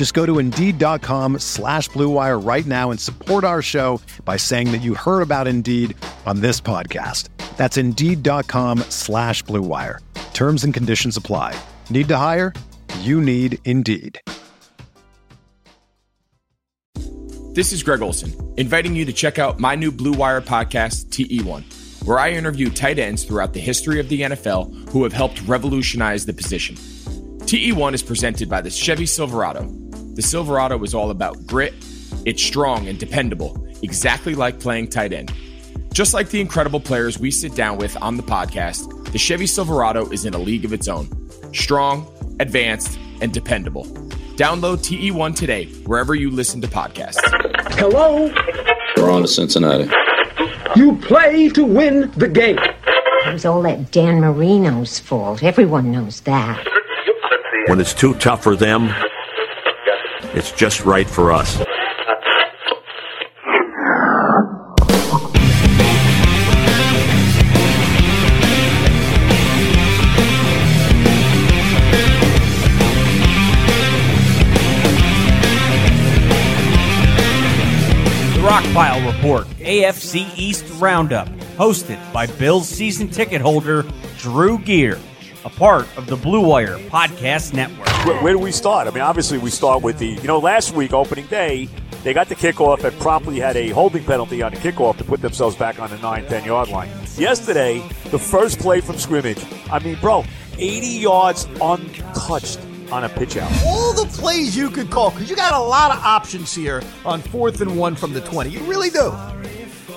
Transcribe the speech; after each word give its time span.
Just 0.00 0.14
go 0.14 0.24
to 0.24 0.38
Indeed.com 0.38 1.40
slash 1.40 1.90
BlueWire 1.90 2.42
right 2.42 2.64
now 2.64 2.90
and 2.90 2.98
support 2.98 3.44
our 3.44 3.60
show 3.60 4.00
by 4.24 4.38
saying 4.38 4.72
that 4.72 4.78
you 4.78 4.94
heard 4.94 5.20
about 5.20 5.46
Indeed 5.46 5.94
on 6.24 6.40
this 6.40 6.58
podcast. 6.58 7.28
That's 7.58 7.76
Indeed.com 7.76 8.78
slash 8.88 9.44
BlueWire. 9.44 9.98
Terms 10.32 10.64
and 10.64 10.72
conditions 10.72 11.18
apply. 11.18 11.54
Need 11.90 12.08
to 12.08 12.16
hire? 12.16 12.54
You 13.00 13.20
need 13.20 13.58
Indeed. 13.66 14.18
This 17.52 17.70
is 17.70 17.82
Greg 17.82 18.00
Olson, 18.00 18.34
inviting 18.56 18.96
you 18.96 19.04
to 19.04 19.12
check 19.12 19.38
out 19.38 19.60
my 19.60 19.74
new 19.74 19.92
Blue 19.92 20.12
Wire 20.12 20.40
podcast, 20.40 21.10
TE1, 21.10 22.06
where 22.06 22.18
I 22.18 22.30
interview 22.30 22.70
tight 22.70 22.98
ends 22.98 23.24
throughout 23.24 23.52
the 23.52 23.60
history 23.60 24.00
of 24.00 24.08
the 24.08 24.22
NFL 24.22 24.88
who 24.92 25.02
have 25.02 25.12
helped 25.12 25.42
revolutionize 25.42 26.24
the 26.24 26.32
position. 26.32 26.76
TE1 26.76 27.92
is 27.92 28.02
presented 28.02 28.48
by 28.48 28.62
the 28.62 28.70
Chevy 28.70 29.04
Silverado. 29.04 29.70
The 30.20 30.26
Silverado 30.26 30.82
is 30.82 30.94
all 30.94 31.10
about 31.10 31.46
grit, 31.46 31.72
it's 32.26 32.42
strong 32.42 32.88
and 32.88 32.98
dependable, 32.98 33.56
exactly 33.80 34.34
like 34.34 34.60
playing 34.60 34.88
tight 34.88 35.14
end. 35.14 35.32
Just 35.94 36.12
like 36.12 36.28
the 36.28 36.42
incredible 36.42 36.78
players 36.78 37.18
we 37.18 37.30
sit 37.30 37.54
down 37.54 37.78
with 37.78 37.96
on 38.02 38.18
the 38.18 38.22
podcast, 38.22 39.12
the 39.12 39.18
Chevy 39.18 39.46
Silverado 39.46 40.10
is 40.10 40.26
in 40.26 40.34
a 40.34 40.38
league 40.38 40.66
of 40.66 40.74
its 40.74 40.88
own. 40.88 41.08
Strong, 41.54 42.06
advanced, 42.38 42.98
and 43.22 43.32
dependable. 43.32 43.86
Download 44.36 44.76
TE1 44.76 45.34
today, 45.34 45.64
wherever 45.86 46.14
you 46.14 46.30
listen 46.30 46.60
to 46.60 46.68
podcasts. 46.68 47.16
Hello? 47.78 48.30
We're 48.98 49.10
on 49.10 49.22
to 49.22 49.26
Cincinnati. 49.26 49.90
You 50.76 50.98
play 50.98 51.48
to 51.48 51.64
win 51.64 52.10
the 52.18 52.28
game. 52.28 52.58
It 52.58 53.32
was 53.32 53.46
all 53.46 53.62
that 53.62 53.90
Dan 53.90 54.20
Marino's 54.20 54.98
fault. 54.98 55.42
Everyone 55.42 55.90
knows 55.90 56.20
that. 56.20 56.62
When 57.68 57.80
it's 57.80 57.94
too 57.94 58.12
tough 58.16 58.42
for 58.42 58.54
them, 58.54 58.92
it's 60.34 60.52
just 60.52 60.84
right 60.84 61.08
for 61.08 61.32
us. 61.32 61.58
The 78.34 78.46
Rockpile 78.46 79.14
Report, 79.14 79.46
AFC 79.58 80.26
East 80.38 80.64
Roundup, 80.78 81.28
hosted 81.56 81.98
by 82.12 82.26
Bills 82.26 82.68
season 82.68 83.08
ticket 83.08 83.40
holder 83.40 83.84
Drew 84.18 84.58
Gear, 84.58 84.98
a 85.44 85.50
part 85.50 85.86
of 85.96 86.06
the 86.06 86.16
Blue 86.16 86.40
Wire 86.46 86.78
Podcast 86.88 87.54
Network. 87.54 87.88
Where, 88.06 88.22
where 88.22 88.32
do 88.32 88.38
we 88.38 88.52
start? 88.52 88.86
I 88.86 88.90
mean, 88.90 89.02
obviously, 89.02 89.38
we 89.38 89.50
start 89.50 89.82
with 89.82 89.98
the, 89.98 90.08
you 90.08 90.26
know, 90.26 90.38
last 90.38 90.74
week, 90.74 90.92
opening 90.92 91.26
day, 91.26 91.68
they 92.02 92.14
got 92.14 92.28
the 92.28 92.34
kickoff 92.34 92.82
and 92.84 92.98
promptly 93.00 93.38
had 93.38 93.56
a 93.56 93.68
holding 93.70 94.04
penalty 94.04 94.42
on 94.42 94.52
the 94.52 94.58
kickoff 94.58 94.96
to 94.98 95.04
put 95.04 95.20
themselves 95.20 95.56
back 95.56 95.78
on 95.78 95.90
the 95.90 95.98
9 95.98 96.26
10 96.26 96.44
yard 96.44 96.68
line. 96.68 96.90
Yesterday, 97.16 97.86
the 98.10 98.18
first 98.18 98.58
play 98.58 98.80
from 98.80 98.96
scrimmage, 98.98 99.42
I 99.70 99.78
mean, 99.80 99.98
bro, 100.00 100.24
80 100.58 100.86
yards 100.86 101.46
untouched 101.60 102.60
on 102.90 103.04
a 103.04 103.08
pitch 103.08 103.36
out. 103.36 103.50
all 103.64 103.92
the 103.92 104.06
plays 104.20 104.56
you 104.56 104.68
could 104.68 104.90
call 104.90 105.10
because 105.10 105.30
you 105.30 105.36
got 105.36 105.54
a 105.54 105.58
lot 105.58 105.92
of 105.96 106.02
options 106.02 106.52
here 106.52 106.82
on 107.04 107.20
fourth 107.22 107.60
and 107.60 107.78
one 107.78 107.94
from 107.94 108.12
the 108.12 108.20
20. 108.22 108.50
You 108.50 108.60
really 108.60 108.90
do. 108.90 109.12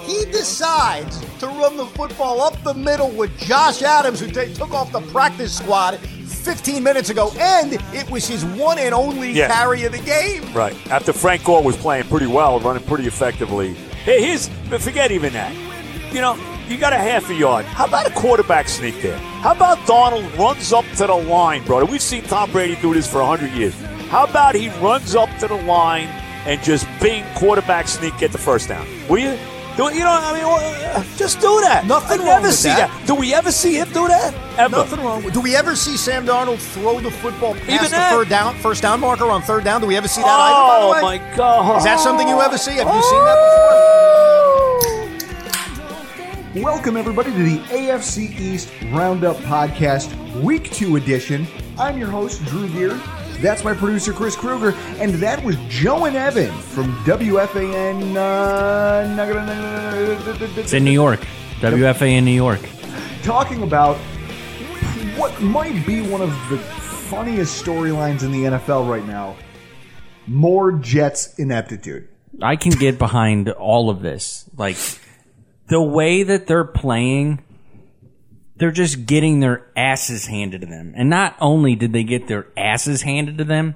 He 0.05 0.25
decides 0.25 1.19
to 1.39 1.47
run 1.47 1.77
the 1.77 1.85
football 1.85 2.41
up 2.41 2.61
the 2.63 2.73
middle 2.73 3.09
with 3.09 3.35
Josh 3.39 3.81
Adams, 3.81 4.19
who 4.19 4.27
took 4.29 4.73
off 4.73 4.91
the 4.91 5.01
practice 5.11 5.57
squad 5.57 5.99
15 5.99 6.83
minutes 6.83 7.09
ago, 7.09 7.31
and 7.39 7.73
it 7.93 8.09
was 8.11 8.27
his 8.27 8.43
one 8.43 8.77
and 8.77 8.93
only 8.93 9.31
Yeah. 9.31 9.47
carry 9.47 9.83
of 9.85 9.93
the 9.93 9.99
game. 9.99 10.43
Right. 10.53 10.75
After 10.91 11.13
Frank 11.13 11.43
Gore 11.45 11.63
was 11.63 11.77
playing 11.77 12.03
pretty 12.05 12.27
well, 12.27 12.59
running 12.59 12.83
pretty 12.83 13.07
effectively. 13.07 13.75
Hey, 14.03 14.21
here's, 14.21 14.49
but 14.69 14.81
forget 14.81 15.11
even 15.11 15.31
that. 15.33 15.53
You 16.11 16.19
know, 16.21 16.35
you 16.67 16.77
got 16.77 16.91
a 16.91 16.97
half 16.97 17.29
a 17.29 17.33
yard. 17.33 17.65
How 17.65 17.85
about 17.85 18.05
a 18.07 18.11
quarterback 18.11 18.67
sneak 18.67 19.01
there? 19.01 19.17
How 19.17 19.53
about 19.53 19.85
Donald 19.87 20.25
runs 20.37 20.73
up 20.73 20.85
to 20.97 21.07
the 21.07 21.13
line, 21.15 21.63
brother? 21.63 21.85
We've 21.85 22.01
seen 22.01 22.23
Tom 22.23 22.51
Brady 22.51 22.75
do 22.81 22.93
this 22.93 23.07
for 23.07 23.21
100 23.21 23.51
years. 23.53 23.73
How 24.09 24.25
about 24.25 24.53
he 24.55 24.69
runs 24.81 25.15
up 25.15 25.29
to 25.39 25.47
the 25.47 25.55
line 25.55 26.07
and 26.45 26.61
just 26.61 26.85
bing, 26.99 27.23
quarterback 27.35 27.87
sneak, 27.87 28.17
get 28.17 28.31
the 28.33 28.37
first 28.37 28.67
down? 28.67 28.85
Will 29.07 29.19
you? 29.19 29.37
Do 29.75 29.85
you 29.91 30.01
know, 30.01 30.11
I 30.21 30.33
mean, 30.37 31.17
just 31.17 31.39
do 31.41 31.59
that. 31.61 31.87
Nothing 31.87 32.21
I 32.21 32.25
wrong 32.33 32.41
with 32.43 32.53
see 32.53 32.69
that. 32.69 32.91
Do 33.07 33.15
we 33.15 33.33
ever 33.33 33.51
see 33.51 33.73
him 33.79 33.87
do 33.87 34.07
that? 34.07 34.31
Ever? 34.59 34.77
Nothing 34.77 35.01
wrong. 35.03 35.23
with- 35.23 35.33
Do 35.33 35.41
we 35.41 35.55
ever 35.55 35.75
see 35.75 35.97
Sam 35.97 36.27
Darnold 36.27 36.59
throw 36.59 36.99
the 36.99 37.09
football 37.09 37.55
past 37.55 37.69
Even 37.69 37.85
the 37.85 37.89
that. 37.89 38.11
third 38.11 38.29
down, 38.29 38.53
first 38.59 38.83
down 38.83 38.99
marker 38.99 39.25
on 39.31 39.41
third 39.41 39.63
down? 39.63 39.81
Do 39.81 39.87
we 39.87 39.95
ever 39.97 40.07
see 40.07 40.21
that 40.21 40.27
either? 40.29 40.53
By 40.53 40.79
the 40.79 40.85
Oh 40.85 40.91
way? 40.93 41.01
my 41.01 41.35
God! 41.35 41.77
Is 41.79 41.83
that 41.85 41.99
something 41.99 42.27
you 42.27 42.39
ever 42.39 42.55
see? 42.59 42.73
Have 42.73 42.87
you 42.93 43.01
seen 43.01 43.25
that 43.25 43.37
before? 46.53 46.63
Welcome, 46.63 46.95
everybody, 46.95 47.31
to 47.31 47.37
the 47.43 47.57
AFC 47.71 48.29
East 48.39 48.69
Roundup 48.91 49.37
Podcast, 49.37 50.13
Week 50.43 50.69
2 50.71 50.97
edition. 50.97 51.47
I'm 51.79 51.97
your 51.97 52.09
host, 52.09 52.45
Drew 52.45 52.67
Gear. 52.67 53.01
That's 53.41 53.63
my 53.63 53.73
producer, 53.73 54.13
Chris 54.13 54.35
Kruger. 54.35 54.73
And 54.99 55.13
that 55.15 55.43
was 55.43 55.55
Joe 55.67 56.05
and 56.05 56.15
Evan 56.15 56.51
from 56.61 56.93
WFAN. 57.05 58.15
Uh, 58.15 59.03
It's 60.59 60.73
in 60.73 60.83
New 60.83 60.91
York, 60.91 61.25
WFA 61.59 62.17
in 62.17 62.25
New 62.25 62.31
York. 62.31 62.61
talking 63.23 63.63
about 63.63 63.97
what 65.17 65.39
might 65.41 65.85
be 65.85 66.01
one 66.01 66.21
of 66.21 66.29
the 66.49 66.57
funniest 66.57 67.63
storylines 67.63 68.23
in 68.23 68.31
the 68.31 68.43
NFL 68.45 68.89
right 68.89 69.05
now 69.05 69.35
more 70.27 70.71
Jets 70.71 71.37
ineptitude. 71.37 72.07
I 72.41 72.55
can 72.55 72.71
get 72.71 72.97
behind 72.97 73.49
all 73.49 73.89
of 73.89 74.01
this. 74.01 74.49
Like 74.57 74.77
the 75.67 75.81
way 75.81 76.23
that 76.23 76.47
they're 76.47 76.63
playing, 76.65 77.43
they're 78.63 78.71
just 78.71 79.05
getting 79.05 79.41
their 79.41 79.65
asses 79.75 80.25
handed 80.25 80.61
to 80.61 80.67
them. 80.67 80.93
And 80.95 81.09
not 81.09 81.35
only 81.41 81.75
did 81.75 81.91
they 81.91 82.05
get 82.05 82.29
their 82.29 82.47
asses 82.55 83.01
handed 83.01 83.39
to 83.39 83.43
them, 83.43 83.75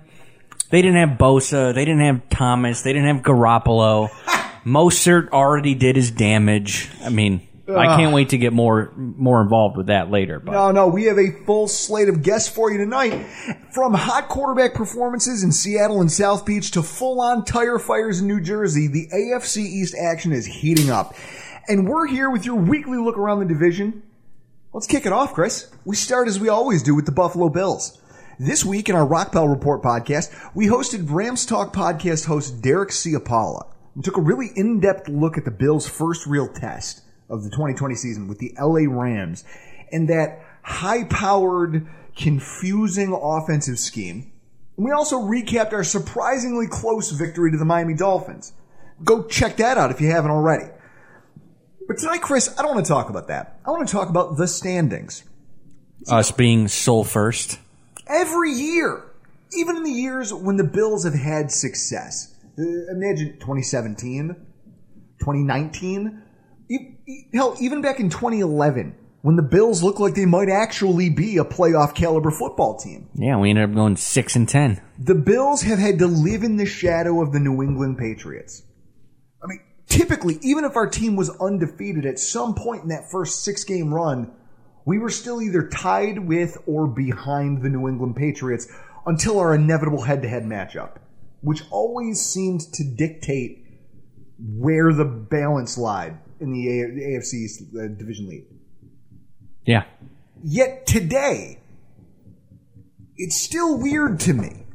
they 0.69 0.81
didn't 0.81 0.95
have 0.95 1.17
Bosa, 1.17 1.73
they 1.73 1.83
didn't 1.83 2.05
have 2.05 2.29
Thomas, 2.29 2.83
they 2.83 2.93
didn't 2.93 3.13
have 3.13 3.21
Garoppolo. 3.21 4.07
Mostert 4.65 5.31
already 5.31 5.75
did 5.75 5.97
his 5.97 6.09
damage. 6.09 6.89
I 7.03 7.09
mean, 7.09 7.45
I 7.67 7.97
can't 7.97 8.13
wait 8.13 8.29
to 8.29 8.37
get 8.37 8.53
more 8.53 8.93
more 8.95 9.41
involved 9.41 9.75
with 9.75 9.87
that 9.87 10.09
later. 10.09 10.39
But 10.39 10.53
No, 10.53 10.71
no, 10.71 10.87
we 10.87 11.03
have 11.03 11.19
a 11.19 11.31
full 11.45 11.67
slate 11.67 12.07
of 12.07 12.23
guests 12.23 12.47
for 12.47 12.71
you 12.71 12.77
tonight. 12.77 13.25
From 13.73 13.93
hot 13.93 14.29
quarterback 14.29 14.73
performances 14.73 15.43
in 15.43 15.51
Seattle 15.51 15.99
and 15.99 16.09
South 16.09 16.45
Beach 16.45 16.71
to 16.71 16.81
full 16.81 17.19
on 17.19 17.43
tire 17.43 17.77
fires 17.77 18.21
in 18.21 18.27
New 18.27 18.39
Jersey, 18.39 18.87
the 18.87 19.09
AFC 19.13 19.57
East 19.57 19.95
action 20.01 20.31
is 20.31 20.45
heating 20.45 20.89
up. 20.89 21.13
And 21.67 21.89
we're 21.89 22.07
here 22.07 22.29
with 22.29 22.45
your 22.45 22.55
weekly 22.55 22.97
look 22.97 23.17
around 23.17 23.39
the 23.39 23.45
division. 23.53 24.03
Let's 24.73 24.85
kick 24.85 25.05
it 25.05 25.13
off, 25.13 25.33
Chris. 25.33 25.71
We 25.85 25.95
start 25.95 26.27
as 26.27 26.41
we 26.41 26.49
always 26.49 26.83
do 26.83 26.93
with 26.93 27.05
the 27.05 27.11
Buffalo 27.13 27.47
Bills. 27.47 28.01
This 28.37 28.65
week 28.65 28.89
in 28.89 28.95
our 28.95 29.07
Rockpile 29.07 29.49
Report 29.49 29.81
podcast, 29.81 30.29
we 30.53 30.67
hosted 30.67 31.09
Rams 31.09 31.45
Talk 31.45 31.73
podcast 31.73 32.25
host 32.25 32.61
Derek 32.61 32.89
Ciapala 32.89 33.65
and 33.95 34.03
took 34.03 34.17
a 34.17 34.21
really 34.21 34.51
in-depth 34.57 35.07
look 35.07 35.37
at 35.37 35.45
the 35.45 35.51
Bills' 35.51 35.87
first 35.87 36.27
real 36.27 36.49
test 36.49 37.01
of 37.29 37.45
the 37.45 37.49
2020 37.49 37.95
season 37.95 38.27
with 38.27 38.39
the 38.39 38.53
LA 38.59 38.91
Rams 38.93 39.45
and 39.89 40.09
that 40.09 40.43
high-powered, 40.63 41.87
confusing 42.17 43.17
offensive 43.19 43.79
scheme. 43.79 44.33
And 44.75 44.85
we 44.85 44.91
also 44.91 45.21
recapped 45.21 45.71
our 45.71 45.85
surprisingly 45.85 46.67
close 46.67 47.09
victory 47.11 47.51
to 47.51 47.57
the 47.57 47.65
Miami 47.65 47.93
Dolphins. 47.93 48.51
Go 49.01 49.23
check 49.23 49.55
that 49.57 49.77
out 49.77 49.91
if 49.91 50.01
you 50.01 50.11
haven't 50.11 50.31
already. 50.31 50.65
But 51.87 51.97
tonight, 51.97 52.21
Chris, 52.21 52.53
I 52.57 52.61
don't 52.61 52.75
want 52.75 52.85
to 52.85 52.91
talk 52.91 53.09
about 53.09 53.27
that. 53.29 53.59
I 53.65 53.71
want 53.71 53.87
to 53.87 53.91
talk 53.91 54.09
about 54.09 54.37
the 54.37 54.47
standings. 54.47 55.23
Us 56.09 56.31
being 56.31 56.67
sole 56.67 57.03
first. 57.03 57.59
Every 58.07 58.51
year, 58.51 59.03
even 59.57 59.77
in 59.77 59.83
the 59.83 59.91
years 59.91 60.33
when 60.33 60.57
the 60.57 60.63
Bills 60.63 61.05
have 61.05 61.13
had 61.13 61.51
success. 61.51 62.33
Uh, 62.59 62.63
imagine 62.91 63.33
2017, 63.39 64.35
2019, 65.19 66.21
e- 66.69 66.75
e- 67.07 67.27
hell, 67.33 67.55
even 67.59 67.81
back 67.81 67.99
in 67.99 68.09
2011, 68.09 68.95
when 69.21 69.35
the 69.35 69.43
Bills 69.43 69.83
looked 69.83 69.99
like 69.99 70.15
they 70.15 70.25
might 70.25 70.49
actually 70.49 71.09
be 71.09 71.37
a 71.37 71.43
playoff 71.43 71.93
caliber 71.93 72.31
football 72.31 72.77
team. 72.77 73.09
Yeah, 73.13 73.37
we 73.37 73.49
ended 73.49 73.69
up 73.69 73.75
going 73.75 73.95
six 73.95 74.35
and 74.35 74.47
ten. 74.49 74.81
The 74.97 75.15
Bills 75.15 75.61
have 75.63 75.79
had 75.79 75.99
to 75.99 76.07
live 76.07 76.43
in 76.43 76.57
the 76.57 76.65
shadow 76.65 77.21
of 77.21 77.31
the 77.31 77.39
New 77.39 77.61
England 77.61 77.97
Patriots. 77.97 78.63
Typically, 79.87 80.37
even 80.41 80.65
if 80.65 80.75
our 80.75 80.87
team 80.87 81.15
was 81.15 81.29
undefeated 81.39 82.05
at 82.05 82.19
some 82.19 82.53
point 82.53 82.83
in 82.83 82.89
that 82.89 83.09
first 83.09 83.43
six 83.43 83.63
game 83.63 83.93
run, 83.93 84.31
we 84.85 84.99
were 84.99 85.09
still 85.09 85.41
either 85.41 85.67
tied 85.67 86.19
with 86.19 86.57
or 86.65 86.87
behind 86.87 87.61
the 87.61 87.69
New 87.69 87.87
England 87.87 88.15
Patriots 88.15 88.67
until 89.05 89.39
our 89.39 89.55
inevitable 89.55 90.01
head 90.01 90.21
to 90.21 90.27
head 90.27 90.43
matchup, 90.43 90.97
which 91.41 91.63
always 91.71 92.21
seemed 92.21 92.61
to 92.73 92.83
dictate 92.83 93.65
where 94.39 94.93
the 94.93 95.05
balance 95.05 95.77
lied 95.77 96.17
in 96.39 96.51
the 96.51 96.81
A- 96.81 97.19
AFC 97.19 97.45
uh, 97.73 97.87
division 97.97 98.27
lead. 98.27 98.45
Yeah. 99.65 99.85
Yet 100.43 100.85
today, 100.85 101.59
it's 103.15 103.41
still 103.41 103.77
weird 103.77 104.19
to 104.21 104.33
me. 104.33 104.66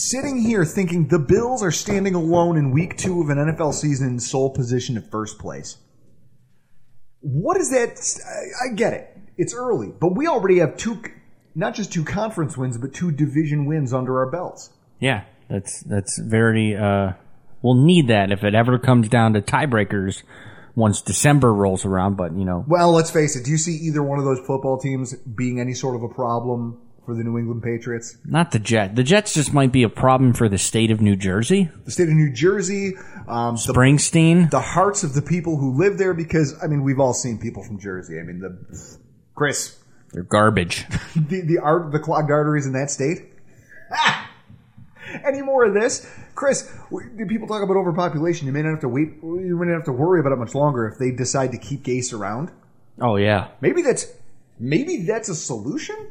Sitting 0.00 0.38
here 0.38 0.64
thinking 0.64 1.08
the 1.08 1.18
Bills 1.18 1.60
are 1.60 1.72
standing 1.72 2.14
alone 2.14 2.56
in 2.56 2.70
week 2.70 2.96
two 2.96 3.20
of 3.20 3.30
an 3.30 3.38
NFL 3.38 3.74
season 3.74 4.10
in 4.10 4.20
sole 4.20 4.48
position 4.48 4.96
at 4.96 5.10
first 5.10 5.40
place. 5.40 5.76
What 7.18 7.56
is 7.56 7.70
that? 7.70 7.98
I, 8.24 8.70
I 8.70 8.74
get 8.76 8.92
it. 8.92 9.18
It's 9.36 9.52
early, 9.52 9.88
but 9.88 10.14
we 10.14 10.28
already 10.28 10.60
have 10.60 10.76
two, 10.76 11.02
not 11.56 11.74
just 11.74 11.92
two 11.92 12.04
conference 12.04 12.56
wins, 12.56 12.78
but 12.78 12.94
two 12.94 13.10
division 13.10 13.66
wins 13.66 13.92
under 13.92 14.18
our 14.18 14.30
belts. 14.30 14.70
Yeah. 15.00 15.24
That's 15.50 15.80
that's 15.80 16.16
very 16.16 16.76
uh 16.76 17.14
we'll 17.62 17.84
need 17.84 18.06
that 18.06 18.30
if 18.30 18.44
it 18.44 18.54
ever 18.54 18.78
comes 18.78 19.08
down 19.08 19.32
to 19.32 19.42
tiebreakers 19.42 20.22
once 20.76 21.02
December 21.02 21.52
rolls 21.52 21.84
around, 21.84 22.16
but 22.16 22.38
you 22.38 22.44
know 22.44 22.64
Well, 22.68 22.92
let's 22.92 23.10
face 23.10 23.34
it. 23.34 23.44
Do 23.44 23.50
you 23.50 23.58
see 23.58 23.72
either 23.72 24.04
one 24.04 24.20
of 24.20 24.24
those 24.24 24.38
football 24.46 24.78
teams 24.78 25.16
being 25.16 25.58
any 25.58 25.74
sort 25.74 25.96
of 25.96 26.04
a 26.04 26.08
problem 26.08 26.82
for 27.08 27.14
the 27.14 27.24
New 27.24 27.38
England 27.38 27.62
Patriots? 27.62 28.18
not 28.26 28.50
the 28.50 28.58
Jets. 28.58 28.94
The 28.94 29.02
Jets 29.02 29.32
just 29.32 29.54
might 29.54 29.72
be 29.72 29.82
a 29.82 29.88
problem 29.88 30.34
for 30.34 30.46
the 30.46 30.58
state 30.58 30.90
of 30.90 31.00
New 31.00 31.16
Jersey. 31.16 31.70
The 31.86 31.90
state 31.90 32.08
of 32.10 32.14
New 32.14 32.30
Jersey, 32.30 32.96
um, 33.26 33.54
the 33.54 33.72
Springsteen. 33.72 34.50
the 34.50 34.60
hearts 34.60 35.04
of 35.04 35.14
the 35.14 35.22
people 35.22 35.56
who 35.56 35.72
live 35.78 35.96
there 35.96 36.12
because 36.12 36.54
I 36.62 36.66
mean 36.66 36.82
we've 36.82 37.00
all 37.00 37.14
seen 37.14 37.38
people 37.38 37.62
from 37.64 37.78
Jersey. 37.80 38.20
I 38.20 38.24
mean 38.24 38.40
the 38.40 38.98
Chris, 39.34 39.78
They're 40.12 40.22
garbage. 40.22 40.84
the 41.16 41.40
the 41.40 41.58
art 41.60 41.92
the 41.92 41.98
clogged 41.98 42.30
arteries 42.30 42.66
in 42.66 42.74
that 42.74 42.90
state. 42.90 43.32
Ah! 43.90 44.30
Any 45.24 45.40
more 45.40 45.64
of 45.64 45.72
this, 45.72 46.06
Chris? 46.34 46.70
Do 46.90 47.24
people 47.24 47.48
talk 47.48 47.62
about 47.62 47.78
overpopulation? 47.78 48.46
You 48.46 48.52
may 48.52 48.60
not 48.60 48.72
have 48.72 48.80
to 48.80 48.88
wait. 48.90 49.14
You 49.22 49.56
may 49.58 49.68
not 49.68 49.76
have 49.76 49.84
to 49.84 49.92
worry 49.92 50.20
about 50.20 50.32
it 50.32 50.36
much 50.36 50.54
longer 50.54 50.86
if 50.86 50.98
they 50.98 51.10
decide 51.10 51.52
to 51.52 51.58
keep 51.58 51.84
Gase 51.84 52.12
around. 52.12 52.50
Oh 53.00 53.16
yeah. 53.16 53.48
Maybe 53.62 53.80
that's 53.80 54.12
maybe 54.58 55.06
that's 55.06 55.30
a 55.30 55.34
solution 55.34 56.10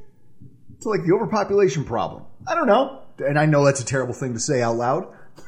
to 0.87 0.97
like 0.97 1.05
the 1.05 1.13
overpopulation 1.13 1.83
problem. 1.83 2.23
I 2.47 2.55
don't 2.55 2.67
know, 2.67 3.03
and 3.19 3.37
I 3.37 3.45
know 3.45 3.65
that's 3.65 3.81
a 3.81 3.85
terrible 3.85 4.13
thing 4.13 4.33
to 4.33 4.39
say 4.39 4.61
out 4.61 4.75
loud. 4.75 5.13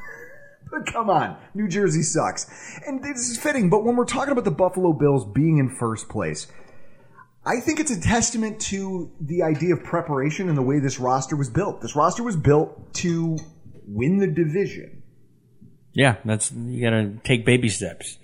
But 0.72 0.86
come 0.86 1.10
on, 1.10 1.36
New 1.56 1.68
Jersey 1.68 2.04
sucks. 2.04 2.46
And 2.86 3.04
this 3.04 3.28
is 3.28 3.40
fitting, 3.40 3.72
but 3.72 3.84
when 3.84 3.96
we're 3.96 4.06
talking 4.06 4.32
about 4.32 4.44
the 4.44 4.52
Buffalo 4.52 4.94
Bills 4.94 5.26
being 5.26 5.58
in 5.58 5.68
first 5.68 6.10
place, 6.10 6.46
I 7.44 7.60
think 7.60 7.80
it's 7.80 7.90
a 7.90 8.00
testament 8.00 8.60
to 8.62 9.12
the 9.20 9.42
idea 9.42 9.74
of 9.74 9.84
preparation 9.84 10.48
and 10.48 10.56
the 10.56 10.62
way 10.62 10.80
this 10.80 11.00
roster 11.00 11.36
was 11.36 11.50
built. 11.50 11.82
This 11.82 11.96
roster 11.96 12.22
was 12.22 12.36
built 12.36 12.94
to 12.96 13.38
win 13.88 14.18
the 14.18 14.28
division. 14.28 15.02
Yeah, 15.94 16.18
that's 16.24 16.52
you 16.52 16.82
got 16.82 16.92
to 16.92 17.18
take 17.24 17.46
baby 17.46 17.70
steps. 17.70 18.20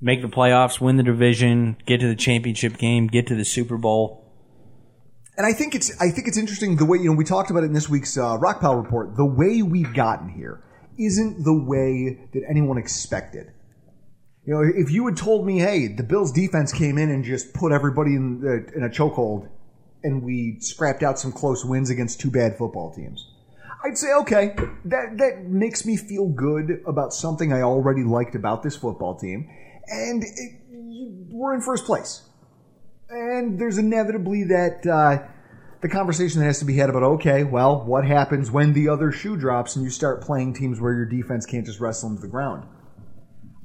Make 0.00 0.22
the 0.22 0.28
playoffs, 0.28 0.80
win 0.80 0.96
the 0.96 1.02
division, 1.04 1.76
get 1.86 2.00
to 2.00 2.08
the 2.08 2.16
championship 2.16 2.76
game, 2.78 3.06
get 3.06 3.28
to 3.28 3.36
the 3.36 3.44
Super 3.44 3.76
Bowl. 3.76 4.27
And 5.38 5.46
I 5.46 5.52
think 5.52 5.76
it's 5.76 5.92
I 6.00 6.10
think 6.10 6.26
it's 6.26 6.36
interesting 6.36 6.76
the 6.76 6.84
way 6.84 6.98
you 6.98 7.04
know 7.04 7.12
we 7.12 7.24
talked 7.24 7.50
about 7.50 7.62
it 7.62 7.66
in 7.66 7.72
this 7.72 7.88
week's 7.88 8.18
uh, 8.18 8.36
Rock 8.38 8.60
Pile 8.60 8.74
report. 8.74 9.16
The 9.16 9.24
way 9.24 9.62
we've 9.62 9.94
gotten 9.94 10.28
here 10.28 10.64
isn't 10.98 11.44
the 11.44 11.54
way 11.54 12.28
that 12.34 12.42
anyone 12.50 12.76
expected. 12.76 13.52
You 14.44 14.54
know, 14.54 14.62
if 14.62 14.90
you 14.90 15.06
had 15.06 15.16
told 15.16 15.46
me, 15.46 15.60
"Hey, 15.60 15.86
the 15.86 16.02
Bills' 16.02 16.32
defense 16.32 16.72
came 16.72 16.98
in 16.98 17.08
and 17.10 17.22
just 17.22 17.54
put 17.54 17.70
everybody 17.70 18.16
in 18.16 18.40
the, 18.40 18.66
in 18.74 18.82
a 18.82 18.88
chokehold, 18.88 19.48
and 20.02 20.24
we 20.24 20.56
scrapped 20.58 21.04
out 21.04 21.20
some 21.20 21.30
close 21.30 21.64
wins 21.64 21.88
against 21.88 22.20
two 22.20 22.32
bad 22.32 22.58
football 22.58 22.92
teams," 22.92 23.24
I'd 23.84 23.96
say, 23.96 24.12
"Okay, 24.14 24.56
that 24.86 25.18
that 25.18 25.44
makes 25.44 25.86
me 25.86 25.96
feel 25.96 26.26
good 26.26 26.82
about 26.84 27.12
something 27.12 27.52
I 27.52 27.62
already 27.62 28.02
liked 28.02 28.34
about 28.34 28.64
this 28.64 28.74
football 28.74 29.16
team, 29.16 29.48
and 29.86 30.24
it, 30.24 31.30
we're 31.30 31.54
in 31.54 31.60
first 31.60 31.84
place." 31.84 32.27
And 33.10 33.58
there's 33.58 33.78
inevitably 33.78 34.44
that 34.44 34.86
uh, 34.86 35.26
the 35.80 35.88
conversation 35.88 36.40
that 36.40 36.46
has 36.46 36.58
to 36.58 36.64
be 36.64 36.76
had 36.76 36.90
about 36.90 37.02
okay, 37.02 37.44
well, 37.44 37.84
what 37.84 38.04
happens 38.04 38.50
when 38.50 38.72
the 38.72 38.88
other 38.88 39.12
shoe 39.12 39.36
drops 39.36 39.76
and 39.76 39.84
you 39.84 39.90
start 39.90 40.22
playing 40.22 40.54
teams 40.54 40.80
where 40.80 40.92
your 40.92 41.06
defense 41.06 41.46
can't 41.46 41.64
just 41.64 41.80
wrestle 41.80 42.10
into 42.10 42.22
the 42.22 42.28
ground? 42.28 42.66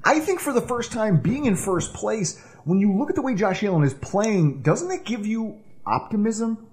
I 0.06 0.20
think 0.20 0.40
for 0.40 0.54
the 0.54 0.62
first 0.62 0.92
time, 0.92 1.18
being 1.22 1.46
in 1.46 1.56
first 1.56 1.94
place, 1.94 2.42
when 2.66 2.80
you 2.80 2.98
look 2.98 3.10
at 3.10 3.16
the 3.16 3.22
way 3.22 3.36
Josh 3.36 3.64
Allen 3.64 3.84
is 3.84 3.94
playing, 3.94 4.62
doesn't 4.62 4.90
that 4.90 5.06
give 5.06 5.26
you 5.26 5.60
optimism? 5.86 6.68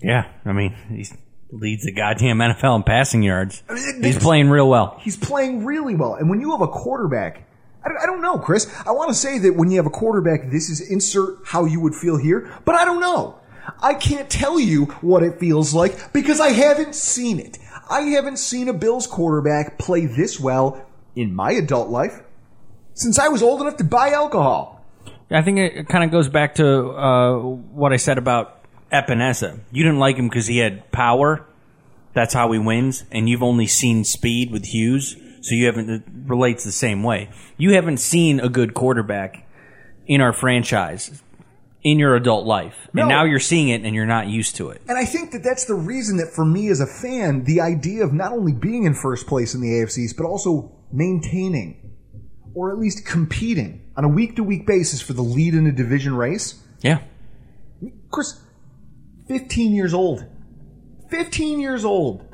Yeah, 0.00 0.30
I 0.44 0.52
mean, 0.52 0.76
he 0.90 1.06
leads 1.50 1.84
the 1.84 1.92
goddamn 1.92 2.38
NFL 2.38 2.76
in 2.76 2.82
passing 2.84 3.22
yards. 3.22 3.62
He's 4.00 4.18
playing 4.18 4.48
real 4.48 4.68
well. 4.68 4.98
He's 5.00 5.16
playing 5.16 5.64
really 5.64 5.96
well. 5.96 6.14
And 6.14 6.30
when 6.30 6.40
you 6.40 6.52
have 6.52 6.60
a 6.60 6.68
quarterback, 6.68 7.47
I 7.84 8.06
don't, 8.06 8.20
know, 8.20 8.38
Chris. 8.38 8.70
I 8.86 8.90
want 8.90 9.08
to 9.08 9.14
say 9.14 9.38
that 9.38 9.54
when 9.54 9.70
you 9.70 9.76
have 9.76 9.86
a 9.86 9.90
quarterback, 9.90 10.50
this 10.50 10.68
is 10.68 10.80
insert 10.80 11.38
how 11.46 11.64
you 11.64 11.80
would 11.80 11.94
feel 11.94 12.16
here, 12.16 12.52
but 12.64 12.74
I 12.74 12.84
don't 12.84 13.00
know. 13.00 13.38
I 13.80 13.94
can't 13.94 14.28
tell 14.28 14.58
you 14.58 14.86
what 15.00 15.22
it 15.22 15.38
feels 15.38 15.74
like 15.74 16.12
because 16.12 16.40
I 16.40 16.48
haven't 16.48 16.94
seen 16.94 17.38
it. 17.38 17.58
I 17.88 18.00
haven't 18.00 18.38
seen 18.38 18.68
a 18.68 18.72
Bills 18.72 19.06
quarterback 19.06 19.78
play 19.78 20.06
this 20.06 20.38
well 20.38 20.84
in 21.14 21.34
my 21.34 21.52
adult 21.52 21.88
life 21.88 22.22
since 22.94 23.18
I 23.18 23.28
was 23.28 23.42
old 23.42 23.60
enough 23.60 23.76
to 23.76 23.84
buy 23.84 24.10
alcohol. 24.10 24.84
I 25.30 25.42
think 25.42 25.58
it 25.58 25.88
kind 25.88 26.04
of 26.04 26.10
goes 26.10 26.28
back 26.28 26.56
to 26.56 26.88
uh, 26.88 27.38
what 27.38 27.92
I 27.92 27.96
said 27.96 28.18
about 28.18 28.62
Epenesa. 28.90 29.58
You 29.70 29.84
didn't 29.84 29.98
like 29.98 30.16
him 30.16 30.28
because 30.28 30.46
he 30.46 30.58
had 30.58 30.90
power. 30.90 31.46
That's 32.14 32.34
how 32.34 32.50
he 32.52 32.58
wins. 32.58 33.04
And 33.12 33.28
you've 33.28 33.42
only 33.42 33.66
seen 33.66 34.04
speed 34.04 34.50
with 34.50 34.66
Hughes, 34.66 35.16
so 35.42 35.54
you 35.54 35.66
haven't. 35.66 35.90
It 35.90 36.02
relates 36.26 36.64
the 36.64 36.72
same 36.72 37.02
way. 37.02 37.30
You 37.56 37.74
haven't 37.74 37.98
seen 37.98 38.40
a 38.40 38.48
good 38.48 38.74
quarterback 38.74 39.46
in 40.06 40.20
our 40.20 40.32
franchise 40.32 41.22
in 41.82 41.98
your 41.98 42.16
adult 42.16 42.44
life, 42.44 42.88
No. 42.92 43.02
and 43.02 43.08
now 43.08 43.24
you're 43.24 43.38
seeing 43.38 43.68
it, 43.68 43.82
and 43.82 43.94
you're 43.94 44.04
not 44.06 44.26
used 44.26 44.56
to 44.56 44.70
it. 44.70 44.82
And 44.88 44.98
I 44.98 45.04
think 45.04 45.30
that 45.30 45.44
that's 45.44 45.64
the 45.66 45.74
reason 45.74 46.16
that 46.16 46.28
for 46.34 46.44
me 46.44 46.68
as 46.68 46.80
a 46.80 46.86
fan, 46.86 47.44
the 47.44 47.60
idea 47.60 48.02
of 48.04 48.12
not 48.12 48.32
only 48.32 48.52
being 48.52 48.82
in 48.84 48.94
first 48.94 49.26
place 49.28 49.54
in 49.54 49.60
the 49.60 49.68
AFCs, 49.68 50.16
but 50.16 50.24
also 50.26 50.72
maintaining 50.92 51.76
or 52.54 52.72
at 52.72 52.78
least 52.78 53.06
competing 53.06 53.80
on 53.96 54.04
a 54.04 54.08
week 54.08 54.34
to 54.36 54.42
week 54.42 54.66
basis 54.66 55.00
for 55.00 55.12
the 55.12 55.22
lead 55.22 55.54
in 55.54 55.66
a 55.66 55.72
division 55.72 56.14
race. 56.16 56.60
Yeah, 56.82 57.00
Chris, 58.10 58.40
15 59.28 59.72
years 59.72 59.94
old. 59.94 60.24
15 61.10 61.60
years 61.60 61.84
old. 61.84 62.24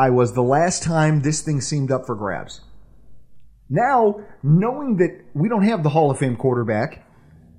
I 0.00 0.08
was 0.08 0.32
the 0.32 0.42
last 0.42 0.82
time 0.82 1.20
this 1.20 1.42
thing 1.42 1.60
seemed 1.60 1.92
up 1.92 2.06
for 2.06 2.14
grabs. 2.14 2.62
Now, 3.68 4.22
knowing 4.42 4.96
that 4.96 5.26
we 5.34 5.50
don't 5.50 5.64
have 5.64 5.82
the 5.82 5.90
Hall 5.90 6.10
of 6.10 6.18
Fame 6.18 6.36
quarterback 6.36 7.06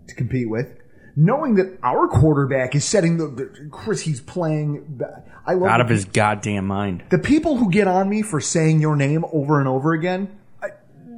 to 0.07 0.15
compete 0.15 0.49
with, 0.49 0.75
knowing 1.15 1.53
that 1.55 1.77
our 1.83 2.07
quarterback 2.07 2.73
is 2.73 2.83
setting 2.83 3.17
the, 3.17 3.27
the 3.27 3.69
Chris, 3.69 4.01
he's 4.01 4.21
playing. 4.21 4.99
I 5.45 5.53
love 5.53 5.69
out 5.69 5.81
of 5.81 5.89
his 5.89 6.05
goddamn 6.05 6.65
mind. 6.65 7.03
the 7.11 7.19
people 7.19 7.57
who 7.57 7.69
get 7.69 7.87
on 7.87 8.09
me 8.09 8.23
for 8.23 8.41
saying 8.41 8.81
your 8.81 8.95
name 8.95 9.23
over 9.31 9.59
and 9.59 9.67
over 9.69 9.93
again, 9.93 10.35
I, 10.63 10.69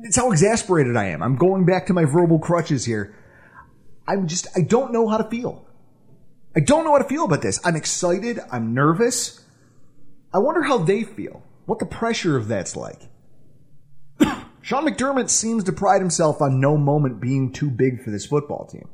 it's 0.03 0.18
how 0.18 0.30
exasperated 0.30 0.98
I 0.98 1.06
am. 1.06 1.24
I'm 1.24 1.38
going 1.38 1.65
back 1.65 1.86
to 1.86 1.94
my 1.94 2.03
verbal 2.03 2.39
crutches 2.39 2.84
here. 2.84 3.15
I'm 4.06 4.27
just, 4.27 4.48
I 4.58 4.62
don't 4.62 4.92
know 4.92 5.08
how 5.08 5.15
to 5.15 5.30
feel. 5.30 5.65
I 6.53 6.60
don't 6.60 6.84
know 6.84 6.92
how 6.92 6.98
to 6.98 7.08
feel 7.08 7.24
about 7.24 7.42
this. 7.42 7.62
I'm 7.63 7.77
excited. 7.77 8.39
I'm 8.51 8.74
nervous. 8.74 9.42
I 10.33 10.39
wonder 10.39 10.63
how 10.63 10.79
they 10.79 11.03
feel. 11.03 11.43
What 11.65 11.79
the 11.79 11.85
pressure 11.85 12.35
of 12.35 12.47
that's 12.47 12.75
like. 12.75 13.01
Sean 14.61 14.85
McDermott 14.85 15.29
seems 15.29 15.63
to 15.65 15.71
pride 15.71 16.01
himself 16.01 16.41
on 16.41 16.59
no 16.59 16.77
moment 16.77 17.21
being 17.21 17.51
too 17.53 17.69
big 17.69 18.03
for 18.03 18.11
this 18.11 18.25
football 18.25 18.67
team. 18.67 18.89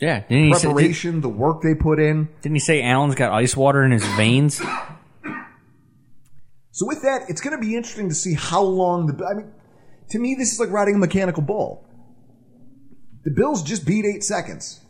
Yeah, 0.00 0.20
didn't 0.20 0.44
he, 0.44 0.54
say, 0.54 0.66
Preparation, 0.72 1.20
the 1.20 1.28
work 1.28 1.62
they 1.62 1.74
put 1.74 1.98
in. 1.98 2.28
didn't 2.40 2.54
he 2.54 2.60
say 2.60 2.82
Allen's 2.82 3.16
got 3.16 3.32
ice 3.32 3.56
water 3.56 3.84
in 3.84 3.92
his 3.92 4.06
veins? 4.16 4.60
So 6.70 6.86
with 6.86 7.02
that, 7.02 7.22
it's 7.28 7.40
going 7.40 7.56
to 7.56 7.60
be 7.60 7.74
interesting 7.74 8.08
to 8.08 8.14
see 8.14 8.34
how 8.34 8.62
long 8.62 9.06
the. 9.08 9.26
I 9.26 9.34
mean, 9.34 9.52
to 10.10 10.18
me, 10.20 10.36
this 10.36 10.52
is 10.52 10.60
like 10.60 10.70
riding 10.70 10.94
a 10.94 10.98
mechanical 10.98 11.42
bull. 11.42 11.84
The 13.24 13.32
Bills 13.32 13.64
just 13.64 13.84
beat 13.84 14.04
eight 14.04 14.22
seconds. 14.22 14.80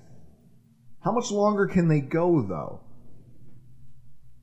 How 1.02 1.12
much 1.12 1.30
longer 1.30 1.66
can 1.66 1.88
they 1.88 2.00
go, 2.00 2.42
though? 2.42 2.82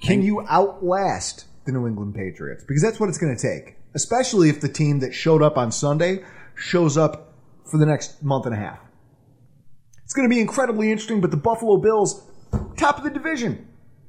Can 0.01 0.21
you 0.21 0.45
outlast 0.47 1.45
the 1.65 1.71
New 1.71 1.87
England 1.87 2.15
Patriots? 2.15 2.63
Because 2.63 2.81
that's 2.81 2.99
what 2.99 3.09
it's 3.09 3.17
going 3.17 3.35
to 3.35 3.41
take, 3.41 3.77
especially 3.93 4.49
if 4.49 4.61
the 4.61 4.69
team 4.69 4.99
that 4.99 5.13
showed 5.13 5.41
up 5.41 5.57
on 5.57 5.71
Sunday 5.71 6.23
shows 6.55 6.97
up 6.97 7.33
for 7.65 7.77
the 7.77 7.85
next 7.85 8.23
month 8.23 8.45
and 8.45 8.53
a 8.53 8.57
half. 8.57 8.79
It's 10.03 10.13
going 10.13 10.29
to 10.29 10.33
be 10.33 10.39
incredibly 10.39 10.91
interesting, 10.91 11.21
but 11.21 11.31
the 11.31 11.37
Buffalo 11.37 11.77
Bills, 11.77 12.21
top 12.77 12.97
of 12.97 13.03
the 13.03 13.09
division. 13.09 13.67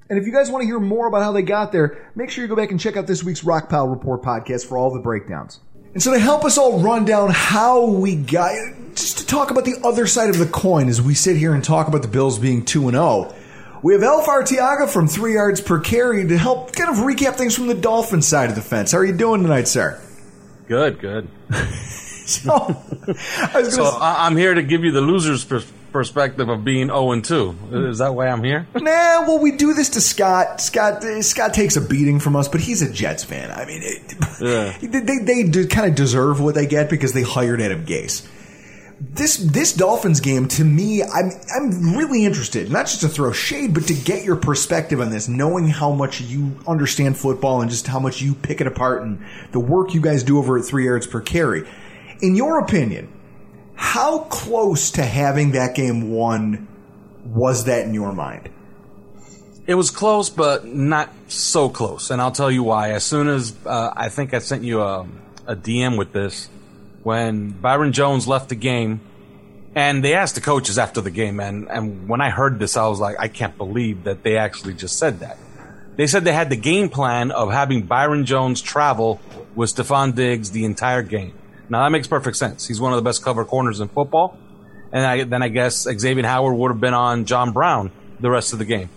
And 0.09 0.19
if 0.19 0.27
you 0.27 0.33
guys 0.33 0.51
want 0.51 0.63
to 0.63 0.67
hear 0.67 0.79
more 0.79 1.09
about 1.09 1.23
how 1.23 1.33
they 1.33 1.43
got 1.43 1.73
there, 1.73 2.13
make 2.15 2.31
sure 2.31 2.43
you 2.43 2.49
go 2.49 2.55
back 2.55 2.71
and 2.71 2.79
check 2.79 2.97
out 2.97 3.07
this 3.07 3.25
week's 3.25 3.43
Rock 3.43 3.69
Pile 3.69 3.89
Report 3.89 4.23
podcast 4.23 4.67
for 4.67 4.79
all 4.79 4.93
the 4.93 5.01
breakdowns. 5.01 5.61
And 5.95 6.03
so 6.03 6.13
to 6.13 6.19
help 6.19 6.45
us 6.45 6.59
all 6.59 6.81
run 6.81 7.07
down 7.07 7.31
how 7.33 7.87
we 7.87 8.17
got, 8.17 8.53
just 8.95 9.19
to 9.19 9.27
talk 9.27 9.51
about 9.51 9.65
the 9.65 9.81
other 9.83 10.07
side 10.07 10.29
of 10.29 10.39
the 10.39 10.47
coin 10.47 10.89
as 10.89 11.01
we 11.01 11.15
sit 11.15 11.37
here 11.37 11.55
and 11.55 11.65
talk 11.65 11.89
about 11.89 12.03
the 12.03 12.09
Bills 12.09 12.39
being 12.39 12.65
2 12.65 12.89
and 12.89 12.93
0, 12.93 13.35
we 13.83 13.93
have 13.95 14.03
Elf 14.03 14.27
Artiaga 14.27 14.89
from 14.89 15.09
Three 15.09 15.35
Yards 15.35 15.61
Per 15.61 15.81
Carry 15.81 16.27
to 16.29 16.39
help 16.39 16.73
kind 16.73 16.91
of 16.91 16.97
recap 17.05 17.37
things 17.37 17.55
from 17.55 17.67
the 17.67 17.75
Dolphin 17.75 18.23
side 18.23 18.49
of 18.51 18.57
the 18.57 18.63
fence. 18.63 18.93
How 18.93 18.99
are 18.99 19.05
you 19.05 19.17
doing 19.17 19.43
tonight, 19.43 19.69
sir? 19.69 20.01
Good, 20.69 20.99
good. 20.99 21.29
so, 22.27 22.53
I 22.53 23.61
was 23.61 23.75
so 23.75 23.85
I- 23.85 24.27
I'm 24.27 24.37
here 24.37 24.55
to 24.55 24.63
give 24.63 24.83
you 24.85 24.91
the 24.91 25.01
loser's 25.01 25.45
pers- 25.45 25.71
perspective 25.93 26.49
of 26.49 26.65
being 26.65 26.89
0 26.89 27.13
and 27.13 27.25
2. 27.25 27.57
Is 27.89 27.99
that 27.99 28.15
why 28.15 28.29
I'm 28.29 28.43
here? 28.43 28.67
Nah, 28.75 28.83
well, 29.27 29.39
we 29.39 29.53
do 29.53 29.73
this 29.75 29.91
to 29.91 30.01
Scott. 30.01 30.61
Scott 30.61 31.05
uh, 31.05 31.23
Scott 31.23 31.55
takes 31.55 31.77
a 31.77 31.81
beating 31.81 32.19
from 32.21 32.35
us, 32.37 32.49
but 32.49 32.61
he's 32.61 32.83
a 32.83 32.93
Jets 32.93 33.25
fan. 33.25 33.51
I 33.51 33.65
mean, 33.65 33.81
it, 33.83 34.15
Yeah. 34.41 34.77
they 34.81 35.01
they, 35.01 35.19
they 35.25 35.43
do 35.49 35.67
kind 35.69 35.89
of 35.89 35.95
deserve 35.95 36.41
what 36.41 36.55
they 36.55 36.67
get 36.67 36.91
because 36.91 37.13
they 37.13 37.23
hired 37.23 37.61
Adam 37.61 37.87
Gase. 37.87 38.27
This 38.99 39.37
this 39.37 39.75
Dolphins 39.75 40.21
game 40.21 40.49
to 40.49 40.65
me, 40.65 41.03
I'm 41.03 41.31
I'm 41.55 41.97
really 41.97 42.25
interested, 42.25 42.71
not 42.71 42.87
just 42.87 43.03
to 43.03 43.09
throw 43.09 43.31
shade, 43.31 43.75
but 43.75 43.87
to 43.89 43.95
get 43.95 44.25
your 44.25 44.37
perspective 44.37 45.01
on 45.01 45.11
this, 45.11 45.29
knowing 45.29 45.69
how 45.69 45.93
much 45.93 46.23
you 46.23 46.59
understand 46.67 47.19
football 47.19 47.61
and 47.61 47.71
just 47.71 47.87
how 47.87 48.01
much 48.01 48.23
you 48.23 48.35
pick 48.35 48.63
it 48.63 48.67
apart 48.67 49.03
and 49.03 49.23
the 49.53 49.61
work 49.61 49.93
you 49.93 50.01
guys 50.01 50.23
do 50.23 50.39
over 50.39 50.59
at 50.59 50.65
three 50.65 50.87
yards 50.87 51.07
per 51.07 51.21
carry. 51.21 51.69
In 52.23 52.37
your 52.37 52.59
opinion, 52.59 53.13
how 53.75 54.21
close 54.21 54.91
to 54.93 55.03
having 55.03 55.53
that 55.53 55.75
game 55.75 56.11
won 56.11 56.67
was 57.23 57.67
that 57.67 57.85
in 57.85 57.93
your 57.93 58.13
mind? 58.13 58.49
It 59.67 59.75
was 59.75 59.91
close, 59.91 60.31
but 60.31 60.65
not 60.65 61.13
so 61.29 61.69
close. 61.69 62.11
And 62.11 62.23
I'll 62.23 62.33
tell 62.33 62.51
you 62.51 62.63
why. 62.63 62.93
As 62.93 63.05
soon 63.05 63.29
as 63.29 63.55
uh, 63.67 63.93
I 63.95 64.09
think 64.09 64.33
I 64.33 64.39
sent 64.39 64.63
you 64.63 64.81
a, 64.81 65.07
a 65.47 65.57
DM 65.57 65.99
with 65.99 66.13
this, 66.13 66.49
when 67.07 67.51
Byron 67.51 67.93
Jones 67.93 68.27
left 68.27 68.49
the 68.49 68.57
game, 68.57 69.01
and 69.77 70.03
they 70.03 70.15
asked 70.15 70.35
the 70.35 70.41
coaches 70.41 70.77
after 70.77 71.01
the 71.01 71.11
game, 71.13 71.39
and, 71.39 71.71
and 71.71 72.09
when 72.09 72.21
I 72.21 72.31
heard 72.31 72.59
this, 72.59 72.77
I 72.77 72.89
was 72.89 72.99
like, 72.99 73.15
I 73.21 73.29
can't 73.29 73.57
believe 73.57 74.03
that 74.05 74.25
they 74.25 74.37
actually 74.37 74.75
just 74.75 74.99
said 74.99 75.21
that. 75.21 75.39
They 75.95 76.09
said 76.09 76.25
they 76.25 76.33
had 76.33 76.51
the 76.51 76.57
game 76.57 76.89
plan 76.89 77.31
of 77.31 77.53
having 77.53 77.83
Byron 77.83 78.27
Jones 78.27 78.61
travel 78.61 79.21
with 79.55 79.73
Stefon 79.73 80.17
Diggs 80.17 80.51
the 80.51 80.65
entire 80.65 81.05
game. 81.05 81.33
Now 81.69 81.85
that 81.85 81.91
makes 81.91 82.09
perfect 82.09 82.39
sense. 82.39 82.67
He's 82.67 82.81
one 82.81 82.93
of 82.93 82.97
the 82.97 83.09
best 83.09 83.23
cover 83.23 83.45
corners 83.45 83.79
in 83.79 83.87
football. 83.87 84.37
And 84.91 85.07
I, 85.07 85.23
then 85.23 85.45
I 85.45 85.49
guess 85.49 85.85
Xavier 85.85 86.27
Howard 86.27 86.57
would 86.57 86.73
have 86.73 86.81
been 86.81 86.93
on 86.93 87.25
John 87.25 87.53
Brown 87.53 87.93
the 88.19 88.31
rest 88.31 88.53
of 88.53 88.59
the 88.59 88.65
game. 88.65 88.91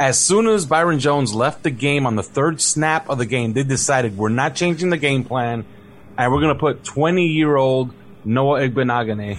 As 0.00 0.18
soon 0.18 0.46
as 0.46 0.64
Byron 0.64 1.00
Jones 1.00 1.34
left 1.34 1.64
the 1.64 1.70
game 1.70 2.06
on 2.06 2.16
the 2.16 2.22
third 2.22 2.62
snap 2.62 3.10
of 3.10 3.18
the 3.18 3.26
game, 3.26 3.52
they 3.52 3.62
decided 3.62 4.16
we're 4.16 4.30
not 4.30 4.54
changing 4.54 4.88
the 4.88 4.96
game 4.96 5.22
plan, 5.22 5.66
and 6.16 6.32
we're 6.32 6.40
going 6.40 6.54
to 6.54 6.60
put 6.60 6.84
20 6.84 7.26
year 7.26 7.56
old 7.56 7.92
Noah 8.24 8.68
Igbinoghene 8.68 9.38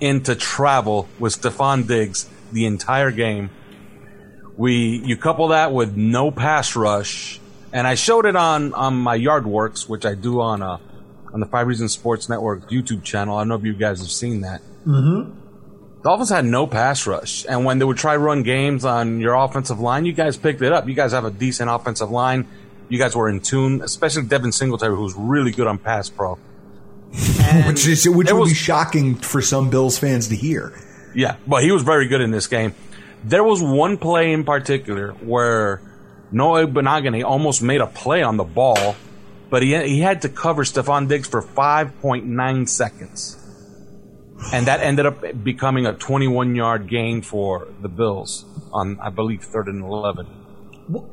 into 0.00 0.34
travel 0.34 1.08
with 1.18 1.40
Stefon 1.40 1.86
Diggs 1.86 2.28
the 2.50 2.66
entire 2.66 3.10
game. 3.10 3.50
We 4.56 5.02
you 5.04 5.16
couple 5.16 5.48
that 5.48 5.72
with 5.72 5.96
no 5.96 6.30
pass 6.30 6.76
rush, 6.76 7.40
and 7.72 7.86
I 7.86 7.94
showed 7.94 8.26
it 8.26 8.36
on 8.36 8.74
on 8.74 8.94
my 8.94 9.14
Yard 9.14 9.46
Works, 9.46 9.88
which 9.88 10.04
I 10.04 10.14
do 10.14 10.40
on 10.40 10.62
uh 10.62 10.78
on 11.32 11.40
the 11.40 11.46
Five 11.46 11.66
Reasons 11.66 11.92
Sports 11.92 12.28
Network 12.28 12.68
YouTube 12.68 13.02
channel. 13.02 13.36
I 13.36 13.40
don't 13.40 13.48
know 13.48 13.54
if 13.54 13.64
you 13.64 13.72
guys 13.72 14.00
have 14.00 14.10
seen 14.10 14.42
that. 14.42 14.60
Mm-hmm. 14.86 15.38
Dolphins 16.02 16.30
had 16.30 16.44
no 16.44 16.66
pass 16.66 17.06
rush, 17.06 17.46
and 17.48 17.64
when 17.64 17.78
they 17.78 17.84
would 17.84 17.96
try 17.96 18.16
run 18.16 18.42
games 18.42 18.84
on 18.84 19.20
your 19.20 19.34
offensive 19.34 19.80
line, 19.80 20.04
you 20.04 20.12
guys 20.12 20.36
picked 20.36 20.60
it 20.60 20.72
up. 20.72 20.86
You 20.88 20.94
guys 20.94 21.12
have 21.12 21.24
a 21.24 21.30
decent 21.30 21.70
offensive 21.70 22.10
line. 22.10 22.46
You 22.92 22.98
guys 22.98 23.16
were 23.16 23.30
in 23.30 23.40
tune, 23.40 23.80
especially 23.80 24.24
Devin 24.24 24.52
Singletary, 24.52 24.94
who's 24.94 25.14
really 25.14 25.50
good 25.50 25.66
on 25.66 25.78
pass 25.78 26.10
pro. 26.10 26.34
which 27.66 27.86
is 27.86 28.06
which 28.06 28.30
would 28.30 28.48
be 28.48 28.52
shocking 28.52 29.14
for 29.14 29.40
some 29.40 29.70
Bills 29.70 29.98
fans 29.98 30.28
to 30.28 30.36
hear. 30.36 30.78
Yeah, 31.14 31.36
but 31.46 31.62
he 31.62 31.72
was 31.72 31.82
very 31.84 32.06
good 32.06 32.20
in 32.20 32.32
this 32.32 32.46
game. 32.46 32.74
There 33.24 33.42
was 33.42 33.62
one 33.62 33.96
play 33.96 34.34
in 34.34 34.44
particular 34.44 35.12
where 35.12 35.80
Noah 36.32 36.66
Benagane 36.66 37.24
almost 37.24 37.62
made 37.62 37.80
a 37.80 37.86
play 37.86 38.22
on 38.22 38.36
the 38.36 38.44
ball, 38.44 38.94
but 39.48 39.62
he 39.62 39.74
he 39.88 40.00
had 40.00 40.20
to 40.22 40.28
cover 40.28 40.62
Stefon 40.62 41.08
Diggs 41.08 41.26
for 41.26 41.40
5.9 41.40 42.68
seconds. 42.68 43.38
And 44.52 44.66
that 44.66 44.80
ended 44.80 45.06
up 45.06 45.42
becoming 45.42 45.86
a 45.86 45.94
21 45.94 46.54
yard 46.54 46.90
gain 46.90 47.22
for 47.22 47.68
the 47.80 47.88
Bills 47.88 48.44
on, 48.70 49.00
I 49.00 49.08
believe, 49.08 49.44
third 49.44 49.68
and 49.68 49.82
11. 49.82 50.41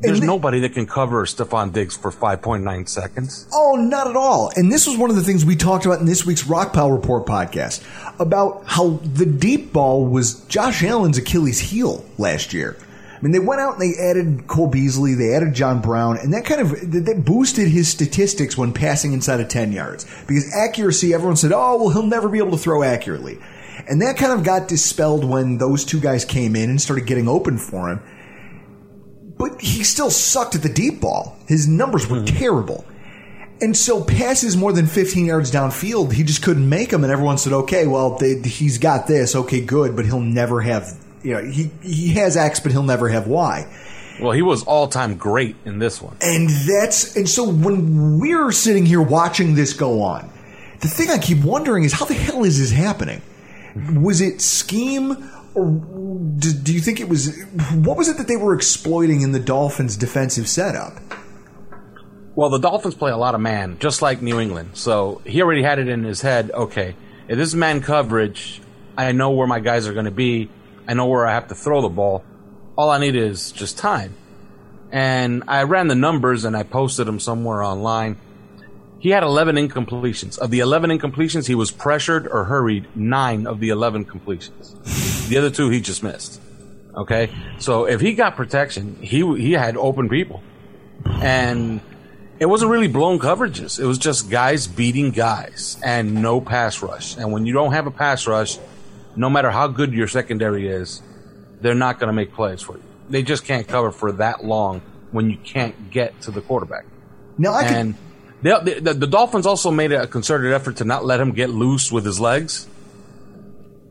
There's 0.02 0.22
nobody 0.22 0.60
that 0.62 0.74
can 0.74 0.86
cover 0.86 1.26
Stefon 1.26 1.72
Diggs 1.72 1.96
for 1.96 2.12
5.9 2.12 2.88
seconds. 2.88 3.48
Oh, 3.54 3.76
not 3.76 4.08
at 4.08 4.16
all. 4.16 4.52
And 4.56 4.72
this 4.72 4.88
was 4.88 4.98
one 4.98 5.10
of 5.10 5.16
the 5.16 5.24
things 5.24 5.46
we 5.46 5.56
talked 5.56 5.86
about 5.86 6.00
in 6.00 6.06
this 6.06 6.26
week's 6.26 6.46
Rock 6.48 6.74
Pile 6.74 6.92
Report 6.92 7.26
podcast 7.26 7.84
about 8.20 8.64
how 8.66 9.00
the 9.04 9.26
deep 9.26 9.72
ball 9.72 10.06
was 10.06 10.42
Josh 10.46 10.84
Allen's 10.84 11.18
Achilles 11.18 11.60
heel 11.60 12.04
last 12.18 12.54
year. 12.54 12.78
I 13.20 13.22
mean, 13.22 13.34
they 13.34 13.40
went 13.40 13.60
out 13.60 13.74
and 13.74 13.82
they 13.82 14.00
added 14.02 14.48
Cole 14.48 14.68
Beasley, 14.68 15.14
they 15.14 15.34
added 15.34 15.54
John 15.54 15.82
Brown, 15.82 16.18
and 16.18 16.34
that 16.34 16.46
kind 16.46 16.62
of 16.62 16.70
that 17.06 17.24
boosted 17.26 17.68
his 17.68 17.90
statistics 17.90 18.58
when 18.58 18.72
passing 18.72 19.12
inside 19.12 19.42
of 19.42 19.50
10 19.50 19.74
yards. 19.74 20.06
Because 20.26 20.54
accuracy, 20.54 21.14
everyone 21.14 21.36
said, 21.36 21.52
oh, 21.54 21.78
well, 21.78 21.90
he'll 21.90 22.04
never 22.04 22.30
be 22.30 22.38
able 22.38 22.52
to 22.52 22.58
throw 22.58 22.82
accurately. 22.82 23.38
And 23.90 24.02
that 24.02 24.18
kind 24.18 24.32
of 24.32 24.46
got 24.46 24.68
dispelled 24.68 25.26
when 25.26 25.58
those 25.58 25.84
two 25.84 26.00
guys 26.00 26.24
came 26.24 26.56
in 26.56 26.70
and 26.70 26.82
started 26.82 27.08
getting 27.08 27.28
open 27.28 27.58
for 27.58 27.90
him. 27.90 28.02
But 29.40 29.60
he 29.62 29.84
still 29.84 30.12
sucked 30.12 30.54
at 30.54 30.62
the 30.62 30.70
deep 30.70 31.02
ball. 31.02 31.36
His 31.48 31.68
numbers 31.68 32.08
were 32.08 32.20
hmm. 32.20 32.26
terrible. 32.26 32.86
And 33.62 33.76
so 33.76 34.04
passes 34.04 34.56
more 34.56 34.72
than 34.72 34.86
15 34.86 35.26
yards 35.26 35.52
downfield, 35.52 36.14
he 36.14 36.24
just 36.24 36.44
couldn't 36.44 36.68
make 36.68 36.90
them. 36.92 37.04
And 37.04 37.12
everyone 37.12 37.38
said, 37.38 37.54
okay, 37.54 37.88
well, 37.88 38.18
they, 38.18 38.40
he's 38.40 38.78
got 38.78 39.08
this. 39.08 39.36
Okay, 39.36 39.62
good. 39.62 39.96
But 39.96 40.06
he'll 40.06 40.20
never 40.20 40.62
have, 40.62 40.96
you 41.24 41.34
know, 41.34 41.44
he, 41.44 41.72
he 41.82 42.14
has 42.14 42.38
X, 42.38 42.60
but 42.60 42.72
he'll 42.72 42.84
never 42.84 43.10
have 43.10 43.28
Y. 43.28 43.66
Well, 44.22 44.32
he 44.34 44.42
was 44.42 44.64
all 44.64 44.88
time 44.88 45.16
great 45.16 45.56
in 45.66 45.80
this 45.80 46.02
one. 46.02 46.18
And 46.22 46.50
that's, 46.50 47.16
and 47.16 47.28
so 47.28 47.50
when 47.50 48.20
we're 48.20 48.52
sitting 48.52 48.86
here 48.86 49.02
watching 49.02 49.56
this 49.56 49.74
go 49.74 50.02
on, 50.02 50.30
the 50.82 50.88
thing 50.88 51.10
I 51.10 51.18
keep 51.18 51.44
wondering 51.44 51.86
is 51.86 51.94
how 51.94 52.06
the 52.06 52.14
hell 52.14 52.44
is 52.44 52.60
this 52.60 52.72
happening? 52.72 53.22
Was 54.02 54.20
it 54.20 54.42
scheme 54.42 55.30
do, 55.66 56.54
do 56.54 56.74
you 56.74 56.80
think 56.80 57.00
it 57.00 57.10
was, 57.10 57.38
what 57.74 57.98
was 57.98 58.08
it 58.08 58.18
that 58.18 58.28
they 58.28 58.38
were 58.38 58.54
exploiting 58.54 59.22
in 59.22 59.32
the 59.32 59.40
Dolphins 59.40 59.98
defensive 59.98 60.48
setup? 60.48 60.94
Well, 62.36 62.50
the 62.50 62.60
Dolphins 62.60 62.96
play 62.96 63.12
a 63.12 63.18
lot 63.18 63.36
of 63.36 63.42
man, 63.42 63.78
just 63.80 64.02
like 64.02 64.22
New 64.22 64.40
England. 64.40 64.72
So 64.74 65.22
he 65.26 65.42
already 65.42 65.64
had 65.64 65.80
it 65.80 65.90
in 65.90 66.04
his 66.04 66.22
head. 66.22 66.52
Okay, 66.52 66.96
if 67.28 67.38
this 67.38 67.50
is 67.50 67.56
man 67.56 67.82
coverage, 67.82 68.62
I 68.98 69.12
know 69.12 69.32
where 69.32 69.48
my 69.48 69.60
guys 69.60 69.88
are 69.88 69.94
going 69.94 70.06
to 70.06 70.12
be. 70.12 70.50
I 70.88 70.94
know 70.94 71.08
where 71.08 71.28
I 71.28 71.34
have 71.34 71.50
to 71.50 71.56
throw 71.56 71.82
the 71.82 71.90
ball. 71.90 72.24
All 72.78 72.90
I 72.90 72.98
need 72.98 73.16
is 73.16 73.52
just 73.52 73.78
time. 73.78 74.16
And 74.92 75.44
I 75.48 75.64
ran 75.64 75.88
the 75.88 75.96
numbers 75.96 76.46
and 76.46 76.56
I 76.56 76.64
posted 76.64 77.08
them 77.08 77.20
somewhere 77.20 77.62
online. 77.62 78.18
He 79.00 79.10
had 79.10 79.24
11 79.24 79.56
incompletions. 79.56 80.38
Of 80.38 80.52
the 80.52 80.60
11 80.60 80.90
incompletions, 80.90 81.48
he 81.48 81.56
was 81.56 81.72
pressured 81.72 82.28
or 82.28 82.44
hurried 82.44 82.88
nine 82.96 83.48
of 83.48 83.60
the 83.60 83.70
11 83.70 84.06
completions. 84.06 84.76
The 85.30 85.38
other 85.38 85.50
two 85.50 85.70
he 85.70 85.80
just 85.80 86.04
missed. 86.04 86.42
Okay, 86.96 87.30
so 87.60 87.86
if 87.86 88.02
he 88.02 88.14
got 88.14 88.36
protection, 88.36 88.96
he 88.96 89.20
he 89.38 89.54
had 89.54 89.78
open 89.78 90.10
people, 90.10 90.42
and 91.06 91.80
it 92.40 92.48
wasn't 92.48 92.72
really 92.72 92.88
blown 92.88 93.20
coverages. 93.20 93.80
It 93.80 93.86
was 93.86 93.98
just 93.98 94.30
guys 94.30 94.68
beating 94.68 95.12
guys 95.12 95.78
and 95.84 96.22
no 96.22 96.42
pass 96.42 96.82
rush. 96.82 97.16
And 97.16 97.32
when 97.32 97.46
you 97.46 97.54
don't 97.54 97.74
have 97.74 97.86
a 97.86 97.92
pass 97.92 98.28
rush, 98.28 98.58
no 99.16 99.30
matter 99.30 99.52
how 99.52 99.68
good 99.68 99.94
your 99.94 100.08
secondary 100.08 100.68
is, 100.68 101.02
they're 101.62 101.76
not 101.76 102.00
going 102.00 102.08
to 102.08 102.14
make 102.14 102.34
plays 102.34 102.62
for 102.62 102.78
you. 102.78 102.84
They 103.10 103.24
just 103.24 103.46
can't 103.46 103.68
cover 103.68 103.92
for 103.92 104.12
that 104.14 104.44
long 104.44 104.82
when 105.12 105.30
you 105.30 105.38
can't 105.38 105.92
get 105.92 106.20
to 106.22 106.32
the 106.32 106.42
quarterback. 106.42 106.86
Now 107.38 107.54
I 107.54 107.64
and 107.64 107.96
the, 108.42 108.94
the, 108.94 109.08
Dolphins 109.08 109.46
also 109.46 109.72
made 109.72 109.92
a 109.92 110.08
concerted 110.08 110.54
effort 110.54 110.78
to 110.78 110.86
not 110.86 111.06
let 111.06 111.20
him 111.20 111.32
get 111.32 111.50
loose 111.50 111.92
with 111.92 112.06
his 112.06 112.20
legs. 112.20 112.68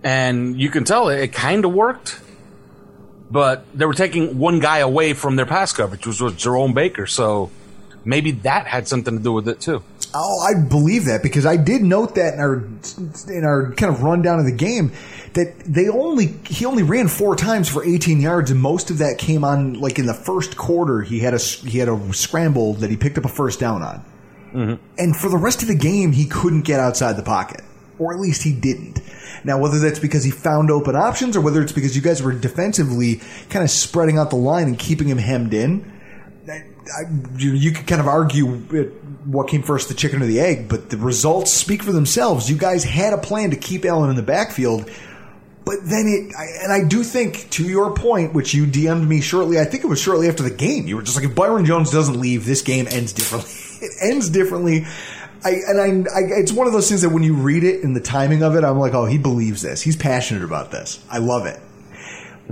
And 0.02 0.58
you 0.58 0.70
can 0.70 0.84
tell 0.84 1.08
it, 1.08 1.20
it 1.20 1.32
kind 1.32 1.64
of 1.64 1.72
worked. 1.72 2.20
But 3.30 3.66
they 3.74 3.84
were 3.84 3.94
taking 3.94 4.38
one 4.38 4.58
guy 4.58 4.78
away 4.78 5.12
from 5.12 5.36
their 5.36 5.44
pass 5.44 5.72
coverage, 5.72 6.06
which 6.06 6.20
was 6.20 6.34
Jerome 6.34 6.72
Baker. 6.72 7.06
So 7.06 7.50
maybe 8.04 8.30
that 8.30 8.66
had 8.66 8.88
something 8.88 9.18
to 9.18 9.22
do 9.22 9.32
with 9.32 9.48
it 9.48 9.60
too. 9.60 9.82
Oh, 10.14 10.40
I 10.40 10.66
believe 10.66 11.04
that 11.04 11.22
because 11.22 11.44
I 11.44 11.58
did 11.58 11.82
note 11.82 12.14
that 12.14 12.34
in 12.34 12.40
our 12.40 12.64
in 13.28 13.44
our 13.44 13.72
kind 13.74 13.94
of 13.94 14.02
rundown 14.02 14.38
of 14.38 14.46
the 14.46 14.52
game 14.52 14.92
that 15.34 15.58
they 15.66 15.88
only 15.88 16.28
he 16.46 16.64
only 16.64 16.82
ran 16.82 17.08
four 17.08 17.36
times 17.36 17.68
for 17.68 17.84
18 17.84 18.22
yards 18.22 18.50
and 18.50 18.58
most 18.58 18.90
of 18.90 18.98
that 18.98 19.18
came 19.18 19.44
on 19.44 19.74
like 19.74 19.98
in 19.98 20.06
the 20.06 20.14
first 20.14 20.56
quarter 20.56 21.02
he 21.02 21.18
had 21.18 21.34
a 21.34 21.38
he 21.38 21.78
had 21.78 21.90
a 21.90 22.12
scramble 22.14 22.72
that 22.74 22.88
he 22.88 22.96
picked 22.96 23.18
up 23.18 23.26
a 23.26 23.28
first 23.28 23.60
down 23.60 23.82
on. 23.82 24.02
Mm-hmm. 24.52 24.74
And 24.98 25.16
for 25.16 25.28
the 25.28 25.36
rest 25.36 25.62
of 25.62 25.68
the 25.68 25.76
game 25.76 26.12
he 26.12 26.26
couldn't 26.26 26.62
get 26.62 26.80
outside 26.80 27.14
the 27.14 27.22
pocket 27.22 27.62
or 27.98 28.12
at 28.12 28.20
least 28.20 28.42
he 28.42 28.52
didn't. 28.52 29.00
Now 29.44 29.58
whether 29.58 29.78
that's 29.78 29.98
because 29.98 30.24
he 30.24 30.30
found 30.30 30.70
open 30.70 30.96
options 30.96 31.36
or 31.36 31.40
whether 31.40 31.62
it's 31.62 31.72
because 31.72 31.96
you 31.96 32.02
guys 32.02 32.22
were 32.22 32.32
defensively 32.32 33.20
kind 33.50 33.64
of 33.64 33.70
spreading 33.70 34.18
out 34.18 34.30
the 34.30 34.36
line 34.36 34.66
and 34.68 34.78
keeping 34.78 35.08
him 35.08 35.18
hemmed 35.18 35.54
in, 35.54 35.92
I, 36.96 37.02
you, 37.36 37.52
you 37.52 37.72
could 37.72 37.86
kind 37.86 38.00
of 38.00 38.08
argue 38.08 38.46
what 39.24 39.48
came 39.48 39.62
first, 39.62 39.88
the 39.88 39.94
chicken 39.94 40.22
or 40.22 40.26
the 40.26 40.40
egg, 40.40 40.68
but 40.68 40.90
the 40.90 40.96
results 40.96 41.52
speak 41.52 41.82
for 41.82 41.92
themselves. 41.92 42.50
You 42.50 42.56
guys 42.56 42.84
had 42.84 43.12
a 43.12 43.18
plan 43.18 43.50
to 43.50 43.56
keep 43.56 43.84
Allen 43.84 44.10
in 44.10 44.16
the 44.16 44.22
backfield, 44.22 44.90
but 45.64 45.76
then 45.84 46.06
it, 46.06 46.34
I, 46.34 46.64
and 46.64 46.72
I 46.72 46.88
do 46.88 47.02
think, 47.04 47.50
to 47.50 47.64
your 47.64 47.94
point, 47.94 48.32
which 48.32 48.54
you 48.54 48.66
DM'd 48.66 49.06
me 49.06 49.20
shortly, 49.20 49.60
I 49.60 49.64
think 49.64 49.84
it 49.84 49.86
was 49.86 50.00
shortly 50.00 50.28
after 50.28 50.42
the 50.42 50.50
game, 50.50 50.86
you 50.86 50.96
were 50.96 51.02
just 51.02 51.16
like, 51.16 51.26
if 51.26 51.34
Byron 51.34 51.66
Jones 51.66 51.90
doesn't 51.90 52.18
leave, 52.18 52.46
this 52.46 52.62
game 52.62 52.86
ends 52.90 53.12
differently. 53.12 53.52
it 53.80 53.92
ends 54.00 54.28
differently. 54.30 54.86
I, 55.44 55.50
and 55.68 55.80
I, 56.08 56.10
I, 56.16 56.20
it's 56.40 56.52
one 56.52 56.66
of 56.66 56.72
those 56.72 56.88
things 56.88 57.02
that 57.02 57.10
when 57.10 57.22
you 57.22 57.34
read 57.34 57.62
it 57.62 57.84
and 57.84 57.94
the 57.94 58.00
timing 58.00 58.42
of 58.42 58.56
it, 58.56 58.64
I'm 58.64 58.78
like, 58.78 58.94
oh, 58.94 59.04
he 59.04 59.18
believes 59.18 59.62
this. 59.62 59.80
He's 59.82 59.96
passionate 59.96 60.42
about 60.42 60.70
this. 60.70 61.04
I 61.10 61.18
love 61.18 61.46
it. 61.46 61.60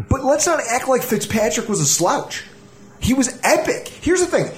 But 0.08 0.24
let's 0.24 0.46
not 0.46 0.60
act 0.70 0.88
like 0.88 1.02
Fitzpatrick 1.02 1.68
was 1.68 1.80
a 1.80 1.86
slouch. 1.86 2.44
He 3.00 3.14
was 3.14 3.38
epic. 3.42 3.88
Here's 3.88 4.20
the 4.20 4.26
thing. 4.26 4.50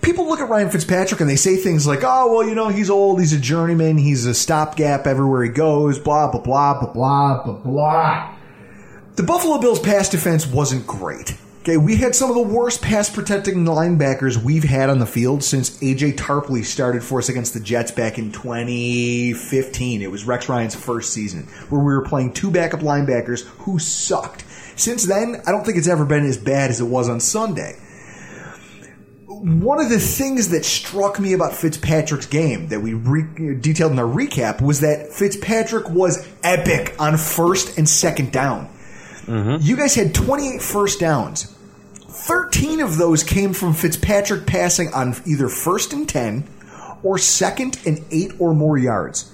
People 0.00 0.28
look 0.28 0.40
at 0.40 0.48
Ryan 0.48 0.70
Fitzpatrick 0.70 1.20
and 1.20 1.28
they 1.28 1.36
say 1.36 1.56
things 1.56 1.86
like, 1.86 2.00
oh, 2.02 2.32
well, 2.32 2.48
you 2.48 2.54
know, 2.54 2.68
he's 2.68 2.90
old, 2.90 3.18
he's 3.18 3.32
a 3.32 3.40
journeyman, 3.40 3.98
he's 3.98 4.24
a 4.24 4.34
stopgap 4.34 5.06
everywhere 5.06 5.42
he 5.42 5.50
goes, 5.50 5.98
blah, 5.98 6.30
blah, 6.30 6.40
blah, 6.40 6.80
blah, 6.80 6.92
blah, 6.92 7.42
blah, 7.42 7.54
blah. 7.54 8.36
The 9.16 9.22
Buffalo 9.22 9.58
Bills 9.58 9.80
pass 9.80 10.08
defense 10.08 10.46
wasn't 10.46 10.86
great. 10.86 11.36
Okay, 11.66 11.78
we 11.78 11.96
had 11.96 12.14
some 12.14 12.30
of 12.30 12.36
the 12.36 12.42
worst 12.42 12.80
pass 12.80 13.10
protecting 13.10 13.64
linebackers 13.64 14.36
we've 14.36 14.62
had 14.62 14.88
on 14.88 15.00
the 15.00 15.06
field 15.06 15.42
since 15.42 15.76
AJ 15.80 16.14
Tarpley 16.14 16.64
started 16.64 17.02
for 17.02 17.18
us 17.18 17.28
against 17.28 17.54
the 17.54 17.60
Jets 17.60 17.90
back 17.90 18.18
in 18.18 18.30
2015. 18.30 20.00
It 20.00 20.08
was 20.08 20.24
Rex 20.24 20.48
Ryan's 20.48 20.76
first 20.76 21.12
season 21.12 21.42
where 21.68 21.80
we 21.80 21.92
were 21.92 22.04
playing 22.04 22.34
two 22.34 22.52
backup 22.52 22.82
linebackers 22.82 23.44
who 23.64 23.80
sucked. 23.80 24.44
Since 24.76 25.08
then, 25.08 25.42
I 25.44 25.50
don't 25.50 25.64
think 25.64 25.76
it's 25.76 25.88
ever 25.88 26.04
been 26.04 26.24
as 26.24 26.38
bad 26.38 26.70
as 26.70 26.80
it 26.80 26.84
was 26.84 27.08
on 27.08 27.18
Sunday. 27.18 27.76
One 29.26 29.80
of 29.80 29.90
the 29.90 29.98
things 29.98 30.50
that 30.50 30.64
struck 30.64 31.18
me 31.18 31.32
about 31.32 31.52
Fitzpatrick's 31.52 32.26
game 32.26 32.68
that 32.68 32.78
we 32.78 32.94
re- 32.94 33.56
detailed 33.58 33.90
in 33.90 33.98
our 33.98 34.04
recap 34.04 34.60
was 34.60 34.82
that 34.82 35.12
Fitzpatrick 35.12 35.90
was 35.90 36.28
epic 36.44 36.94
on 37.00 37.16
first 37.16 37.76
and 37.76 37.88
second 37.88 38.30
down. 38.30 38.68
Mm-hmm. 39.26 39.56
You 39.62 39.76
guys 39.76 39.96
had 39.96 40.14
28 40.14 40.62
first 40.62 41.00
downs. 41.00 41.54
13 42.26 42.80
of 42.80 42.98
those 42.98 43.22
came 43.22 43.52
from 43.52 43.72
Fitzpatrick 43.72 44.46
passing 44.46 44.92
on 44.92 45.14
either 45.26 45.48
first 45.48 45.92
and 45.92 46.08
10 46.08 46.48
or 47.04 47.18
second 47.18 47.78
and 47.86 48.04
8 48.10 48.32
or 48.40 48.52
more 48.52 48.76
yards. 48.76 49.30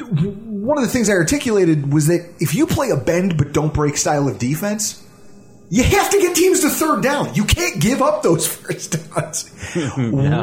One 0.00 0.78
of 0.78 0.84
the 0.84 0.90
things 0.90 1.10
I 1.10 1.12
articulated 1.12 1.92
was 1.92 2.06
that 2.06 2.32
if 2.40 2.54
you 2.54 2.66
play 2.66 2.88
a 2.88 2.96
bend 2.96 3.36
but 3.36 3.52
don't 3.52 3.74
break 3.74 3.98
style 3.98 4.26
of 4.26 4.38
defense, 4.38 5.06
you 5.68 5.82
have 5.82 6.10
to 6.10 6.18
get 6.18 6.34
teams 6.34 6.60
to 6.60 6.70
third 6.70 7.02
down. 7.02 7.34
You 7.34 7.44
can't 7.44 7.78
give 7.78 8.00
up 8.00 8.22
those 8.22 8.46
first 8.56 8.92
downs. 9.10 9.50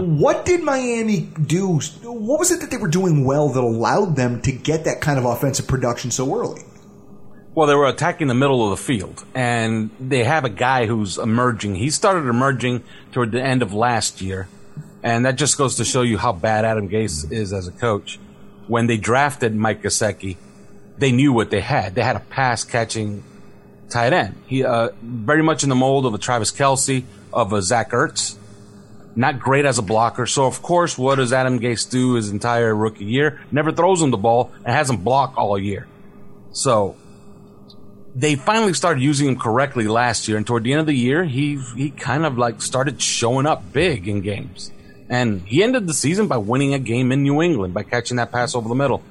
What 0.02 0.46
did 0.46 0.62
Miami 0.62 1.22
do? 1.22 1.80
What 2.04 2.40
was 2.40 2.52
it 2.52 2.62
that 2.62 2.70
they 2.70 2.78
were 2.78 2.88
doing 2.88 3.26
well 3.26 3.50
that 3.50 3.64
allowed 3.64 4.16
them 4.16 4.42
to 4.44 4.52
get 4.52 4.84
that 4.84 5.02
kind 5.02 5.18
of 5.18 5.26
offensive 5.26 5.68
production 5.68 6.12
so 6.12 6.40
early? 6.40 6.62
Well, 7.60 7.68
they 7.68 7.76
were 7.76 7.88
attacking 7.88 8.28
the 8.28 8.36
middle 8.36 8.64
of 8.64 8.70
the 8.70 8.82
field, 8.82 9.26
and 9.36 9.90
they 10.00 10.24
have 10.24 10.46
a 10.46 10.50
guy 10.50 10.86
who's 10.86 11.18
emerging. 11.18 11.76
He 11.76 11.90
started 11.90 12.30
emerging 12.30 12.86
toward 13.12 13.34
the 13.34 13.44
end 13.44 13.62
of 13.62 13.74
last 13.74 14.22
year, 14.22 14.48
and 15.04 15.26
that 15.26 15.36
just 15.36 15.58
goes 15.58 15.76
to 15.76 15.84
show 15.84 16.02
you 16.02 16.18
how 16.18 16.32
bad 16.32 16.64
Adam 16.64 16.88
Gase 16.88 17.30
is 17.30 17.52
as 17.52 17.68
a 17.68 17.74
coach. 17.74 18.18
When 18.68 18.88
they 18.88 18.96
drafted 18.96 19.54
Mike 19.58 19.82
Gesicki, 19.82 20.38
they 21.00 21.12
knew 21.12 21.34
what 21.34 21.50
they 21.50 21.60
had. 21.60 21.96
They 21.96 22.02
had 22.02 22.16
a 22.16 22.22
pass 22.22 22.64
catching 22.64 23.26
tight 23.90 24.14
end. 24.14 24.42
He 24.48 24.64
uh, 24.64 24.92
very 25.02 25.44
much 25.44 25.64
in 25.64 25.68
the 25.68 25.76
mold 25.76 26.06
of 26.06 26.14
a 26.14 26.18
Travis 26.18 26.54
Kelce, 26.54 27.04
of 27.34 27.52
a 27.52 27.62
Zach 27.62 27.92
Ertz. 27.92 28.38
Not 29.18 29.38
great 29.38 29.66
as 29.66 29.78
a 29.78 29.82
blocker. 29.82 30.28
So 30.28 30.46
of 30.46 30.62
course, 30.62 30.98
what 30.98 31.16
does 31.16 31.34
Adam 31.34 31.60
Gase 31.60 31.92
do 31.92 32.14
his 32.14 32.30
entire 32.30 32.74
rookie 32.74 33.04
year? 33.04 33.42
Never 33.52 33.74
throws 33.74 34.02
him 34.02 34.12
the 34.12 34.18
ball 34.18 34.50
and 34.64 34.74
has 34.74 34.90
him 34.90 35.04
block 35.04 35.34
all 35.36 35.60
year. 35.60 35.88
So 36.54 36.96
they 38.20 38.36
finally 38.36 38.74
started 38.74 39.02
using 39.02 39.30
him 39.30 39.40
correctly 39.40 39.88
last 39.88 40.28
year, 40.28 40.36
and 40.36 40.46
toward 40.46 40.64
the 40.64 40.74
end 40.74 40.82
of 40.82 40.88
the 40.88 40.94
year, 40.94 41.24
he 41.24 41.56
he 41.76 41.90
kind 41.90 42.26
of 42.26 42.38
like 42.38 42.62
started 42.62 43.02
showing 43.02 43.46
up 43.46 43.72
big 43.72 44.08
in 44.08 44.22
games. 44.22 44.72
And 45.10 45.42
he 45.42 45.64
ended 45.64 45.88
the 45.88 45.94
season 45.94 46.28
by 46.28 46.38
winning 46.38 46.74
a 46.74 46.80
game 46.80 47.12
in 47.12 47.24
New 47.24 47.42
England 47.42 47.74
by 47.74 47.84
catching 47.84 48.18
that 48.18 48.32
pass 48.32 48.54
over 48.54 48.70
the 48.70 48.76
middle. 48.76 49.02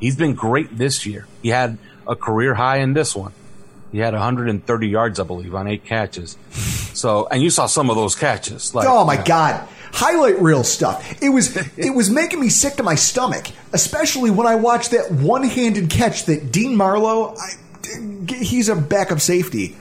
He's 0.00 0.16
been 0.16 0.34
great 0.34 0.76
this 0.76 1.06
year. 1.06 1.26
He 1.42 1.50
had 1.50 1.78
a 2.06 2.16
career 2.16 2.54
high 2.54 2.78
in 2.78 2.94
this 2.94 3.14
one. 3.14 3.32
He 3.92 3.98
had 3.98 4.12
130 4.12 4.88
yards, 4.88 5.20
I 5.20 5.22
believe, 5.22 5.54
on 5.54 5.68
eight 5.68 5.84
catches. 5.84 6.36
So, 6.94 7.28
and 7.30 7.42
you 7.42 7.50
saw 7.50 7.66
some 7.66 7.90
of 7.90 7.96
those 7.96 8.16
catches. 8.16 8.74
Like, 8.74 8.88
oh 8.88 9.04
my 9.04 9.22
god 9.22 9.68
highlight 9.92 10.38
reel 10.42 10.62
stuff 10.62 11.22
it 11.22 11.30
was 11.30 11.56
it 11.78 11.94
was 11.94 12.10
making 12.10 12.38
me 12.38 12.50
sick 12.50 12.74
to 12.74 12.82
my 12.82 12.94
stomach 12.94 13.46
especially 13.72 14.30
when 14.30 14.46
i 14.46 14.54
watched 14.54 14.90
that 14.90 15.10
one-handed 15.10 15.88
catch 15.88 16.26
that 16.26 16.52
dean 16.52 16.76
marlowe 16.76 17.34
I, 17.34 17.52
he's 18.28 18.68
a 18.68 18.76
backup 18.76 19.20
safety. 19.20 19.76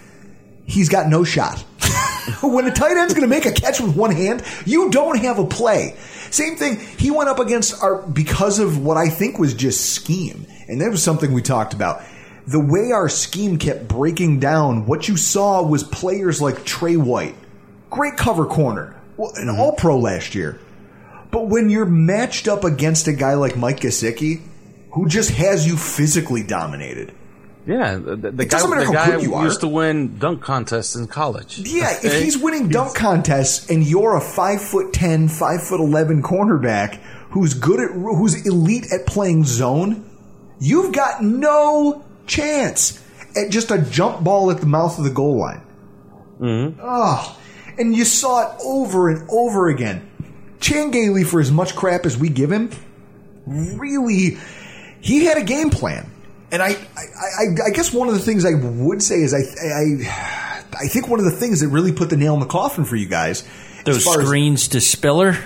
He's 0.66 0.90
got 0.90 1.08
no 1.08 1.24
shot. 1.24 1.64
When 2.42 2.66
a 2.66 2.72
tight 2.72 2.98
end's 2.98 3.14
going 3.14 3.22
to 3.22 3.28
make 3.28 3.46
a 3.46 3.52
catch 3.52 3.80
with 3.80 3.96
one 3.96 4.10
hand 4.10 4.44
you 4.66 4.90
don't 4.90 5.20
have 5.20 5.38
a 5.38 5.46
play. 5.46 5.96
Same 6.32 6.56
thing 6.56 6.80
he 6.98 7.12
went 7.12 7.30
up 7.30 7.38
against 7.38 7.84
our 7.84 8.02
because 8.02 8.58
of 8.58 8.84
what 8.84 8.98
i 8.98 9.10
think 9.10 9.38
was 9.38 9.54
just 9.54 9.94
scheme 9.94 10.48
and 10.68 10.82
that 10.82 10.90
was 10.90 11.04
something 11.04 11.34
we 11.34 11.44
talked 11.44 11.74
about. 11.74 12.02
The 12.48 12.60
way 12.60 12.92
our 12.92 13.10
scheme 13.10 13.58
kept 13.58 13.88
breaking 13.88 14.40
down 14.40 14.86
what 14.86 15.08
you 15.08 15.18
saw 15.18 15.64
was 15.64 15.84
players 15.84 16.42
like 16.42 16.66
trey 16.66 16.98
white. 16.98 17.36
Great 17.90 18.18
cover 18.18 18.46
corner. 18.46 18.96
An 19.18 19.48
mm-hmm. 19.48 19.60
all 19.60 19.74
pro 19.74 19.98
last 19.98 20.36
year. 20.36 20.60
But 21.32 21.48
when 21.48 21.70
you're 21.70 21.86
matched 21.86 22.48
up 22.48 22.64
against 22.64 23.08
a 23.08 23.14
guy 23.14 23.34
like 23.34 23.58
Mike 23.58 23.80
Gesicki, 23.80 24.42
who 24.92 25.08
just 25.08 25.32
has 25.32 25.68
you 25.68 25.76
physically 25.76 26.44
dominated. 26.44 27.14
Yeah, 27.68 27.96
the, 27.96 28.16
the 28.16 28.46
guy, 28.46 28.60
the 28.62 28.92
guy 28.94 29.12
good 29.12 29.24
you 29.24 29.34
are. 29.34 29.44
used 29.44 29.62
to 29.62 29.68
win 29.68 30.20
dunk 30.20 30.42
contests 30.42 30.96
in 30.96 31.08
college. 31.08 31.58
Yeah, 31.58 31.98
if 32.04 32.22
he's 32.22 32.38
winning 32.38 32.70
dunk 32.70 32.96
contests 32.96 33.70
and 33.72 33.84
you're 33.84 34.16
a 34.16 34.22
five 34.22 34.62
foot 34.62 34.94
ten, 34.94 35.28
five 35.28 35.64
foot 35.64 35.80
eleven 35.80 36.22
cornerback 36.22 37.02
who's 37.32 37.56
good 37.56 37.80
at 37.80 37.92
who's 37.92 38.46
elite 38.46 38.92
at 38.94 39.08
playing 39.08 39.46
zone, 39.46 40.08
you've 40.60 40.94
got 40.94 41.24
no 41.24 42.06
chance 42.28 43.04
at 43.36 43.50
just 43.50 43.72
a 43.72 43.82
jump 43.82 44.24
ball 44.24 44.52
at 44.52 44.60
the 44.60 44.68
mouth 44.68 44.98
of 45.00 45.04
the 45.04 45.10
goal 45.10 45.38
line. 45.38 45.62
Mm-hmm. 46.40 46.80
Oh, 46.84 47.40
and 47.80 47.96
you 47.96 48.06
saw 48.06 48.52
it 48.52 48.62
over 48.64 49.10
and 49.10 49.28
over 49.30 49.70
again. 49.70 50.12
Chan 50.60 50.92
Gailey, 50.92 51.24
for 51.24 51.40
as 51.40 51.52
much 51.52 51.76
crap 51.76 52.06
as 52.06 52.18
we 52.18 52.30
give 52.30 52.52
him, 52.52 52.70
really, 53.46 54.38
he 55.02 55.26
had 55.26 55.38
a 55.38 55.44
game 55.44 55.70
plan. 55.70 56.12
And 56.56 56.64
I, 56.64 56.70
I, 56.70 57.04
I, 57.38 57.44
I 57.66 57.70
guess 57.72 57.92
one 57.92 58.08
of 58.08 58.14
the 58.14 58.22
things 58.22 58.46
I 58.46 58.54
would 58.54 59.04
say 59.04 59.16
is 59.22 59.34
I, 59.34 59.40
I, 59.40 60.86
I 60.86 60.88
think 60.88 61.10
one 61.10 61.20
of 61.20 61.26
the 61.26 61.32
things 61.32 61.60
that 61.60 61.68
really 61.68 61.92
put 61.92 62.10
the 62.10 62.16
nail 62.16 62.34
in 62.34 62.40
the 62.40 62.46
coffin 62.46 62.86
for 62.86 62.96
you 62.96 63.08
guys, 63.08 63.44
Those 63.84 64.06
far 64.06 64.22
as- 64.22 64.26
screens 64.26 64.70
to 64.70 64.80
Spiller. 64.80 65.34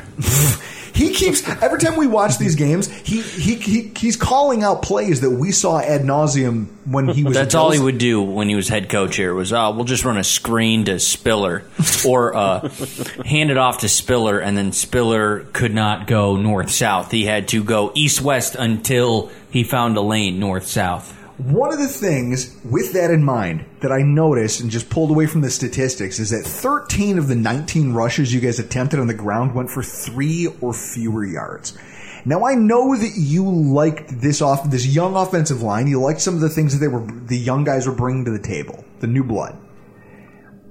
he 1.00 1.14
keeps 1.14 1.48
every 1.48 1.80
time 1.80 1.96
we 1.96 2.08
watch 2.08 2.38
these 2.38 2.56
games, 2.56 2.90
he, 2.90 3.22
he 3.22 3.56
he 3.56 3.92
he's 3.96 4.18
calling 4.18 4.64
out 4.64 4.82
plays 4.82 5.22
that 5.22 5.30
we 5.30 5.54
saw 5.54 5.80
ad 5.80 6.02
nauseum 6.02 6.68
when 6.86 7.08
he 7.08 7.24
was. 7.24 7.36
That's 7.36 7.56
all 7.56 7.72
he 7.72 7.80
would 7.80 7.98
do 7.98 8.22
when 8.22 8.50
he 8.50 8.56
was 8.56 8.68
head 8.68 8.90
coach 8.90 9.16
here 9.16 9.34
was, 9.34 9.54
oh, 9.54 9.72
we'll 9.72 9.86
just 9.86 10.04
run 10.04 10.18
a 10.18 10.24
screen 10.26 10.86
to 10.86 11.00
Spiller 11.00 11.64
or 12.06 12.36
uh, 12.36 12.70
hand 13.26 13.50
it 13.50 13.58
off 13.58 13.80
to 13.80 13.90
Spiller, 13.90 14.40
and 14.40 14.58
then 14.58 14.74
Spiller 14.74 15.46
could 15.54 15.74
not 15.74 16.06
go 16.06 16.36
north 16.36 16.70
south. 16.70 17.12
He 17.12 17.24
had 17.24 17.48
to 17.50 17.64
go 17.64 17.94
east 17.96 18.22
west 18.22 18.56
until 18.56 19.32
he 19.52 19.64
found 19.64 19.96
a 19.96 20.02
lane 20.02 20.38
north 20.38 20.68
south. 20.68 21.16
One 21.39 21.71
of 21.71 21.80
the 21.80 21.88
things 21.88 22.54
with 22.65 22.91
that 22.93 23.12
in 23.12 23.23
mind 23.23 23.65
that 23.80 23.93
I 23.93 24.02
noticed 24.02 24.60
and 24.60 24.69
just 24.69 24.89
pulled 24.89 25.10
away 25.10 25.25
from 25.25 25.39
the 25.39 25.49
statistics 25.49 26.19
is 26.19 26.32
that 26.32 26.43
13 26.43 27.17
of 27.17 27.30
the 27.30 27.36
19 27.36 27.93
rushes 27.93 28.34
you 28.34 28.41
guys 28.41 28.60
attempted 28.60 28.99
on 28.99 29.08
the 29.08 29.13
ground 29.13 29.56
went 29.56 29.69
for 29.69 29.82
three 29.82 30.47
or 30.60 30.73
fewer 30.73 31.25
yards. 31.25 31.78
Now 32.25 32.43
I 32.43 32.56
know 32.56 32.93
that 32.93 33.13
you 33.15 33.49
liked 33.49 34.19
this 34.19 34.41
off 34.41 34.69
this 34.69 34.86
young 34.86 35.15
offensive 35.15 35.62
line. 35.62 35.88
You 35.88 36.02
liked 36.02 36.19
some 36.19 36.34
of 36.34 36.41
the 36.41 36.49
things 36.49 36.73
that 36.73 36.80
they 36.80 36.89
were 36.89 37.08
the 37.10 37.38
young 37.38 37.63
guys 37.63 37.88
were 37.88 37.95
bringing 37.95 38.25
to 38.25 38.32
the 38.32 38.39
table, 38.39 38.84
the 38.99 39.08
new 39.08 39.23
blood. 39.23 39.58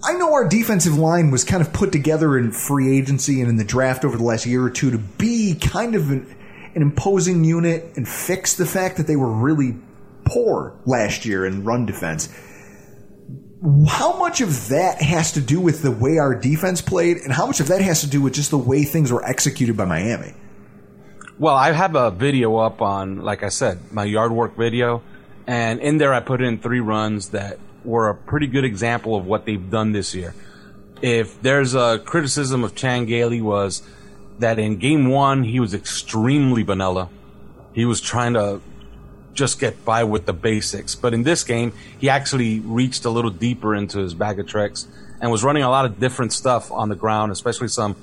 I 0.05 0.19
know 0.19 0.35
our 0.35 0.47
defensive 0.47 0.99
line 0.99 1.31
was 1.31 1.45
kind 1.45 1.63
of 1.63 1.73
put 1.73 1.93
together 1.93 2.37
in 2.37 2.53
free 2.53 2.95
agency 2.99 3.41
and 3.41 3.49
in 3.49 3.57
the 3.57 3.65
draft 3.65 4.05
over 4.05 4.19
the 4.19 4.23
last 4.23 4.45
year 4.45 4.63
or 4.63 4.71
two 4.71 4.91
to 4.91 4.99
be 4.99 5.55
kind 5.55 5.95
of 5.95 6.11
an, 6.11 6.37
an 6.75 6.83
imposing 6.83 7.43
unit 7.43 7.97
and 7.97 8.07
fix 8.07 8.55
the 8.55 8.67
fact 8.67 8.99
that 8.99 9.07
they 9.07 9.17
were 9.17 9.33
really 9.33 9.75
poor 10.29 10.81
last 10.85 11.25
year 11.25 11.47
in 11.47 11.65
run 11.65 11.87
defense. 11.87 12.29
How 13.89 14.17
much 14.19 14.41
of 14.41 14.69
that 14.69 15.03
has 15.03 15.33
to 15.33 15.41
do 15.41 15.61
with 15.61 15.83
the 15.83 15.91
way 15.91 16.19
our 16.19 16.35
defense 16.35 16.81
played, 16.81 17.17
and 17.19 17.33
how 17.33 17.47
much 17.47 17.59
of 17.61 17.69
that 17.69 17.81
has 17.81 18.03
to 18.03 18.07
do 18.07 18.23
with 18.23 18.35
just 18.35 18.51
the 18.51 18.59
way 18.59 18.85
things 18.85 19.11
were 19.11 19.25
executed 19.25 19.77
by 19.77 19.85
Miami? 19.85 20.35
Well, 21.39 21.55
I 21.55 21.73
have 21.73 21.97
a 21.97 22.11
video 22.11 22.57
up 22.57 22.81
on, 22.83 23.23
like 23.23 23.43
I 23.43 23.49
said, 23.49 23.93
my 23.93 24.05
yard 24.05 24.33
work 24.33 24.57
video, 24.57 25.03
and 25.47 25.81
in 25.81 25.99
there 25.99 26.15
I 26.15 26.21
put 26.21 26.41
in 26.41 26.59
three 26.59 26.81
runs 26.81 27.31
that 27.31 27.59
were 27.85 28.11
a 28.11 28.15
pretty 28.15 28.47
good 28.47 28.65
example 28.65 29.17
of 29.17 29.27
what 29.27 29.47
they've 29.47 29.71
done 29.71 29.93
this 29.93 30.15
year. 30.15 30.35
If 31.01 31.41
there's 31.43 31.75
a 31.75 32.01
criticism 32.05 32.65
of 32.65 32.75
Chan 32.75 33.07
Gailey 33.07 33.41
was 33.41 33.83
that 34.41 34.59
in 34.59 34.79
game 34.79 35.09
one 35.09 35.45
he 35.45 35.61
was 35.61 35.75
extremely 35.75 36.63
vanilla. 36.63 37.09
He 37.73 37.85
was 37.85 38.01
trying 38.01 38.35
to 38.35 38.61
just 39.39 39.59
get 39.61 39.85
by 39.85 40.05
with 40.05 40.27
the 40.27 40.33
basics. 40.33 40.95
But 40.95 41.15
in 41.15 41.23
this 41.23 41.45
game, 41.45 41.73
he 41.99 42.09
actually 42.11 42.61
reached 42.61 43.05
a 43.05 43.11
little 43.11 43.31
deeper 43.31 43.75
into 43.75 43.99
his 44.01 44.13
bag 44.15 44.39
of 44.41 44.47
tricks 44.47 44.87
and 45.21 45.31
was 45.31 45.43
running 45.45 45.63
a 45.63 45.71
lot 45.71 45.85
of 45.87 45.99
different 46.01 46.33
stuff 46.33 46.71
on 46.73 46.89
the 46.89 46.97
ground, 46.97 47.33
especially 47.33 47.69
some 47.69 47.97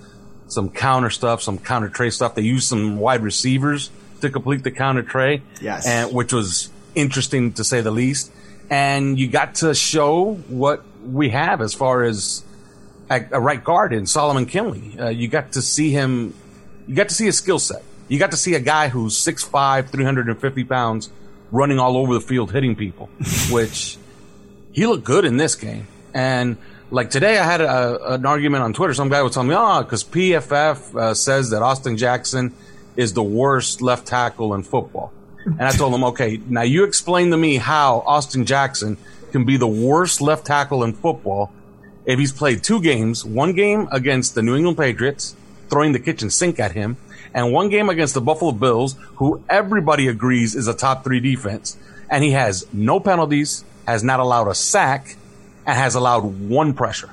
some 0.47 0.69
counter 0.69 1.09
stuff, 1.09 1.41
some 1.41 1.57
counter 1.57 1.89
trey 1.89 2.09
stuff. 2.11 2.35
They 2.35 2.43
used 2.43 2.67
some 2.67 2.97
wide 2.97 3.21
receivers 3.23 3.89
to 4.21 4.29
complete 4.29 4.63
the 4.63 4.71
counter 4.71 5.01
trey, 5.03 5.41
Yes. 5.61 5.85
and 5.87 6.13
which 6.13 6.31
was 6.31 6.69
interesting 6.93 7.51
to 7.53 7.63
say 7.63 7.81
the 7.81 7.91
least. 7.91 8.31
And 8.69 9.19
you 9.19 9.27
got 9.27 9.55
to 9.55 9.73
show 9.75 10.35
what 10.47 10.83
we 11.03 11.29
have 11.29 11.61
as 11.61 11.73
far 11.73 12.03
as 12.03 12.43
a, 13.09 13.25
a 13.31 13.39
right 13.39 13.63
guard 13.63 13.91
in 13.93 14.05
Solomon 14.05 14.45
Kindley. 14.45 14.97
Uh, 14.99 15.09
you 15.09 15.27
got 15.27 15.51
to 15.53 15.61
see 15.61 15.89
him. 15.91 16.33
You 16.87 16.95
got 16.95 17.09
to 17.09 17.15
see 17.15 17.25
his 17.25 17.37
skill 17.37 17.59
set. 17.59 17.83
You 18.07 18.19
got 18.19 18.29
to 18.31 18.37
see 18.37 18.53
a 18.53 18.59
guy 18.59 18.89
who's 18.89 19.15
6'5", 19.15 19.89
350 19.89 20.63
pounds, 20.65 21.09
running 21.51 21.79
all 21.79 21.97
over 21.97 22.13
the 22.13 22.21
field, 22.21 22.51
hitting 22.51 22.75
people, 22.75 23.07
which 23.49 23.97
he 24.71 24.85
looked 24.85 25.03
good 25.03 25.25
in 25.25 25.37
this 25.37 25.55
game. 25.55 25.87
And 26.13 26.57
like 26.91 27.09
today, 27.09 27.37
I 27.37 27.43
had 27.43 27.61
a, 27.61 28.13
an 28.13 28.25
argument 28.25 28.63
on 28.63 28.73
Twitter. 28.73 28.93
Some 28.93 29.09
guy 29.09 29.21
was 29.21 29.33
telling 29.33 29.49
me, 29.49 29.55
oh, 29.57 29.83
because 29.83 30.03
PFF 30.03 30.95
uh, 30.95 31.13
says 31.13 31.49
that 31.49 31.61
Austin 31.61 31.97
Jackson 31.97 32.53
is 32.95 33.13
the 33.13 33.23
worst 33.23 33.81
left 33.81 34.07
tackle 34.07 34.53
in 34.53 34.63
football. 34.63 35.11
And 35.45 35.61
I 35.61 35.71
told 35.71 35.93
him, 35.93 36.03
okay, 36.05 36.39
now 36.47 36.63
you 36.63 36.85
explain 36.85 37.29
to 37.31 37.37
me 37.37 37.57
how 37.57 38.03
Austin 38.07 38.45
Jackson 38.45 38.97
can 39.31 39.45
be 39.45 39.57
the 39.57 39.67
worst 39.67 40.21
left 40.21 40.45
tackle 40.45 40.83
in 40.83 40.93
football 40.93 41.51
if 42.05 42.19
he's 42.19 42.31
played 42.31 42.63
two 42.63 42.81
games, 42.81 43.25
one 43.25 43.53
game 43.53 43.87
against 43.91 44.35
the 44.35 44.41
New 44.41 44.55
England 44.55 44.77
Patriots, 44.77 45.35
throwing 45.69 45.91
the 45.91 45.99
kitchen 45.99 46.29
sink 46.29 46.59
at 46.59 46.71
him, 46.71 46.97
and 47.35 47.51
one 47.51 47.69
game 47.69 47.89
against 47.89 48.13
the 48.13 48.21
Buffalo 48.21 48.53
Bills, 48.53 48.95
who 49.17 49.43
everybody 49.49 50.07
agrees 50.07 50.55
is 50.55 50.69
a 50.69 50.73
top 50.73 51.03
three 51.03 51.19
defense. 51.19 51.77
And 52.09 52.23
he 52.23 52.31
has 52.31 52.65
no 52.73 53.01
penalties, 53.01 53.65
has 53.85 54.03
not 54.03 54.21
allowed 54.21 54.47
a 54.47 54.55
sack, 54.55 55.17
and 55.65 55.77
has 55.77 55.95
allowed 55.95 56.21
one 56.21 56.73
pressure. 56.73 57.09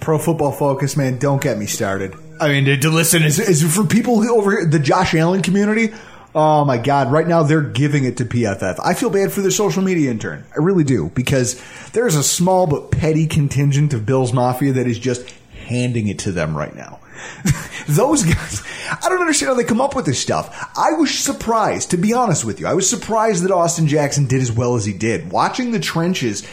Pro 0.00 0.18
Football 0.18 0.52
Focus, 0.52 0.98
man, 0.98 1.18
don't 1.18 1.40
get 1.40 1.56
me 1.58 1.64
started. 1.64 2.14
I 2.38 2.48
mean, 2.48 2.66
to, 2.66 2.76
to 2.76 2.90
listen 2.90 3.22
is, 3.22 3.38
is 3.38 3.74
for 3.74 3.86
people 3.86 4.20
who 4.20 4.36
over 4.36 4.50
here, 4.50 4.66
the 4.66 4.78
Josh 4.78 5.14
Allen 5.14 5.40
community. 5.40 5.94
Oh 6.34 6.66
my 6.66 6.76
God! 6.76 7.10
Right 7.10 7.26
now 7.26 7.42
they're 7.42 7.62
giving 7.62 8.04
it 8.04 8.18
to 8.18 8.26
PFF. 8.26 8.78
I 8.84 8.92
feel 8.92 9.08
bad 9.08 9.32
for 9.32 9.40
their 9.40 9.50
social 9.50 9.82
media 9.82 10.10
intern. 10.10 10.44
I 10.54 10.58
really 10.58 10.84
do 10.84 11.10
because 11.14 11.58
there's 11.92 12.14
a 12.14 12.22
small 12.22 12.66
but 12.66 12.90
petty 12.90 13.26
contingent 13.26 13.94
of 13.94 14.04
Bills 14.04 14.34
Mafia 14.34 14.74
that 14.74 14.86
is 14.86 14.98
just 14.98 15.26
handing 15.66 16.08
it 16.08 16.20
to 16.20 16.32
them 16.32 16.56
right 16.56 16.74
now. 16.74 17.00
Those 17.88 18.22
guys, 18.22 18.62
I 18.90 19.08
don't 19.08 19.20
understand 19.20 19.48
how 19.50 19.54
they 19.54 19.64
come 19.64 19.80
up 19.80 19.94
with 19.94 20.06
this 20.06 20.20
stuff. 20.20 20.70
I 20.76 20.92
was 20.92 21.16
surprised, 21.16 21.90
to 21.90 21.96
be 21.96 22.12
honest 22.12 22.44
with 22.44 22.60
you. 22.60 22.66
I 22.66 22.74
was 22.74 22.88
surprised 22.88 23.44
that 23.44 23.50
Austin 23.50 23.86
Jackson 23.86 24.26
did 24.26 24.40
as 24.40 24.52
well 24.52 24.76
as 24.76 24.84
he 24.84 24.92
did. 24.92 25.30
Watching 25.30 25.72
the 25.72 25.80
trenches, 25.80 26.46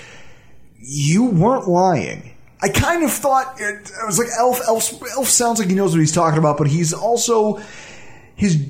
you 0.80 1.26
weren't 1.26 1.68
lying. 1.68 2.34
I 2.62 2.70
kind 2.70 3.04
of 3.04 3.12
thought 3.12 3.60
it, 3.60 3.92
I 4.02 4.06
was 4.06 4.18
like 4.18 4.30
Elf, 4.38 4.62
Elf. 4.68 5.02
Elf 5.16 5.28
sounds 5.28 5.60
like 5.60 5.68
he 5.68 5.76
knows 5.76 5.92
what 5.92 6.00
he's 6.00 6.14
talking 6.14 6.40
about, 6.40 6.58
but 6.58 6.68
he's 6.68 6.94
also 6.94 7.62
his 8.36 8.70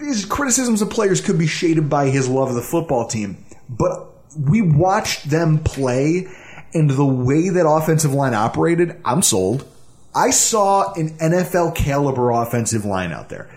his 0.00 0.26
criticisms 0.26 0.82
of 0.82 0.90
players 0.90 1.20
could 1.20 1.38
be 1.38 1.46
shaded 1.46 1.88
by 1.88 2.08
his 2.08 2.28
love 2.28 2.48
of 2.48 2.54
the 2.54 2.62
football 2.62 3.06
team. 3.06 3.44
But 3.68 4.08
we 4.36 4.60
watched 4.60 5.30
them 5.30 5.58
play, 5.58 6.26
and 6.74 6.90
the 6.90 7.04
way 7.04 7.48
that 7.48 7.66
offensive 7.66 8.12
line 8.12 8.34
operated, 8.34 9.00
I'm 9.04 9.22
sold. 9.22 9.66
I 10.14 10.30
saw 10.30 10.92
an 10.94 11.10
NFL 11.18 11.74
caliber 11.74 12.30
offensive 12.30 12.84
line 12.84 13.12
out 13.12 13.28
there 13.28 13.48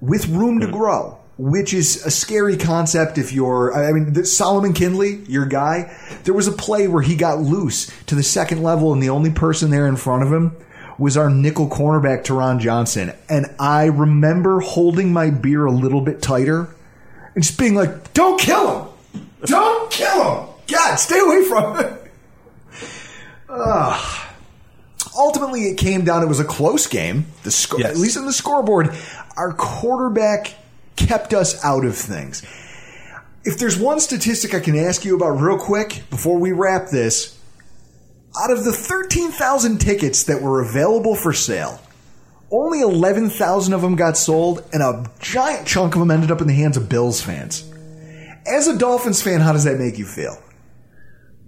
with 0.00 0.28
room 0.28 0.60
to 0.60 0.66
hmm. 0.66 0.72
grow, 0.72 1.18
which 1.36 1.74
is 1.74 2.04
a 2.04 2.10
scary 2.10 2.56
concept 2.56 3.18
if 3.18 3.32
you're, 3.32 3.74
I 3.74 3.92
mean, 3.92 4.24
Solomon 4.24 4.72
Kindley, 4.72 5.16
your 5.28 5.46
guy, 5.46 5.94
there 6.24 6.34
was 6.34 6.48
a 6.48 6.52
play 6.52 6.88
where 6.88 7.02
he 7.02 7.16
got 7.16 7.38
loose 7.38 7.90
to 8.06 8.14
the 8.14 8.22
second 8.22 8.62
level 8.62 8.92
and 8.92 9.02
the 9.02 9.10
only 9.10 9.30
person 9.30 9.70
there 9.70 9.86
in 9.86 9.96
front 9.96 10.22
of 10.22 10.32
him 10.32 10.56
was 10.98 11.16
our 11.16 11.30
nickel 11.30 11.68
cornerback, 11.68 12.24
Taron 12.24 12.58
Johnson. 12.58 13.12
And 13.28 13.46
I 13.60 13.84
remember 13.84 14.60
holding 14.60 15.12
my 15.12 15.30
beer 15.30 15.64
a 15.64 15.70
little 15.70 16.00
bit 16.00 16.20
tighter 16.20 16.74
and 17.34 17.44
just 17.44 17.58
being 17.58 17.74
like, 17.74 18.12
don't 18.14 18.40
kill 18.40 18.90
him! 19.12 19.24
Don't 19.44 19.90
kill 19.92 20.40
him! 20.40 20.48
God, 20.66 20.96
stay 20.96 21.20
away 21.20 21.44
from 21.44 21.76
him! 21.78 21.98
Ugh 23.48 24.24
ultimately 25.18 25.64
it 25.68 25.76
came 25.76 26.04
down. 26.04 26.22
It 26.22 26.28
was 26.28 26.40
a 26.40 26.44
close 26.44 26.86
game. 26.86 27.26
The 27.42 27.50
sco- 27.50 27.80
at 27.82 27.96
least 27.96 28.16
in 28.16 28.24
the 28.24 28.32
scoreboard, 28.32 28.94
our 29.36 29.52
quarterback 29.52 30.54
kept 30.96 31.34
us 31.34 31.62
out 31.64 31.84
of 31.84 31.96
things. 31.96 32.42
If 33.44 33.58
there's 33.58 33.78
one 33.78 34.00
statistic 34.00 34.54
I 34.54 34.60
can 34.60 34.76
ask 34.76 35.04
you 35.04 35.16
about 35.16 35.40
real 35.40 35.58
quick 35.58 36.02
before 36.10 36.38
we 36.38 36.52
wrap 36.52 36.88
this, 36.90 37.38
out 38.40 38.50
of 38.50 38.64
the 38.64 38.72
13,000 38.72 39.78
tickets 39.78 40.24
that 40.24 40.42
were 40.42 40.60
available 40.60 41.14
for 41.14 41.32
sale, 41.32 41.80
only 42.50 42.80
11,000 42.80 43.72
of 43.72 43.82
them 43.82 43.96
got 43.96 44.16
sold, 44.16 44.64
and 44.72 44.82
a 44.82 45.10
giant 45.18 45.66
chunk 45.66 45.94
of 45.94 46.00
them 46.00 46.10
ended 46.10 46.30
up 46.30 46.40
in 46.40 46.46
the 46.46 46.54
hands 46.54 46.76
of 46.76 46.88
Bills 46.88 47.20
fans. 47.20 47.70
As 48.46 48.68
a 48.68 48.78
Dolphins 48.78 49.22
fan, 49.22 49.40
how 49.40 49.52
does 49.52 49.64
that 49.64 49.78
make 49.78 49.98
you 49.98 50.06
feel? 50.06 50.38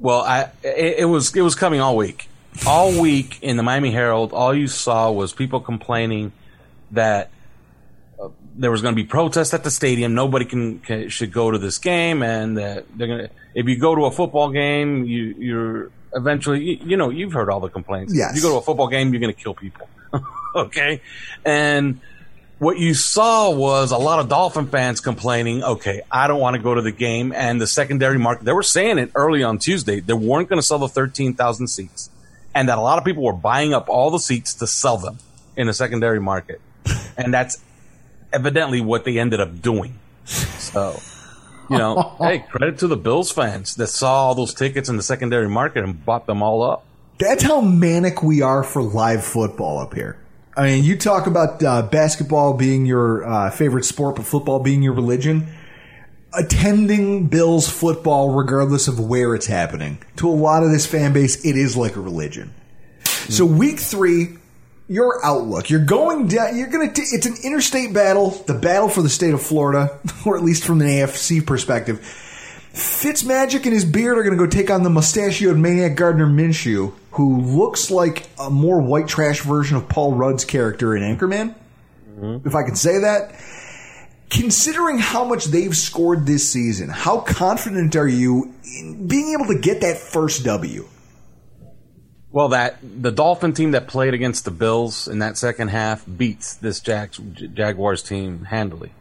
Well, 0.00 0.22
I 0.22 0.50
it, 0.62 1.00
it 1.00 1.04
was 1.04 1.36
it 1.36 1.42
was 1.42 1.54
coming 1.54 1.80
all 1.80 1.96
week. 1.96 2.28
All 2.66 3.00
week 3.00 3.38
in 3.42 3.56
the 3.56 3.62
Miami 3.62 3.92
Herald, 3.92 4.32
all 4.32 4.52
you 4.52 4.66
saw 4.66 5.12
was 5.12 5.32
people 5.32 5.60
complaining 5.60 6.32
that 6.90 7.30
uh, 8.20 8.28
there 8.56 8.70
was 8.70 8.82
going 8.82 8.94
to 8.94 9.00
be 9.00 9.06
protests 9.06 9.54
at 9.54 9.62
the 9.62 9.70
stadium. 9.70 10.14
Nobody 10.14 10.46
can, 10.46 10.80
can 10.80 11.08
should 11.10 11.32
go 11.32 11.50
to 11.50 11.58
this 11.58 11.78
game, 11.78 12.22
and 12.22 12.58
that 12.58 12.86
they're 12.96 13.06
going 13.06 13.20
to. 13.20 13.30
If 13.54 13.66
you 13.66 13.78
go 13.78 13.94
to 13.94 14.06
a 14.06 14.10
football 14.10 14.50
game, 14.50 15.04
you 15.04 15.34
you're 15.38 15.90
eventually 16.14 16.64
you, 16.64 16.78
you 16.82 16.96
know 16.96 17.10
you've 17.10 17.32
heard 17.32 17.50
all 17.50 17.60
the 17.60 17.68
complaints. 17.68 18.14
Yes. 18.14 18.30
If 18.30 18.36
you 18.36 18.42
go 18.42 18.54
to 18.54 18.58
a 18.58 18.62
football 18.62 18.88
game, 18.88 19.12
you're 19.12 19.20
going 19.20 19.34
to 19.34 19.40
kill 19.40 19.54
people. 19.54 19.88
okay, 20.56 21.02
and 21.44 22.00
what 22.60 22.78
you 22.78 22.92
saw 22.92 23.50
was 23.50 23.90
a 23.90 23.96
lot 23.96 24.20
of 24.20 24.28
Dolphin 24.28 24.66
fans 24.66 25.00
complaining, 25.00 25.64
okay, 25.64 26.02
I 26.10 26.28
don't 26.28 26.40
want 26.40 26.56
to 26.56 26.62
go 26.62 26.74
to 26.74 26.82
the 26.82 26.92
game. 26.92 27.32
And 27.32 27.58
the 27.58 27.66
secondary 27.66 28.18
market, 28.18 28.44
they 28.44 28.52
were 28.52 28.62
saying 28.62 28.98
it 28.98 29.10
early 29.14 29.42
on 29.42 29.58
Tuesday, 29.58 30.00
they 30.00 30.12
weren't 30.12 30.50
going 30.50 30.60
to 30.60 30.66
sell 30.66 30.78
the 30.78 30.86
13,000 30.86 31.68
seats. 31.68 32.10
And 32.54 32.68
that 32.68 32.76
a 32.76 32.82
lot 32.82 32.98
of 32.98 33.04
people 33.04 33.22
were 33.22 33.32
buying 33.32 33.72
up 33.72 33.88
all 33.88 34.10
the 34.10 34.18
seats 34.18 34.52
to 34.54 34.66
sell 34.66 34.98
them 34.98 35.18
in 35.56 35.68
the 35.68 35.72
secondary 35.72 36.20
market. 36.20 36.60
And 37.16 37.32
that's 37.32 37.62
evidently 38.30 38.82
what 38.82 39.06
they 39.06 39.18
ended 39.18 39.40
up 39.40 39.62
doing. 39.62 39.98
So, 40.26 41.00
you 41.70 41.78
know, 41.78 42.14
hey, 42.20 42.40
credit 42.40 42.78
to 42.80 42.88
the 42.88 42.96
Bills 42.96 43.32
fans 43.32 43.74
that 43.76 43.86
saw 43.86 44.26
all 44.26 44.34
those 44.34 44.52
tickets 44.52 44.90
in 44.90 44.98
the 44.98 45.02
secondary 45.02 45.48
market 45.48 45.82
and 45.82 46.04
bought 46.04 46.26
them 46.26 46.42
all 46.42 46.62
up. 46.62 46.84
That's 47.18 47.42
how 47.42 47.62
manic 47.62 48.22
we 48.22 48.42
are 48.42 48.62
for 48.62 48.82
live 48.82 49.24
football 49.24 49.78
up 49.78 49.94
here. 49.94 50.18
I 50.56 50.64
mean, 50.64 50.84
you 50.84 50.96
talk 50.96 51.26
about 51.26 51.62
uh, 51.62 51.82
basketball 51.82 52.54
being 52.54 52.84
your 52.84 53.24
uh, 53.24 53.50
favorite 53.50 53.84
sport, 53.84 54.16
but 54.16 54.24
football 54.24 54.58
being 54.58 54.82
your 54.82 54.94
religion. 54.94 55.46
Attending 56.32 57.26
Bills 57.26 57.68
football, 57.68 58.30
regardless 58.30 58.88
of 58.88 59.00
where 59.00 59.34
it's 59.34 59.46
happening, 59.46 59.98
to 60.16 60.28
a 60.28 60.30
lot 60.30 60.62
of 60.62 60.70
this 60.70 60.86
fan 60.86 61.12
base, 61.12 61.44
it 61.44 61.56
is 61.56 61.76
like 61.76 61.96
a 61.96 62.00
religion. 62.00 62.52
So, 63.28 63.44
week 63.44 63.80
three, 63.80 64.36
your 64.90 65.24
outlook. 65.24 65.70
You're 65.70 65.84
going 65.84 66.26
down. 66.26 66.56
You're 66.56 66.68
going 66.68 66.92
to. 66.92 67.00
It's 67.00 67.26
an 67.26 67.36
interstate 67.44 67.94
battle, 67.94 68.30
the 68.30 68.54
battle 68.54 68.88
for 68.88 69.02
the 69.02 69.08
state 69.08 69.34
of 69.34 69.40
Florida, 69.40 69.98
or 70.26 70.36
at 70.36 70.42
least 70.42 70.64
from 70.64 70.80
an 70.80 70.88
AFC 70.88 71.46
perspective. 71.46 72.00
Fitzmagic 72.72 73.64
and 73.64 73.72
his 73.72 73.84
beard 73.84 74.18
are 74.18 74.22
going 74.22 74.36
to 74.36 74.44
go 74.44 74.50
take 74.50 74.70
on 74.70 74.82
the 74.82 74.90
mustachioed 74.90 75.56
maniac 75.56 75.96
Gardner 75.96 76.26
Minshew, 76.26 76.92
who 77.12 77.40
looks 77.40 77.90
like 77.90 78.28
a 78.38 78.50
more 78.50 78.80
white 78.80 79.08
trash 79.08 79.40
version 79.40 79.76
of 79.76 79.88
Paul 79.88 80.14
Rudd's 80.14 80.44
character 80.44 80.96
in 80.96 81.02
Anchorman, 81.02 81.54
mm-hmm. 82.08 82.46
if 82.46 82.54
I 82.54 82.62
can 82.62 82.76
say 82.76 83.00
that. 83.00 83.34
Considering 84.30 84.98
how 84.98 85.24
much 85.24 85.46
they've 85.46 85.76
scored 85.76 86.24
this 86.24 86.48
season, 86.48 86.88
how 86.88 87.18
confident 87.18 87.96
are 87.96 88.06
you 88.06 88.54
in 88.62 89.08
being 89.08 89.36
able 89.36 89.52
to 89.52 89.58
get 89.58 89.80
that 89.80 89.98
first 89.98 90.44
W? 90.44 90.86
Well, 92.30 92.50
that 92.50 92.78
the 92.80 93.10
Dolphin 93.10 93.54
team 93.54 93.72
that 93.72 93.88
played 93.88 94.14
against 94.14 94.44
the 94.44 94.52
Bills 94.52 95.08
in 95.08 95.18
that 95.18 95.36
second 95.36 95.68
half 95.68 96.04
beats 96.06 96.54
this 96.54 96.78
Jag- 96.78 97.54
Jaguars 97.54 98.04
team 98.04 98.44
handily. 98.44 98.92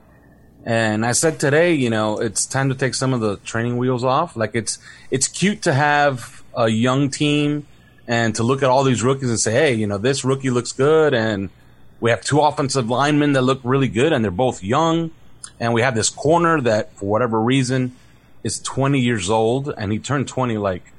And 0.66 1.06
I 1.06 1.12
said 1.12 1.40
today, 1.40 1.74
you 1.74 1.92
know, 1.92 2.18
it's 2.18 2.48
time 2.48 2.70
to 2.70 2.76
take 2.76 2.96
some 2.96 3.14
of 3.14 3.22
the 3.22 3.38
training 3.38 3.78
wheels 3.78 4.04
off. 4.04 4.36
Like 4.36 4.56
it's 4.56 4.80
it's 5.12 5.28
cute 5.28 5.62
to 5.64 5.74
have 5.74 6.44
a 6.56 6.70
young 6.70 7.12
team 7.12 7.68
and 8.10 8.34
to 8.36 8.44
look 8.44 8.64
at 8.64 8.70
all 8.70 8.84
these 8.84 9.04
rookies 9.04 9.30
and 9.30 9.40
say, 9.40 9.52
hey, 9.52 9.74
you 9.76 9.86
know, 9.86 10.00
this 10.00 10.26
rookie 10.26 10.50
looks 10.50 10.72
good, 10.72 11.14
and 11.14 11.52
we 12.00 12.10
have 12.10 12.22
two 12.22 12.42
offensive 12.42 12.90
linemen 12.90 13.34
that 13.34 13.44
look 13.44 13.60
really 13.64 13.88
good, 13.88 14.12
and 14.12 14.24
they're 14.24 14.32
both 14.32 14.64
young, 14.64 15.12
and 15.60 15.76
we 15.76 15.84
have 15.84 15.94
this 15.94 16.10
corner 16.10 16.60
that, 16.60 16.92
for 16.94 17.06
whatever 17.06 17.40
reason, 17.40 17.96
is 18.44 18.60
20 18.62 19.00
years 19.00 19.30
old, 19.30 19.72
and 19.78 19.92
he 19.92 20.00
turned 20.00 20.28
20 20.28 20.58
like 20.58 20.92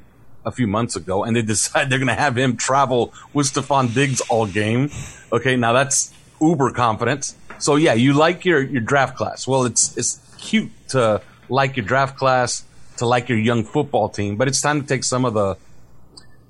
a 0.46 0.52
few 0.52 0.68
months 0.68 0.94
ago, 0.94 1.24
and 1.24 1.34
they 1.34 1.42
decide 1.54 1.90
they're 1.90 1.98
going 1.98 2.06
to 2.06 2.14
have 2.14 2.38
him 2.38 2.56
travel 2.56 3.12
with 3.34 3.52
Stefon 3.52 3.92
Diggs 3.92 4.20
all 4.30 4.46
game. 4.46 4.88
Okay, 5.32 5.56
now 5.56 5.72
that's 5.72 6.14
uber 6.40 6.70
confidence. 6.70 7.34
So 7.58 7.74
yeah, 7.74 7.94
you 7.94 8.12
like 8.12 8.44
your 8.44 8.62
your 8.62 8.80
draft 8.80 9.16
class. 9.16 9.48
Well, 9.48 9.64
it's 9.64 9.96
it's 9.98 10.20
cute 10.38 10.70
to 10.90 11.20
like 11.48 11.76
your 11.76 11.84
draft 11.84 12.16
class, 12.16 12.64
to 12.98 13.06
like 13.06 13.28
your 13.28 13.38
young 13.38 13.64
football 13.64 14.08
team, 14.08 14.36
but 14.36 14.46
it's 14.46 14.62
time 14.62 14.80
to 14.80 14.86
take 14.86 15.02
some 15.02 15.24
of 15.24 15.34
the 15.34 15.56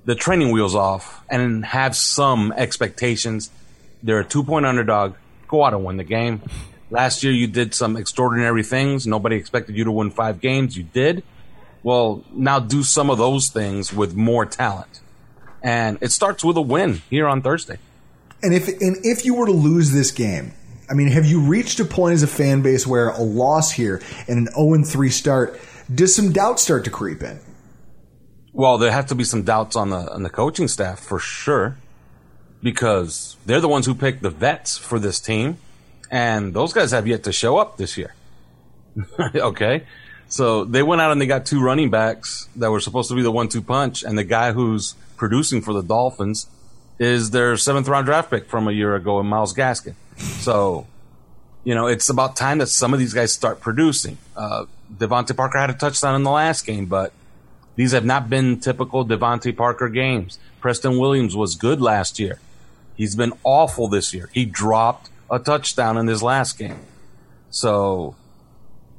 the 0.05 0.15
training 0.15 0.51
wheels 0.51 0.75
off 0.75 1.23
and 1.29 1.65
have 1.65 1.95
some 1.95 2.51
expectations. 2.53 3.51
They're 4.03 4.19
a 4.19 4.25
two 4.25 4.43
point 4.43 4.65
underdog. 4.65 5.15
Go 5.47 5.63
out 5.63 5.73
and 5.73 5.83
win 5.83 5.97
the 5.97 6.03
game. 6.03 6.41
Last 6.89 7.23
year 7.23 7.31
you 7.31 7.47
did 7.47 7.73
some 7.73 7.95
extraordinary 7.95 8.63
things. 8.63 9.07
Nobody 9.07 9.35
expected 9.35 9.75
you 9.75 9.83
to 9.85 9.91
win 9.91 10.11
five 10.11 10.41
games. 10.41 10.75
You 10.75 10.83
did. 10.83 11.23
Well, 11.83 12.23
now 12.31 12.59
do 12.59 12.83
some 12.83 13.09
of 13.09 13.17
those 13.17 13.49
things 13.49 13.93
with 13.93 14.15
more 14.15 14.45
talent. 14.45 14.99
And 15.63 15.97
it 16.01 16.11
starts 16.11 16.43
with 16.43 16.57
a 16.57 16.61
win 16.61 17.01
here 17.09 17.27
on 17.27 17.41
Thursday. 17.41 17.77
And 18.43 18.53
if 18.53 18.67
and 18.67 18.97
if 19.03 19.25
you 19.25 19.35
were 19.35 19.45
to 19.45 19.51
lose 19.51 19.91
this 19.91 20.11
game, 20.11 20.53
I 20.89 20.93
mean, 20.93 21.07
have 21.07 21.25
you 21.25 21.41
reached 21.41 21.79
a 21.79 21.85
point 21.85 22.13
as 22.13 22.23
a 22.23 22.27
fan 22.27 22.61
base 22.61 22.85
where 22.87 23.09
a 23.09 23.21
loss 23.21 23.71
here 23.71 24.01
and 24.27 24.47
an 24.47 24.53
0 24.53 24.83
3 24.83 25.09
start, 25.09 25.59
does 25.93 26.15
some 26.15 26.31
doubt 26.31 26.59
start 26.59 26.83
to 26.85 26.89
creep 26.89 27.21
in? 27.21 27.39
Well, 28.53 28.77
there 28.77 28.91
have 28.91 29.07
to 29.07 29.15
be 29.15 29.23
some 29.23 29.43
doubts 29.43 29.75
on 29.75 29.89
the 29.89 30.11
on 30.13 30.23
the 30.23 30.29
coaching 30.29 30.67
staff 30.67 30.99
for 30.99 31.19
sure, 31.19 31.77
because 32.61 33.37
they're 33.45 33.61
the 33.61 33.69
ones 33.69 33.85
who 33.85 33.95
picked 33.95 34.21
the 34.21 34.29
vets 34.29 34.77
for 34.77 34.99
this 34.99 35.19
team, 35.19 35.57
and 36.09 36.53
those 36.53 36.73
guys 36.73 36.91
have 36.91 37.07
yet 37.07 37.23
to 37.23 37.31
show 37.31 37.57
up 37.57 37.77
this 37.77 37.97
year. 37.97 38.13
okay, 39.35 39.83
so 40.27 40.65
they 40.65 40.83
went 40.83 41.01
out 41.01 41.11
and 41.11 41.21
they 41.21 41.27
got 41.27 41.45
two 41.45 41.61
running 41.61 41.89
backs 41.89 42.49
that 42.57 42.71
were 42.71 42.81
supposed 42.81 43.09
to 43.09 43.15
be 43.15 43.21
the 43.21 43.31
one-two 43.31 43.61
punch, 43.61 44.03
and 44.03 44.17
the 44.17 44.23
guy 44.23 44.51
who's 44.51 44.95
producing 45.15 45.61
for 45.61 45.73
the 45.73 45.83
Dolphins 45.83 46.47
is 46.99 47.31
their 47.31 47.55
seventh 47.57 47.87
round 47.87 48.05
draft 48.05 48.29
pick 48.29 48.47
from 48.47 48.67
a 48.67 48.71
year 48.71 48.95
ago, 48.95 49.19
in 49.19 49.25
Myles 49.27 49.53
Gaskin. 49.53 49.95
So, 50.17 50.87
you 51.63 51.73
know, 51.73 51.87
it's 51.87 52.09
about 52.09 52.35
time 52.35 52.57
that 52.57 52.67
some 52.67 52.93
of 52.93 52.99
these 52.99 53.13
guys 53.13 53.31
start 53.31 53.59
producing. 53.59 54.17
Uh, 54.35 54.65
DeVante 54.93 55.35
Parker 55.35 55.57
had 55.57 55.69
a 55.69 55.73
touchdown 55.73 56.15
in 56.15 56.23
the 56.23 56.31
last 56.31 56.65
game, 56.65 56.85
but 56.85 57.13
these 57.75 57.91
have 57.93 58.05
not 58.05 58.29
been 58.29 58.59
typical 58.59 59.05
DeVante 59.05 59.55
Parker 59.55 59.89
games. 59.89 60.39
Preston 60.59 60.97
Williams 60.97 61.35
was 61.35 61.55
good 61.55 61.81
last 61.81 62.19
year. 62.19 62.39
He's 62.95 63.15
been 63.15 63.33
awful 63.43 63.87
this 63.87 64.13
year. 64.13 64.29
He 64.33 64.45
dropped 64.45 65.09
a 65.29 65.39
touchdown 65.39 65.97
in 65.97 66.07
his 66.07 66.21
last 66.21 66.57
game. 66.57 66.79
So, 67.49 68.15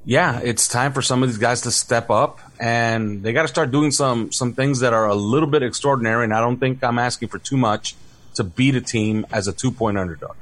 yeah, 0.05 0.41
it's 0.41 0.67
time 0.67 0.93
for 0.93 1.03
some 1.03 1.23
of 1.23 1.29
these 1.29 1.39
guys 1.39 1.61
to 1.63 1.71
step 1.71 2.11
up 2.11 2.41
and 2.59 3.23
they 3.23 3.33
got 3.33 3.43
to 3.43 3.49
start 3.49 3.71
doing 3.71 3.91
some 3.91 4.33
some 4.33 4.55
things 4.55 4.81
that 4.81 4.93
are 4.93 5.07
a 5.07 5.15
little 5.15 5.49
bit 5.49 5.63
extraordinary 5.63 6.25
and 6.25 6.35
I 6.35 6.41
don't 6.41 6.59
think 6.59 6.83
I'm 6.83 6.99
asking 6.99 7.29
for 7.29 7.39
too 7.39 7.57
much 7.57 7.95
to 8.35 8.45
beat 8.45 8.75
a 8.75 8.81
team 8.81 9.27
as 9.31 9.47
a 9.47 9.53
2-point 9.53 9.99
underdog. 9.99 10.37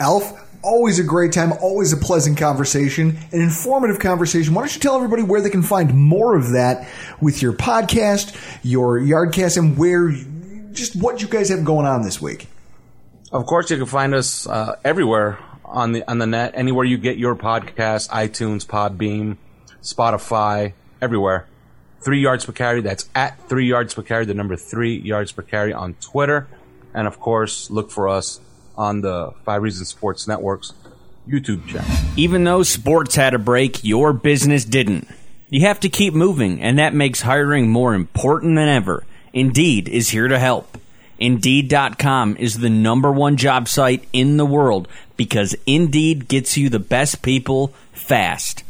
Alf, 0.00 0.41
always 0.62 0.98
a 0.98 1.04
great 1.04 1.32
time, 1.32 1.52
always 1.60 1.92
a 1.92 1.96
pleasant 1.96 2.38
conversation, 2.38 3.18
an 3.32 3.40
informative 3.40 3.98
conversation. 3.98 4.54
Why 4.54 4.62
don't 4.62 4.74
you 4.74 4.80
tell 4.80 4.96
everybody 4.96 5.22
where 5.22 5.40
they 5.40 5.50
can 5.50 5.62
find 5.62 5.94
more 5.94 6.36
of 6.36 6.52
that 6.52 6.88
with 7.20 7.42
your 7.42 7.52
podcast, 7.52 8.36
your 8.62 8.98
yardcast, 8.98 9.58
and 9.58 9.76
where 9.76 10.10
just 10.72 10.96
what 10.96 11.20
you 11.20 11.28
guys 11.28 11.48
have 11.48 11.64
going 11.64 11.86
on 11.86 12.02
this 12.02 12.20
week? 12.20 12.46
Of 13.30 13.46
course, 13.46 13.70
you 13.70 13.76
can 13.76 13.86
find 13.86 14.14
us 14.14 14.46
uh, 14.46 14.76
everywhere 14.84 15.38
on 15.64 15.92
the 15.92 16.08
on 16.08 16.18
the 16.18 16.26
net, 16.26 16.52
anywhere 16.54 16.84
you 16.84 16.98
get 16.98 17.16
your 17.18 17.34
podcast, 17.34 18.10
iTunes, 18.10 18.66
Podbean, 18.66 19.36
Spotify, 19.82 20.74
everywhere. 21.00 21.46
Three 22.00 22.20
yards 22.20 22.44
per 22.44 22.52
carry. 22.52 22.80
That's 22.80 23.08
at 23.14 23.48
three 23.48 23.66
yards 23.66 23.94
per 23.94 24.02
carry. 24.02 24.26
The 24.26 24.34
number 24.34 24.56
three 24.56 24.98
yards 24.98 25.32
per 25.32 25.42
carry 25.42 25.72
on 25.72 25.94
Twitter, 25.94 26.46
and 26.92 27.06
of 27.06 27.18
course, 27.20 27.70
look 27.70 27.90
for 27.90 28.08
us 28.08 28.40
on 28.76 29.00
the 29.00 29.32
Five 29.44 29.62
Reasons 29.62 29.88
Sports 29.88 30.26
Network's 30.26 30.72
YouTube 31.28 31.66
channel. 31.66 31.90
Even 32.16 32.44
though 32.44 32.62
sports 32.62 33.14
had 33.14 33.34
a 33.34 33.38
break, 33.38 33.84
your 33.84 34.12
business 34.12 34.64
didn't. 34.64 35.08
You 35.50 35.66
have 35.66 35.80
to 35.80 35.88
keep 35.88 36.14
moving, 36.14 36.62
and 36.62 36.78
that 36.78 36.94
makes 36.94 37.20
hiring 37.20 37.68
more 37.68 37.94
important 37.94 38.56
than 38.56 38.68
ever. 38.68 39.04
Indeed 39.32 39.88
is 39.88 40.08
here 40.10 40.28
to 40.28 40.38
help. 40.38 40.78
Indeed.com 41.18 42.36
is 42.38 42.58
the 42.58 42.70
number 42.70 43.12
one 43.12 43.36
job 43.36 43.68
site 43.68 44.08
in 44.12 44.38
the 44.38 44.46
world 44.46 44.88
because 45.16 45.54
Indeed 45.66 46.26
gets 46.26 46.56
you 46.56 46.68
the 46.68 46.80
best 46.80 47.22
people 47.22 47.68
fast. 47.92 48.64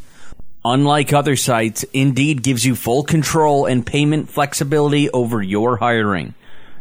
Unlike 0.65 1.13
other 1.13 1.35
sites, 1.35 1.83
Indeed 1.93 2.43
gives 2.43 2.65
you 2.65 2.77
full 2.77 3.05
control 3.05 3.67
and 3.67 3.87
payment 3.87 4.29
flexibility 4.29 5.09
over 5.11 5.43
your 5.43 5.79
hiring. 5.79 6.35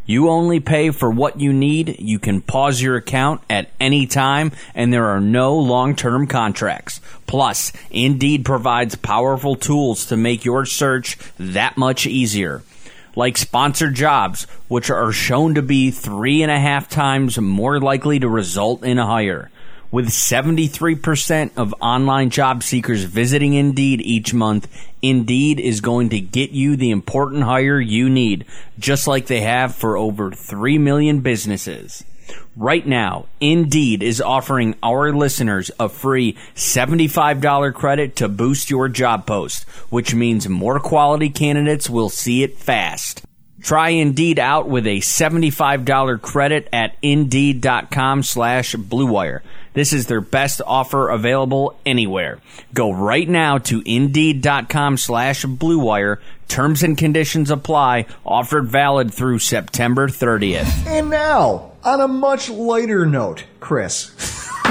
You 0.05 0.29
only 0.29 0.59
pay 0.59 0.89
for 0.89 1.09
what 1.09 1.39
you 1.39 1.53
need. 1.53 1.97
You 1.99 2.17
can 2.17 2.41
pause 2.41 2.81
your 2.81 2.95
account 2.95 3.41
at 3.49 3.69
any 3.79 4.07
time, 4.07 4.51
and 4.73 4.91
there 4.91 5.05
are 5.05 5.21
no 5.21 5.55
long 5.55 5.95
term 5.95 6.27
contracts. 6.27 6.99
Plus, 7.27 7.71
Indeed 7.91 8.43
provides 8.43 8.95
powerful 8.95 9.55
tools 9.55 10.07
to 10.07 10.17
make 10.17 10.43
your 10.43 10.65
search 10.65 11.17
that 11.37 11.77
much 11.77 12.07
easier. 12.07 12.63
Like 13.15 13.37
sponsored 13.37 13.93
jobs, 13.93 14.47
which 14.67 14.89
are 14.89 15.11
shown 15.11 15.55
to 15.55 15.61
be 15.61 15.91
three 15.91 16.41
and 16.41 16.51
a 16.51 16.59
half 16.59 16.89
times 16.89 17.37
more 17.37 17.79
likely 17.79 18.19
to 18.19 18.27
result 18.27 18.83
in 18.83 18.97
a 18.97 19.05
hire. 19.05 19.51
With 19.91 20.07
73% 20.07 21.51
of 21.57 21.75
online 21.81 22.29
job 22.29 22.63
seekers 22.63 23.03
visiting 23.03 23.55
Indeed 23.55 23.99
each 23.99 24.33
month, 24.33 24.69
Indeed 25.01 25.59
is 25.59 25.81
going 25.81 26.07
to 26.11 26.21
get 26.21 26.51
you 26.51 26.77
the 26.77 26.91
important 26.91 27.43
hire 27.43 27.77
you 27.77 28.09
need, 28.09 28.45
just 28.79 29.05
like 29.05 29.27
they 29.27 29.41
have 29.41 29.75
for 29.75 29.97
over 29.97 30.31
3 30.31 30.77
million 30.77 31.19
businesses. 31.19 32.05
Right 32.55 32.87
now, 32.87 33.25
Indeed 33.41 34.01
is 34.01 34.21
offering 34.21 34.75
our 34.81 35.11
listeners 35.11 35.71
a 35.77 35.89
free 35.89 36.37
$75 36.55 37.73
credit 37.73 38.15
to 38.15 38.29
boost 38.29 38.69
your 38.69 38.87
job 38.87 39.25
post, 39.25 39.67
which 39.89 40.15
means 40.15 40.47
more 40.47 40.79
quality 40.79 41.29
candidates 41.29 41.89
will 41.89 42.07
see 42.07 42.43
it 42.43 42.57
fast. 42.57 43.23
Try 43.61 43.89
Indeed 43.89 44.39
out 44.39 44.69
with 44.69 44.87
a 44.87 45.01
$75 45.01 46.21
credit 46.21 46.69
at 46.71 46.95
Indeed.com 47.01 48.23
slash 48.23 48.73
BlueWire. 48.75 49.41
This 49.73 49.93
is 49.93 50.07
their 50.07 50.21
best 50.21 50.61
offer 50.65 51.09
available 51.09 51.79
anywhere. 51.85 52.39
Go 52.73 52.91
right 52.91 53.27
now 53.27 53.57
to 53.59 53.81
Indeed.com 53.85 54.97
slash 54.97 55.45
BlueWire. 55.45 56.17
Terms 56.49 56.83
and 56.83 56.97
conditions 56.97 57.49
apply. 57.49 58.05
Offered 58.25 58.67
valid 58.67 59.13
through 59.13 59.39
September 59.39 60.09
30th. 60.09 60.85
And 60.87 61.09
now, 61.09 61.71
on 61.83 62.01
a 62.01 62.07
much 62.07 62.49
lighter 62.49 63.05
note, 63.05 63.45
Chris, 63.61 64.11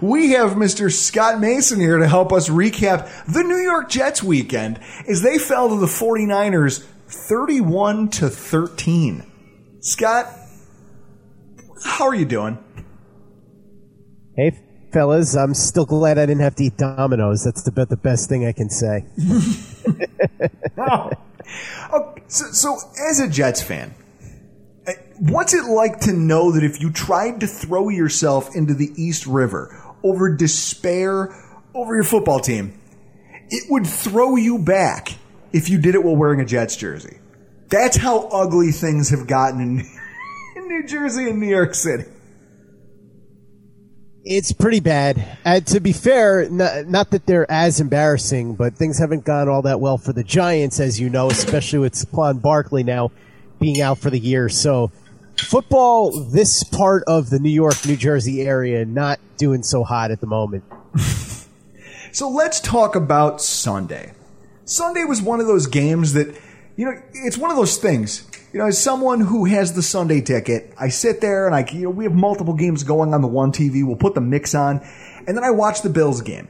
we 0.00 0.30
have 0.30 0.52
Mr. 0.52 0.90
Scott 0.90 1.38
Mason 1.38 1.78
here 1.78 1.98
to 1.98 2.08
help 2.08 2.32
us 2.32 2.48
recap 2.48 3.26
the 3.26 3.42
New 3.42 3.58
York 3.58 3.90
Jets 3.90 4.22
weekend 4.22 4.80
as 5.06 5.20
they 5.20 5.36
fell 5.38 5.68
to 5.68 5.76
the 5.76 5.86
49ers 5.86 6.82
31 7.06 8.08
to 8.08 8.30
13. 8.30 9.30
Scott, 9.80 10.26
how 11.84 12.06
are 12.06 12.14
you 12.14 12.24
doing? 12.24 12.58
Hey, 14.36 14.58
fellas, 14.92 15.36
I'm 15.36 15.54
still 15.54 15.84
glad 15.84 16.18
I 16.18 16.26
didn't 16.26 16.42
have 16.42 16.56
to 16.56 16.64
eat 16.64 16.76
Domino's. 16.76 17.44
That's 17.44 17.66
about 17.68 17.88
the 17.88 17.96
best 17.96 18.28
thing 18.28 18.44
I 18.44 18.52
can 18.52 18.68
say. 18.68 19.04
oh. 20.78 21.10
So, 22.26 22.44
so, 22.46 22.78
as 23.08 23.20
a 23.20 23.28
Jets 23.28 23.62
fan, 23.62 23.94
eh, 24.86 24.94
what's 25.20 25.54
it 25.54 25.66
like 25.66 26.00
to 26.00 26.12
know 26.12 26.50
that 26.52 26.64
if 26.64 26.80
you 26.80 26.90
tried 26.90 27.40
to 27.40 27.46
throw 27.46 27.90
yourself 27.90 28.56
into 28.56 28.74
the 28.74 28.90
East 28.96 29.26
River 29.26 29.80
over 30.02 30.34
despair 30.34 31.32
over 31.74 31.94
your 31.94 32.04
football 32.04 32.40
team, 32.40 32.80
it 33.50 33.70
would 33.70 33.86
throw 33.86 34.34
you 34.34 34.58
back 34.58 35.10
if 35.52 35.70
you 35.70 35.78
did 35.78 35.94
it 35.94 36.02
while 36.02 36.16
wearing 36.16 36.40
a 36.40 36.44
Jets 36.44 36.76
jersey? 36.76 37.18
That's 37.68 37.96
how 37.96 38.28
ugly 38.28 38.72
things 38.72 39.10
have 39.10 39.28
gotten 39.28 39.60
in 39.60 40.66
New 40.68 40.86
Jersey 40.86 41.30
and 41.30 41.38
New 41.38 41.46
York 41.46 41.74
City. 41.74 42.04
It's 44.24 44.52
pretty 44.52 44.80
bad. 44.80 45.38
Uh, 45.44 45.60
to 45.60 45.80
be 45.80 45.92
fair, 45.92 46.48
not, 46.48 46.86
not, 46.86 47.10
that 47.10 47.26
they're 47.26 47.50
as 47.50 47.78
embarrassing, 47.78 48.54
but 48.54 48.74
things 48.74 48.98
haven't 48.98 49.24
gone 49.24 49.48
all 49.48 49.62
that 49.62 49.80
well 49.80 49.98
for 49.98 50.14
the 50.14 50.24
Giants, 50.24 50.80
as 50.80 50.98
you 50.98 51.10
know, 51.10 51.30
especially 51.30 51.80
with 51.80 51.92
Saquon 51.92 52.40
Barkley 52.40 52.82
now 52.82 53.12
being 53.60 53.82
out 53.82 53.98
for 53.98 54.08
the 54.08 54.18
year. 54.18 54.48
So 54.48 54.90
football, 55.36 56.18
this 56.24 56.64
part 56.64 57.04
of 57.06 57.28
the 57.28 57.38
New 57.38 57.50
York, 57.50 57.74
New 57.86 57.96
Jersey 57.96 58.42
area, 58.42 58.86
not 58.86 59.20
doing 59.36 59.62
so 59.62 59.84
hot 59.84 60.10
at 60.10 60.20
the 60.20 60.26
moment. 60.26 60.64
So 62.14 62.28
let's 62.28 62.60
talk 62.60 62.94
about 62.94 63.42
Sunday. 63.42 64.12
Sunday 64.64 65.02
was 65.02 65.20
one 65.20 65.40
of 65.40 65.48
those 65.48 65.66
games 65.66 66.12
that, 66.12 66.28
you 66.76 66.84
know, 66.84 66.96
it's 67.12 67.36
one 67.36 67.50
of 67.50 67.56
those 67.56 67.76
things. 67.76 68.30
You 68.54 68.60
know, 68.60 68.66
as 68.66 68.80
someone 68.80 69.18
who 69.18 69.46
has 69.46 69.72
the 69.72 69.82
Sunday 69.82 70.20
ticket, 70.20 70.72
I 70.78 70.88
sit 70.88 71.20
there 71.20 71.46
and 71.46 71.56
I, 71.56 71.68
you 71.72 71.82
know, 71.82 71.90
we 71.90 72.04
have 72.04 72.14
multiple 72.14 72.54
games 72.54 72.84
going 72.84 73.12
on 73.12 73.20
the 73.20 73.26
one 73.26 73.50
TV. 73.50 73.84
We'll 73.84 73.96
put 73.96 74.14
the 74.14 74.20
mix 74.20 74.54
on, 74.54 74.80
and 75.26 75.36
then 75.36 75.42
I 75.42 75.50
watch 75.50 75.82
the 75.82 75.90
Bills 75.90 76.22
game. 76.22 76.46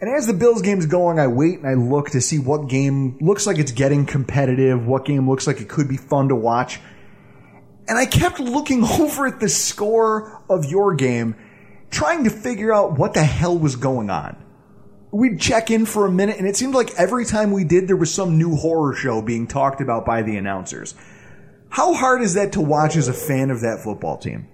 And 0.00 0.08
as 0.08 0.28
the 0.28 0.34
Bills 0.34 0.62
game's 0.62 0.86
going, 0.86 1.18
I 1.18 1.26
wait 1.26 1.58
and 1.58 1.66
I 1.66 1.74
look 1.74 2.10
to 2.10 2.20
see 2.20 2.38
what 2.38 2.68
game 2.68 3.18
looks 3.20 3.44
like 3.44 3.58
it's 3.58 3.72
getting 3.72 4.06
competitive, 4.06 4.86
what 4.86 5.04
game 5.04 5.28
looks 5.28 5.48
like 5.48 5.60
it 5.60 5.68
could 5.68 5.88
be 5.88 5.96
fun 5.96 6.28
to 6.28 6.36
watch. 6.36 6.78
And 7.88 7.98
I 7.98 8.06
kept 8.06 8.38
looking 8.38 8.84
over 9.00 9.26
at 9.26 9.40
the 9.40 9.48
score 9.48 10.44
of 10.48 10.66
your 10.66 10.94
game, 10.94 11.34
trying 11.90 12.22
to 12.22 12.30
figure 12.30 12.72
out 12.72 12.96
what 13.00 13.14
the 13.14 13.24
hell 13.24 13.58
was 13.58 13.74
going 13.74 14.10
on. 14.10 14.36
We'd 15.10 15.40
check 15.40 15.72
in 15.72 15.86
for 15.86 16.06
a 16.06 16.10
minute, 16.10 16.38
and 16.38 16.46
it 16.46 16.54
seemed 16.54 16.76
like 16.76 16.94
every 16.96 17.24
time 17.24 17.50
we 17.50 17.64
did, 17.64 17.88
there 17.88 17.96
was 17.96 18.14
some 18.14 18.38
new 18.38 18.54
horror 18.54 18.94
show 18.94 19.20
being 19.20 19.48
talked 19.48 19.80
about 19.80 20.06
by 20.06 20.22
the 20.22 20.36
announcers. 20.36 20.94
How 21.72 21.94
hard 21.94 22.20
is 22.20 22.34
that 22.34 22.52
to 22.52 22.60
watch 22.60 22.96
as 22.96 23.08
a 23.08 23.14
fan 23.14 23.50
of 23.50 23.62
that 23.62 23.80
football 23.82 24.18
team? 24.18 24.46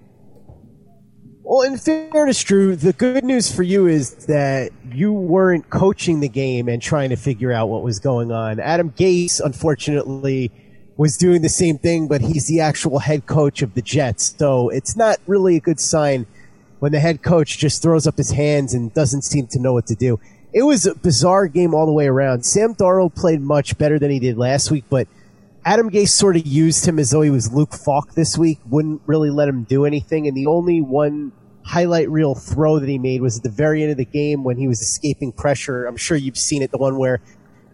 Well, 1.42 1.62
in 1.62 1.76
fairness, 1.76 2.44
Drew, 2.44 2.76
the 2.76 2.92
good 2.92 3.24
news 3.24 3.52
for 3.52 3.64
you 3.64 3.88
is 3.88 4.26
that 4.26 4.70
you 4.92 5.12
weren't 5.12 5.68
coaching 5.68 6.20
the 6.20 6.28
game 6.28 6.68
and 6.68 6.81
trying 6.81 7.11
to 7.11 7.16
figure 7.16 7.50
out 7.50 7.70
what 7.70 7.83
was 7.83 7.98
going 7.98 8.31
on. 8.31 8.61
Adam 8.61 8.92
Gase, 8.92 9.40
unfortunately, 9.40 10.52
was 10.96 11.16
doing 11.16 11.42
the 11.42 11.48
same 11.48 11.76
thing, 11.76 12.07
but 12.07 12.20
he's 12.20 12.46
the 12.46 12.61
actual 12.61 13.00
head 13.00 13.26
coach 13.26 13.62
of 13.62 13.74
the 13.74 13.83
Jets. 13.83 14.37
So 14.38 14.68
it's 14.68 14.96
not 14.96 15.18
really 15.26 15.57
a 15.57 15.61
good 15.61 15.81
sign 15.81 16.24
when 16.78 16.92
the 16.92 17.00
head 17.00 17.24
coach 17.24 17.59
just 17.59 17.83
throws 17.83 18.07
up 18.07 18.16
his 18.16 18.31
hands 18.31 18.74
and 18.74 18.94
doesn't 18.94 19.22
seem 19.22 19.48
to 19.48 19.59
know 19.59 19.72
what 19.72 19.88
to 19.88 19.96
do. 19.96 20.20
It 20.52 20.62
was 20.62 20.87
a 20.87 20.94
bizarre 20.94 21.48
game 21.48 21.74
all 21.74 21.87
the 21.87 21.92
way 21.92 22.07
around. 22.07 22.44
Sam 22.44 22.76
Darnold 22.76 23.16
played 23.16 23.40
much 23.40 23.76
better 23.76 23.98
than 23.98 24.12
he 24.12 24.20
did 24.20 24.38
last 24.38 24.70
week, 24.70 24.85
but 24.88 25.09
Adam 25.68 25.90
Gase 25.90 26.09
sort 26.09 26.35
of 26.35 26.46
used 26.46 26.87
him 26.88 26.98
as 26.98 27.11
though 27.11 27.20
he 27.20 27.28
was 27.28 27.52
Luke 27.52 27.74
Falk 27.74 28.14
this 28.14 28.38
week, 28.38 28.59
wouldn't 28.70 29.02
really 29.04 29.28
let 29.28 29.50
him 29.50 29.64
do 29.64 29.85
anything. 29.85 30.26
And 30.26 30.35
the 30.35 30.46
only 30.46 30.81
one 30.81 31.31
highlight 31.62 32.09
reel 32.09 32.35
throw 32.35 32.78
that 32.78 32.88
he 32.88 32.96
made 32.96 33.20
was 33.20 33.37
at 33.37 33.42
the 33.42 33.50
very 33.50 33.83
end 33.83 33.90
of 33.90 33.98
the 33.98 34.07
game 34.07 34.44
when 34.44 34.57
he 34.57 34.66
was 34.66 34.81
escaping 34.81 35.31
pressure. 35.31 35.85
I'm 35.85 35.98
sure 35.98 36.16
you've 36.16 36.38
seen 36.38 36.62
it, 36.62 36.70
the 36.70 36.78
one 36.78 36.96
where 36.96 37.20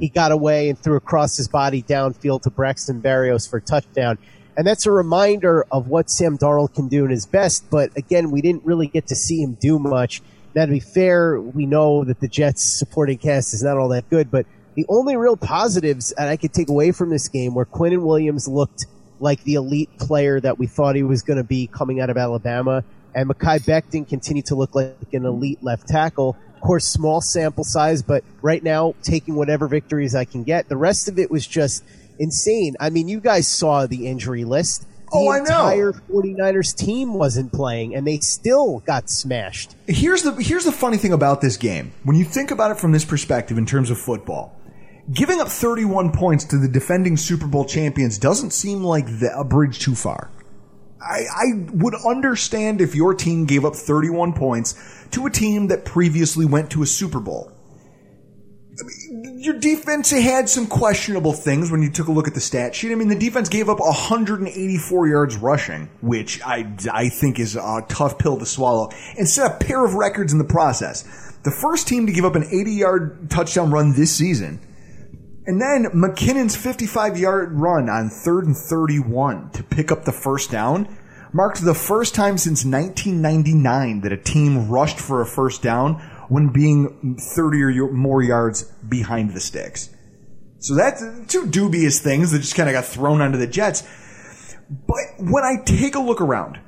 he 0.01 0.09
got 0.09 0.33
away 0.33 0.69
and 0.69 0.77
threw 0.77 0.97
across 0.97 1.37
his 1.37 1.47
body 1.47 1.85
downfield 1.85 2.43
to 2.43 2.51
Braxton 2.51 3.01
Berrios 3.01 3.49
for 3.49 3.59
a 3.59 3.63
touchdown. 3.63 4.19
And 4.57 4.67
that's 4.67 4.87
a 4.87 4.91
reminder 4.91 5.65
of 5.71 5.87
what 5.87 6.11
Sam 6.11 6.37
Darnold 6.37 6.75
can 6.75 6.89
do 6.89 7.05
in 7.05 7.13
his 7.13 7.27
best. 7.27 7.71
But 7.71 7.97
again, 7.97 8.33
we 8.33 8.41
didn't 8.41 8.65
really 8.65 8.89
get 8.89 9.07
to 9.07 9.15
see 9.15 9.41
him 9.41 9.57
do 9.61 9.79
much. 9.79 10.21
Now, 10.57 10.67
to 10.67 10.73
be 10.73 10.81
fair, 10.81 11.41
we 11.41 11.65
know 11.65 12.03
that 12.03 12.19
the 12.19 12.27
Jets 12.27 12.65
supporting 12.65 13.19
cast 13.19 13.55
is 13.55 13.63
not 13.63 13.77
all 13.77 13.91
that 13.91 14.11
good, 14.11 14.33
but 14.33 14.47
the 14.75 14.87
only 14.89 15.17
real 15.17 15.37
positives 15.37 16.13
that 16.17 16.29
I 16.29 16.37
could 16.37 16.53
take 16.53 16.69
away 16.69 16.93
from 16.93 17.11
this 17.11 17.29
game 17.29 17.55
were 17.55 17.65
Quinnen 17.67 18.03
Williams 18.05 18.49
looked 18.49 18.87
like 19.21 19.43
the 19.45 19.55
elite 19.55 19.97
player 19.99 20.41
that 20.41 20.59
we 20.59 20.67
thought 20.67 20.97
he 20.97 21.03
was 21.03 21.23
going 21.23 21.37
to 21.37 21.45
be 21.45 21.67
coming 21.69 22.01
out 22.01 22.11
of 22.11 22.17
Alabama, 22.17 22.85
and 23.15 23.29
Mekhi 23.31 23.61
Becton 23.65 24.09
continued 24.09 24.47
to 24.47 24.55
look 24.57 24.75
like 24.75 24.97
an 25.13 25.25
elite 25.25 25.63
left 25.63 25.87
tackle. 25.89 26.37
Of 26.57 26.61
course, 26.61 26.85
small 26.87 27.21
sample 27.21 27.63
size, 27.65 28.03
but 28.03 28.25
right 28.43 28.63
now 28.63 28.95
taking 29.03 29.35
whatever 29.37 29.69
victories 29.69 30.15
I 30.15 30.25
can 30.25 30.43
get. 30.43 30.69
The 30.69 30.77
rest 30.77 31.09
of 31.09 31.19
it 31.19 31.31
was 31.31 31.47
just 31.47 31.85
insane. 32.19 32.75
I 32.81 32.91
mean, 32.91 33.07
you 33.09 33.21
guys 33.21 33.47
saw 33.47 33.87
the 33.87 34.07
injury 34.09 34.45
list. 34.45 34.87
Oh, 35.13 35.21
the 35.23 35.29
Oh, 35.29 35.31
I 35.31 35.39
know. 35.39 35.43
entire 35.69 35.93
49ers 36.11 36.75
team 36.77 37.15
wasn't 37.15 37.53
playing, 37.53 37.95
and 37.95 38.07
they 38.07 38.19
still 38.19 38.81
got 38.81 39.09
smashed. 39.09 39.77
Here's 39.87 40.23
the 40.23 40.33
here's 40.33 40.65
the 40.65 40.73
funny 40.73 40.97
thing 40.97 41.13
about 41.13 41.41
this 41.41 41.57
game. 41.57 41.93
When 42.03 42.17
you 42.17 42.25
think 42.25 42.51
about 42.51 42.73
it 42.73 42.79
from 42.81 42.91
this 42.93 43.05
perspective 43.05 43.57
in 43.59 43.67
terms 43.67 43.91
of 43.91 43.99
football, 43.99 44.57
giving 45.13 45.41
up 45.41 45.49
31 45.49 46.13
points 46.13 46.45
to 46.47 46.59
the 46.59 46.69
defending 46.69 47.17
Super 47.17 47.47
Bowl 47.47 47.65
champions 47.65 48.19
doesn't 48.19 48.53
seem 48.53 48.83
like 48.83 49.07
the, 49.07 49.33
a 49.37 49.45
bridge 49.45 49.79
too 49.81 49.95
far. 49.95 50.31
I, 51.01 51.25
I 51.31 51.45
would 51.73 51.95
understand 52.07 52.81
if 52.81 52.95
your 52.95 53.15
team 53.15 53.45
gave 53.45 53.65
up 53.65 53.77
31 53.77 54.33
points 54.33 54.75
to 55.11 55.27
a 55.27 55.31
team 55.31 55.69
that 55.69 55.85
previously 55.85 56.47
went 56.47 56.71
to 56.71 56.83
a 56.83 56.87
Super 56.87 57.21
Bowl. 57.21 57.53
I 58.81 59.13
mean, 59.13 59.39
Your 59.39 59.55
defense 59.55 60.11
had 60.11 60.49
some 60.49 60.67
questionable 60.67 61.33
things 61.33 61.71
when 61.71 61.83
you 61.83 61.91
took 61.91 62.09
a 62.09 62.13
look 62.13 62.27
at 62.27 62.35
the 62.35 62.41
stat 62.41 62.75
sheet. 62.75 62.91
I 62.91 62.97
mean, 62.97 63.09
the 63.09 63.15
defense 63.19 63.49
gave 63.49 63.69
up 63.69 63.79
184 63.79 65.09
yards 65.09 65.37
rushing, 65.37 65.91
which 66.01 66.41
I, 66.43 66.75
I 66.93 67.09
think 67.09 67.39
is 67.39 67.55
a 67.55 67.85
tough 67.89 68.19
pill 68.19 68.39
to 68.39 68.47
swallow, 68.47 68.91
and 69.17 69.29
set 69.29 69.53
a 69.53 69.65
pair 69.65 69.85
of 69.85 69.95
records 69.95 70.33
in 70.33 70.39
the 70.39 70.45
process. 70.45 71.05
The 71.45 71.53
first 71.53 71.87
team 71.87 72.07
to 72.07 72.13
give 72.13 72.25
up 72.25 72.35
an 72.35 72.45
80 72.51 72.73
yard 72.73 73.31
touchdown 73.31 73.71
run 73.71 73.95
this 73.95 74.11
season. 74.11 74.59
And 75.47 75.61
then 75.61 75.85
McKinnon's 75.93 76.57
55 76.57 77.19
yard 77.19 77.53
run 77.53 77.89
on 77.91 78.09
third 78.09 78.47
and 78.47 78.57
31 78.57 79.51
to 79.51 79.63
pick 79.63 79.93
up 79.93 80.05
the 80.05 80.13
first 80.13 80.51
down 80.51 80.97
marked 81.35 81.63
the 81.65 81.75
first 81.75 82.15
time 82.15 82.39
since 82.39 82.65
1999 82.65 84.03
that 84.03 84.13
a 84.13 84.17
team 84.17 84.69
rushed 84.69 85.01
for 85.01 85.21
a 85.21 85.27
first 85.27 85.63
down 85.63 85.95
when 86.29 86.49
being 86.49 87.17
30 87.19 87.63
or 87.63 87.93
more 87.93 88.23
yards 88.23 88.63
behind 88.89 89.35
the 89.35 89.41
sticks. 89.41 89.91
So 90.61 90.75
that's 90.77 91.03
two 91.29 91.47
dubious 91.49 92.01
things 92.01 92.31
that 92.31 92.39
just 92.39 92.55
kind 92.55 92.69
of 92.69 92.73
got 92.73 92.87
thrown 92.87 93.21
onto 93.21 93.37
the 93.37 93.49
Jets. 93.49 93.83
But 94.71 94.97
when 95.19 95.45
I 95.45 95.57
take 95.67 95.95
a 95.95 95.99
look 95.99 96.21
around, 96.21 96.59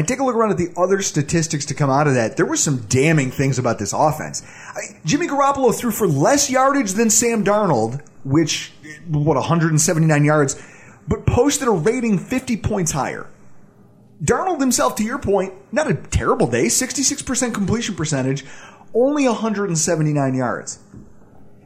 I 0.00 0.02
take 0.02 0.18
a 0.18 0.24
look 0.24 0.34
around 0.34 0.50
at 0.50 0.56
the 0.56 0.70
other 0.78 1.02
statistics 1.02 1.66
to 1.66 1.74
come 1.74 1.90
out 1.90 2.06
of 2.06 2.14
that. 2.14 2.38
There 2.38 2.46
were 2.46 2.56
some 2.56 2.78
damning 2.88 3.30
things 3.30 3.58
about 3.58 3.78
this 3.78 3.92
offense. 3.92 4.42
Jimmy 5.04 5.26
Garoppolo 5.26 5.74
threw 5.74 5.90
for 5.90 6.08
less 6.08 6.48
yardage 6.48 6.92
than 6.92 7.10
Sam 7.10 7.44
Darnold, 7.44 8.00
which, 8.24 8.72
what, 9.06 9.36
179 9.36 10.24
yards, 10.24 10.58
but 11.06 11.26
posted 11.26 11.68
a 11.68 11.70
rating 11.70 12.18
50 12.18 12.56
points 12.56 12.92
higher. 12.92 13.28
Darnold 14.24 14.60
himself, 14.60 14.96
to 14.96 15.04
your 15.04 15.18
point, 15.18 15.52
not 15.70 15.90
a 15.90 15.94
terrible 15.94 16.46
day, 16.46 16.64
66% 16.64 17.52
completion 17.52 17.94
percentage, 17.94 18.46
only 18.94 19.26
179 19.26 20.34
yards. 20.34 20.78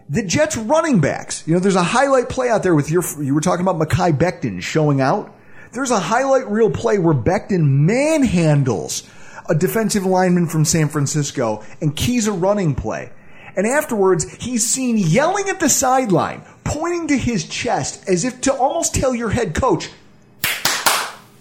The 0.09 0.25
Jets 0.25 0.57
running 0.57 1.01
backs, 1.01 1.47
you 1.47 1.55
know, 1.55 1.61
there's 1.61 1.77
a 1.77 1.85
highlight 1.85 2.29
play 2.29 2.49
out 2.49 2.65
there 2.65 2.75
with 2.75 2.91
your, 2.91 3.05
you 3.23 3.33
were 3.33 3.41
talking 3.41 3.65
about 3.65 3.79
Mekhi 3.79 4.19
Becton 4.19 4.61
showing 4.61 5.01
out. 5.01 5.33
There's 5.75 5.91
a 5.91 5.99
highlight 5.99 6.49
reel 6.49 6.71
play 6.71 6.99
where 6.99 7.15
Becton 7.15 7.85
manhandles 7.85 9.09
a 9.49 9.57
defensive 9.57 10.07
lineman 10.07 10.47
from 10.47 10.65
San 10.65 10.89
Francisco 10.89 11.65
and 11.81 11.97
keys 11.97 12.29
a 12.29 12.33
running 12.33 12.77
play. 12.77 13.11
And 13.57 13.67
afterwards, 13.67 14.33
he's 14.37 14.65
seen 14.65 14.97
yelling 14.97 15.49
at 15.49 15.59
the 15.59 15.69
sideline, 15.69 16.43
pointing 16.63 17.09
to 17.09 17.19
his 17.19 17.49
chest 17.49 18.09
as 18.09 18.25
if 18.25 18.41
to 18.43 18.55
almost 18.55 18.95
tell 18.95 19.15
your 19.15 19.31
head 19.31 19.55
coach, 19.55 19.91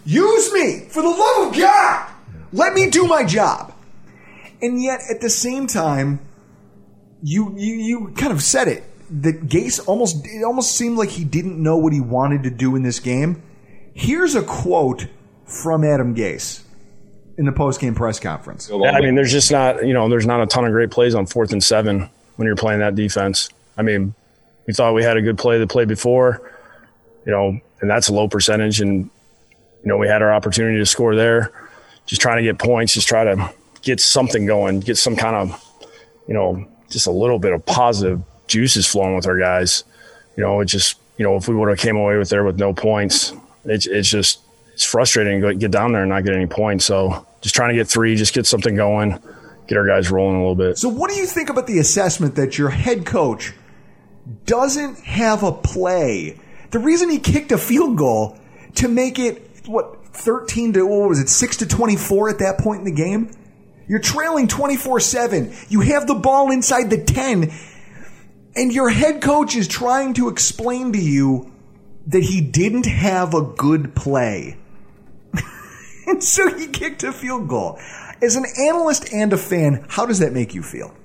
use 0.03 0.51
me 0.51 0.87
for 0.89 1.03
the 1.03 1.09
love 1.09 1.47
of 1.47 1.57
God. 1.57 2.09
Let 2.51 2.73
me 2.73 2.89
do 2.89 3.07
my 3.07 3.23
job. 3.23 3.71
And 4.63 4.81
yet 4.81 5.01
at 5.11 5.21
the 5.21 5.29
same 5.29 5.67
time, 5.67 6.19
you, 7.21 7.53
you, 7.55 7.75
you 7.75 8.13
kind 8.15 8.33
of 8.33 8.41
said 8.41 8.67
it 8.67 8.83
that 9.21 9.47
Gase 9.47 9.79
almost, 9.87 10.25
it 10.25 10.43
almost 10.43 10.75
seemed 10.75 10.97
like 10.97 11.09
he 11.09 11.23
didn't 11.23 11.61
know 11.61 11.77
what 11.77 11.93
he 11.93 12.01
wanted 12.01 12.43
to 12.43 12.49
do 12.49 12.75
in 12.75 12.81
this 12.81 12.99
game. 12.99 13.43
Here's 13.93 14.36
a 14.36 14.43
quote 14.43 15.08
from 15.45 15.84
Adam 15.84 16.15
Gase 16.15 16.63
in 17.38 17.45
the 17.45 17.51
post-game 17.51 17.95
press 17.95 18.19
conference. 18.19 18.69
Yeah, 18.71 18.91
I 18.91 19.01
mean, 19.01 19.15
there's 19.15 19.32
just 19.32 19.51
not, 19.51 19.86
you 19.86 19.93
know, 19.93 20.10
there's 20.10 20.25
not 20.25 20.41
a 20.41 20.45
ton 20.45 20.65
of 20.65 20.71
great 20.71 20.91
plays 20.91 21.15
on 21.15 21.25
fourth 21.25 21.51
and 21.51 21.63
seven 21.63 22.10
when 22.36 22.45
you're 22.45 22.56
playing 22.56 22.79
that 22.79 22.95
defense. 22.95 23.49
I 23.77 23.82
mean, 23.82 24.13
we 24.67 24.73
thought 24.73 24.93
we 24.93 25.03
had 25.03 25.17
a 25.17 25.21
good 25.21 25.38
play 25.38 25.60
the 25.60 25.67
play 25.67 25.86
before, 25.86 26.51
you 27.25 27.32
know, 27.32 27.60
and 27.82 27.89
that's 27.89 28.08
a 28.08 28.13
low 28.13 28.27
percentage. 28.27 28.82
And, 28.82 29.10
you 29.84 29.89
know, 29.89 29.97
we 29.97 30.08
had 30.08 30.21
our 30.21 30.34
opportunity 30.34 30.77
to 30.77 30.86
score 30.86 31.15
there. 31.15 31.51
Just 32.06 32.21
trying 32.21 32.38
to 32.38 32.43
get 32.43 32.60
points, 32.60 32.93
just 32.93 33.07
try 33.07 33.24
to 33.24 33.53
get 33.82 33.99
something 33.99 34.45
going, 34.45 34.80
get 34.80 34.97
some 34.97 35.15
kind 35.15 35.36
of, 35.36 35.88
you 36.28 36.34
know, 36.34 36.65
just 36.89 37.07
a 37.07 37.11
little 37.11 37.39
bit 37.39 37.53
of 37.53 37.65
positive 37.65 38.22
juices 38.47 38.86
flowing 38.86 39.15
with 39.15 39.28
our 39.28 39.38
guys. 39.38 39.84
You 40.36 40.43
know, 40.43 40.59
it 40.61 40.65
just, 40.65 40.97
you 41.17 41.24
know, 41.24 41.36
if 41.36 41.47
we 41.47 41.55
would 41.55 41.70
have 41.70 41.78
came 41.78 41.95
away 41.95 42.17
with 42.17 42.30
there 42.30 42.43
with 42.43 42.59
no 42.59 42.74
points, 42.74 43.34
it's, 43.66 43.88
it's 43.88 44.09
just, 44.09 44.39
it's 44.74 44.84
frustrating 44.84 45.41
to 45.41 45.53
get 45.53 45.72
down 45.72 45.91
there 45.93 46.01
and 46.01 46.09
not 46.09 46.24
get 46.24 46.34
any 46.34 46.47
points. 46.47 46.86
So 46.86 47.26
just 47.41 47.55
trying 47.55 47.70
to 47.70 47.76
get 47.76 47.88
three, 47.88 48.16
just 48.16 48.34
get 48.34 48.45
something 48.45 48.76
going, 48.76 49.20
get 49.68 49.78
our 49.78 49.86
guys 49.86 50.09
rolling 50.09 50.36
a 50.38 50.39
little 50.39 50.55
bit. 50.55 50.78
So, 50.78 50.89
what 50.89 51.09
do 51.09 51.16
you 51.16 51.26
think 51.26 51.49
about 51.49 51.68
the 51.68 51.80
assessment 51.80 52.36
that 52.36 52.57
your 52.57 52.70
head 52.70 53.05
coach 53.05 53.53
doesn't 54.45 54.99
have 54.99 55.43
a 55.43 55.51
play? 55.51 56.39
The 56.72 56.80
reason 56.80 57.09
he 57.09 57.20
kicked 57.20 57.51
a 57.51 57.57
field 57.57 57.97
goal 57.97 58.38
to 58.76 58.88
make 58.88 59.20
it 59.20 59.68
what 59.68 60.05
thirteen 60.07 60.74
to 60.74 60.86
what 60.88 61.09
was 61.09 61.20
it 61.20 61.30
six 61.30 61.57
to 61.57 61.68
twenty 61.68 61.95
four 61.95 62.30
at 62.30 62.39
that 62.39 62.57
point 62.57 62.80
in 62.80 62.86
the 62.86 62.91
game? 62.91 63.32
You're 63.88 63.99
trailing 63.99 64.47
twenty 64.47 64.78
four 64.78 64.99
seven. 64.99 65.53
You 65.70 65.82
have 65.82 66.07
the 66.07 66.16
ball 66.16 66.51
inside 66.51 66.89
the 66.89 67.03
ten, 67.03 67.53
and 68.55 68.74
your 68.74 68.89
head 68.89 69.22
coach 69.22 69.55
is 69.55 69.68
trying 69.68 70.16
to 70.16 70.30
explain 70.30 70.93
to 70.93 70.99
you 70.99 71.53
that 72.08 72.24
he 72.24 72.41
didn't 72.41 72.86
have 72.86 73.34
a 73.34 73.41
good 73.41 73.95
play. 73.95 74.58
and 76.08 76.24
so 76.24 76.56
he 76.56 76.68
kicked 76.68 77.04
a 77.04 77.12
field 77.12 77.47
goal. 77.47 77.80
As 78.22 78.36
an 78.36 78.45
analyst 78.60 79.12
and 79.14 79.34
a 79.34 79.38
fan, 79.38 79.86
how 79.89 80.06
does 80.06 80.20
that 80.20 80.34
make 80.34 80.54
you 80.54 80.64
feel? 80.64 80.95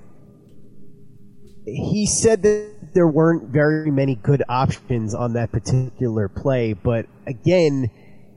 He 1.65 2.05
said 2.05 2.41
that 2.43 2.93
there 2.93 3.07
weren't 3.07 3.49
very 3.49 3.91
many 3.91 4.15
good 4.15 4.43
options 4.49 5.13
on 5.13 5.33
that 5.33 5.51
particular 5.51 6.27
play, 6.27 6.73
but 6.73 7.05
again, 7.27 7.91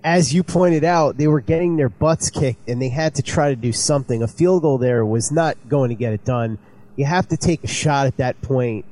as 0.04 0.34
you 0.34 0.42
pointed 0.42 0.84
out, 0.84 1.16
they 1.16 1.28
were 1.28 1.40
getting 1.40 1.76
their 1.76 1.88
butts 1.88 2.28
kicked 2.30 2.68
and 2.68 2.82
they 2.82 2.88
had 2.88 3.14
to 3.14 3.22
try 3.22 3.50
to 3.50 3.56
do 3.56 3.72
something. 3.72 4.22
A 4.22 4.28
field 4.28 4.62
goal 4.62 4.78
there 4.78 5.06
was 5.06 5.30
not 5.30 5.56
going 5.68 5.90
to 5.90 5.94
get 5.94 6.12
it 6.12 6.24
done. 6.24 6.58
You 6.96 7.06
have 7.06 7.28
to 7.28 7.36
take 7.36 7.64
a 7.64 7.68
shot 7.68 8.06
at 8.06 8.16
that 8.18 8.40
point. 8.42 8.84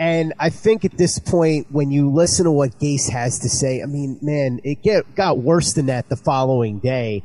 And 0.00 0.32
I 0.38 0.48
think 0.48 0.86
at 0.86 0.96
this 0.96 1.18
point, 1.18 1.66
when 1.70 1.90
you 1.90 2.10
listen 2.10 2.46
to 2.46 2.50
what 2.50 2.70
Gase 2.78 3.10
has 3.10 3.40
to 3.40 3.50
say, 3.50 3.82
I 3.82 3.84
mean, 3.84 4.18
man, 4.22 4.58
it 4.64 4.80
get, 4.80 5.14
got 5.14 5.36
worse 5.36 5.74
than 5.74 5.86
that 5.86 6.08
the 6.08 6.16
following 6.16 6.78
day 6.78 7.22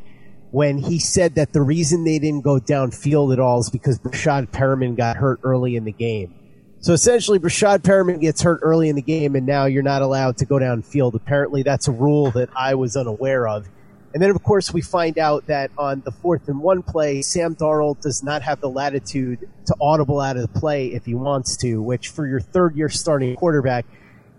when 0.52 0.80
he 0.80 1.00
said 1.00 1.36
that 1.36 1.54
the 1.54 1.62
reason 1.62 2.04
they 2.04 2.20
didn't 2.20 2.42
go 2.42 2.60
downfield 2.60 3.32
at 3.32 3.40
all 3.40 3.62
is 3.62 3.70
because 3.70 3.98
Breshad 4.00 4.50
Perriman 4.50 4.98
got 4.98 5.16
hurt 5.16 5.40
early 5.44 5.78
in 5.78 5.86
the 5.86 5.94
game. 5.94 6.36
So 6.82 6.92
essentially, 6.92 7.40
Breshad 7.40 7.80
Perriman 7.80 8.20
gets 8.20 8.42
hurt 8.42 8.60
early 8.62 8.90
in 8.90 8.98
the 8.98 9.02
game, 9.02 9.38
and 9.38 9.46
now 9.46 9.68
you're 9.68 9.82
not 9.82 10.02
allowed 10.02 10.36
to 10.40 10.46
go 10.46 10.56
downfield. 10.56 11.14
Apparently, 11.14 11.64
that's 11.64 11.88
a 11.88 11.94
rule 11.94 12.30
that 12.32 12.50
I 12.58 12.76
was 12.76 12.98
unaware 12.98 13.48
of. 13.48 13.70
And 14.16 14.22
then, 14.22 14.30
of 14.30 14.42
course, 14.42 14.72
we 14.74 14.80
find 14.80 15.20
out 15.20 15.48
that 15.48 15.72
on 15.78 16.02
the 16.06 16.12
fourth 16.12 16.48
and 16.48 16.62
one 16.62 16.84
play, 16.84 17.22
Sam 17.22 17.54
Darnold 17.54 18.00
does 18.00 18.24
not 18.24 18.44
have 18.44 18.62
the 18.62 18.70
latitude 18.70 19.46
to 19.66 19.76
audible 19.82 20.22
out 20.22 20.38
of 20.38 20.42
the 20.42 20.60
play 20.60 20.88
if 20.88 21.04
he 21.04 21.14
wants 21.14 21.58
to, 21.58 21.82
which 21.82 22.08
for 22.08 22.26
your 22.26 22.40
third 22.40 22.78
year 22.78 22.88
starting 22.88 23.36
quarterback 23.36 23.86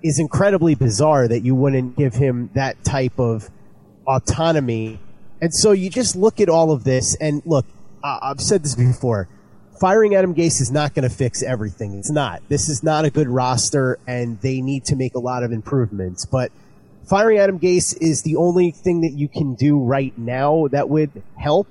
is 0.02 0.18
incredibly 0.18 0.74
bizarre 0.74 1.28
that 1.28 1.40
you 1.40 1.54
wouldn't 1.54 1.94
give 1.94 2.14
him 2.14 2.48
that 2.54 2.82
type 2.84 3.20
of 3.20 3.50
autonomy. 4.06 4.98
And 5.42 5.54
so 5.54 5.72
you 5.72 5.90
just 5.90 6.16
look 6.16 6.40
at 6.40 6.48
all 6.48 6.72
of 6.72 6.84
this, 6.84 7.14
and 7.16 7.42
look, 7.44 7.66
I've 8.02 8.40
said 8.40 8.62
this 8.62 8.74
before 8.74 9.28
firing 9.78 10.14
Adam 10.14 10.34
Gase 10.34 10.62
is 10.62 10.72
not 10.72 10.94
going 10.94 11.06
to 11.06 11.14
fix 11.14 11.42
everything. 11.42 11.98
It's 11.98 12.10
not. 12.10 12.40
This 12.48 12.70
is 12.70 12.82
not 12.82 13.04
a 13.04 13.10
good 13.10 13.28
roster, 13.28 13.98
and 14.06 14.40
they 14.40 14.62
need 14.62 14.86
to 14.86 14.96
make 14.96 15.14
a 15.14 15.18
lot 15.18 15.42
of 15.42 15.52
improvements. 15.52 16.24
But 16.24 16.50
firing 17.08 17.38
Adam 17.38 17.58
Gase 17.58 17.96
is 18.00 18.22
the 18.22 18.36
only 18.36 18.70
thing 18.70 19.00
that 19.02 19.12
you 19.12 19.28
can 19.28 19.54
do 19.54 19.78
right 19.78 20.16
now 20.18 20.66
that 20.70 20.88
would 20.88 21.22
help, 21.38 21.68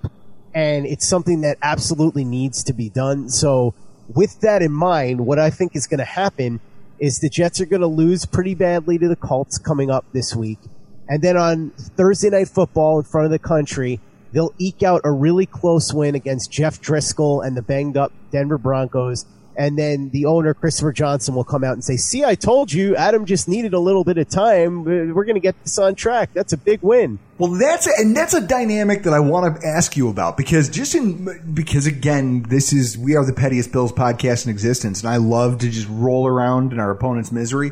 and 0.53 0.85
it's 0.85 1.07
something 1.07 1.41
that 1.41 1.57
absolutely 1.61 2.23
needs 2.23 2.63
to 2.63 2.73
be 2.73 2.89
done. 2.89 3.29
So, 3.29 3.73
with 4.13 4.41
that 4.41 4.61
in 4.61 4.71
mind, 4.71 5.25
what 5.25 5.39
I 5.39 5.49
think 5.49 5.75
is 5.75 5.87
going 5.87 5.97
to 5.99 6.05
happen 6.05 6.59
is 6.99 7.19
the 7.19 7.29
Jets 7.29 7.59
are 7.59 7.65
going 7.65 7.81
to 7.81 7.87
lose 7.87 8.25
pretty 8.25 8.55
badly 8.55 8.97
to 8.97 9.07
the 9.07 9.15
Colts 9.15 9.57
coming 9.57 9.89
up 9.89 10.05
this 10.13 10.35
week. 10.35 10.59
And 11.07 11.21
then 11.21 11.37
on 11.37 11.71
Thursday 11.71 12.29
Night 12.29 12.47
Football 12.47 12.99
in 12.99 13.05
front 13.05 13.25
of 13.25 13.31
the 13.31 13.39
country, 13.39 13.99
they'll 14.31 14.53
eke 14.57 14.83
out 14.83 15.01
a 15.03 15.11
really 15.11 15.45
close 15.45 15.93
win 15.93 16.15
against 16.15 16.51
Jeff 16.51 16.81
Driskel 16.81 17.45
and 17.45 17.55
the 17.55 17.61
banged 17.61 17.97
up 17.97 18.11
Denver 18.31 18.57
Broncos. 18.57 19.25
And 19.57 19.77
then 19.77 20.09
the 20.09 20.25
owner, 20.25 20.53
Christopher 20.53 20.91
Johnson, 20.91 21.33
will 21.33 21.43
come 21.43 21.63
out 21.63 21.73
and 21.73 21.83
say, 21.83 21.95
See, 21.95 22.25
I 22.25 22.35
told 22.35 22.73
you, 22.73 22.95
Adam 22.95 23.25
just 23.25 23.47
needed 23.47 23.73
a 23.73 23.79
little 23.79 24.03
bit 24.03 24.17
of 24.17 24.27
time. 24.27 24.83
We're 24.83 25.23
going 25.23 25.35
to 25.35 25.39
get 25.39 25.61
this 25.63 25.77
on 25.77 25.95
track. 25.95 26.31
That's 26.33 26.53
a 26.53 26.57
big 26.57 26.81
win. 26.81 27.19
Well, 27.37 27.51
that's, 27.51 27.87
a, 27.87 27.91
and 27.97 28.15
that's 28.15 28.33
a 28.33 28.41
dynamic 28.41 29.03
that 29.03 29.13
I 29.13 29.19
want 29.19 29.61
to 29.61 29.67
ask 29.67 29.95
you 29.97 30.09
about 30.09 30.37
because 30.37 30.69
just 30.69 30.95
in, 30.95 31.53
because 31.53 31.85
again, 31.85 32.43
this 32.43 32.71
is, 32.71 32.97
we 32.97 33.15
are 33.15 33.25
the 33.25 33.33
pettiest 33.33 33.71
Bills 33.71 33.91
podcast 33.91 34.45
in 34.45 34.51
existence 34.51 35.01
and 35.01 35.09
I 35.09 35.17
love 35.17 35.59
to 35.59 35.69
just 35.69 35.87
roll 35.89 36.27
around 36.27 36.71
in 36.71 36.79
our 36.79 36.91
opponent's 36.91 37.31
misery. 37.31 37.71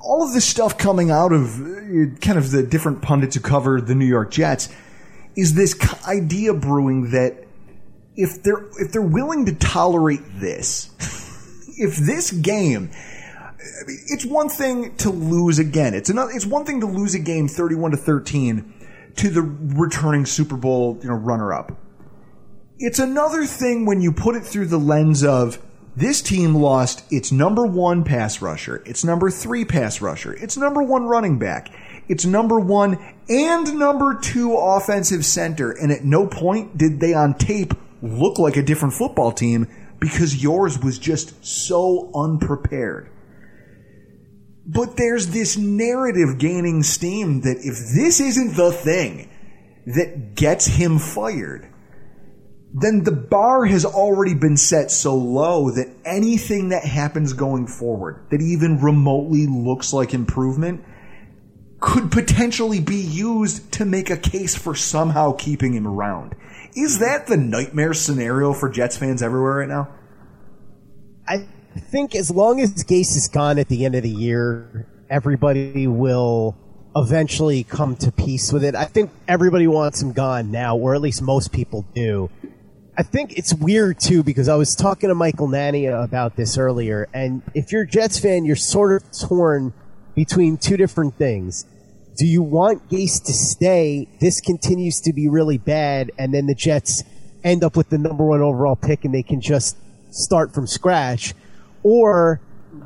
All 0.00 0.22
of 0.22 0.32
this 0.32 0.46
stuff 0.46 0.76
coming 0.76 1.10
out 1.10 1.32
of 1.32 1.56
kind 2.20 2.38
of 2.38 2.50
the 2.50 2.62
different 2.62 3.02
pundits 3.02 3.36
who 3.36 3.42
cover 3.42 3.80
the 3.80 3.94
New 3.94 4.06
York 4.06 4.30
Jets 4.30 4.68
is 5.36 5.54
this 5.54 5.76
idea 6.06 6.54
brewing 6.54 7.10
that 7.10 7.43
if 8.16 8.42
they're 8.42 8.66
if 8.78 8.92
they're 8.92 9.02
willing 9.02 9.46
to 9.46 9.54
tolerate 9.54 10.22
this, 10.40 10.90
if 11.78 11.96
this 11.96 12.30
game 12.30 12.90
it's 13.86 14.24
one 14.24 14.48
thing 14.48 14.94
to 14.96 15.10
lose 15.10 15.58
again. 15.58 15.94
It's 15.94 16.10
another 16.10 16.32
it's 16.32 16.46
one 16.46 16.64
thing 16.64 16.80
to 16.80 16.86
lose 16.86 17.14
a 17.14 17.18
game 17.18 17.48
31 17.48 17.92
to 17.92 17.96
13 17.96 18.74
to 19.16 19.30
the 19.30 19.42
returning 19.42 20.26
Super 20.26 20.56
Bowl, 20.56 20.98
you 21.02 21.08
know, 21.08 21.14
runner 21.14 21.52
up. 21.52 21.72
It's 22.78 22.98
another 22.98 23.46
thing 23.46 23.86
when 23.86 24.00
you 24.00 24.12
put 24.12 24.34
it 24.34 24.42
through 24.42 24.66
the 24.66 24.78
lens 24.78 25.22
of 25.22 25.62
this 25.96 26.20
team 26.20 26.56
lost 26.56 27.04
its 27.12 27.30
number 27.30 27.64
1 27.64 28.02
pass 28.02 28.42
rusher, 28.42 28.82
its 28.84 29.04
number 29.04 29.30
3 29.30 29.64
pass 29.64 30.00
rusher, 30.00 30.32
its 30.34 30.56
number 30.56 30.82
1 30.82 31.04
running 31.04 31.38
back 31.38 31.70
it's 32.08 32.24
number 32.24 32.60
one 32.60 32.98
and 33.28 33.78
number 33.78 34.18
two 34.20 34.56
offensive 34.56 35.24
center. 35.24 35.70
And 35.70 35.90
at 35.90 36.04
no 36.04 36.26
point 36.26 36.76
did 36.76 37.00
they 37.00 37.14
on 37.14 37.34
tape 37.34 37.74
look 38.04 38.38
like 38.38 38.56
a 38.56 38.62
different 38.62 38.94
football 38.94 39.32
team 39.32 39.66
because 39.98 40.42
yours 40.42 40.78
was 40.78 40.98
just 40.98 41.44
so 41.44 42.10
unprepared. 42.14 43.10
But 44.66 44.96
there's 44.96 45.28
this 45.28 45.56
narrative 45.56 46.38
gaining 46.38 46.82
steam 46.82 47.42
that 47.42 47.58
if 47.58 47.94
this 47.94 48.20
isn't 48.20 48.56
the 48.56 48.72
thing 48.72 49.30
that 49.86 50.34
gets 50.34 50.66
him 50.66 50.98
fired, 50.98 51.68
then 52.74 53.04
the 53.04 53.12
bar 53.12 53.64
has 53.66 53.84
already 53.84 54.34
been 54.34 54.56
set 54.56 54.90
so 54.90 55.14
low 55.14 55.70
that 55.70 55.88
anything 56.04 56.70
that 56.70 56.84
happens 56.84 57.32
going 57.32 57.66
forward 57.66 58.26
that 58.30 58.42
even 58.42 58.80
remotely 58.80 59.46
looks 59.46 59.92
like 59.92 60.12
improvement 60.12 60.84
could 61.80 62.10
potentially 62.10 62.80
be 62.80 62.96
used 62.96 63.70
to 63.72 63.84
make 63.84 64.10
a 64.10 64.16
case 64.16 64.56
for 64.56 64.74
somehow 64.74 65.32
keeping 65.32 65.74
him 65.74 65.86
around. 65.86 66.34
Is 66.74 66.94
mm-hmm. 66.94 67.04
that 67.04 67.26
the 67.26 67.36
nightmare 67.36 67.94
scenario 67.94 68.52
for 68.52 68.68
Jets 68.68 68.96
fans 68.96 69.22
everywhere 69.22 69.58
right 69.58 69.68
now? 69.68 69.88
I 71.26 71.46
think 71.78 72.14
as 72.14 72.30
long 72.30 72.60
as 72.60 72.84
Gase 72.84 73.16
is 73.16 73.28
gone 73.28 73.58
at 73.58 73.68
the 73.68 73.84
end 73.84 73.94
of 73.94 74.02
the 74.02 74.10
year, 74.10 74.86
everybody 75.08 75.86
will 75.86 76.56
eventually 76.96 77.64
come 77.64 77.96
to 77.96 78.12
peace 78.12 78.52
with 78.52 78.62
it. 78.62 78.74
I 78.74 78.84
think 78.84 79.10
everybody 79.26 79.66
wants 79.66 80.02
him 80.02 80.12
gone 80.12 80.50
now, 80.50 80.76
or 80.76 80.94
at 80.94 81.00
least 81.00 81.22
most 81.22 81.52
people 81.52 81.84
do. 81.94 82.30
I 82.96 83.02
think 83.02 83.36
it's 83.36 83.52
weird 83.52 83.98
too 83.98 84.22
because 84.22 84.48
I 84.48 84.54
was 84.54 84.76
talking 84.76 85.08
to 85.08 85.14
Michael 85.14 85.48
Nania 85.48 86.04
about 86.04 86.36
this 86.36 86.56
earlier, 86.56 87.08
and 87.12 87.42
if 87.54 87.72
you're 87.72 87.82
a 87.82 87.86
Jets 87.86 88.20
fan, 88.20 88.44
you're 88.44 88.54
sort 88.54 88.92
of 88.92 89.10
torn 89.10 89.72
between 90.14 90.56
two 90.56 90.76
different 90.76 91.16
things 91.18 91.66
do 92.16 92.26
you 92.26 92.42
want 92.42 92.88
Gase 92.88 93.22
to 93.24 93.32
stay? 93.32 94.06
This 94.20 94.40
continues 94.40 95.00
to 95.02 95.12
be 95.12 95.28
really 95.28 95.58
bad, 95.58 96.12
and 96.18 96.32
then 96.32 96.46
the 96.46 96.54
Jets 96.54 97.02
end 97.42 97.64
up 97.64 97.76
with 97.76 97.90
the 97.90 97.98
number 97.98 98.24
one 98.24 98.40
overall 98.40 98.76
pick 98.76 99.04
and 99.04 99.14
they 99.14 99.22
can 99.22 99.40
just 99.40 99.76
start 100.10 100.54
from 100.54 100.66
scratch? 100.66 101.34
Or 101.82 102.40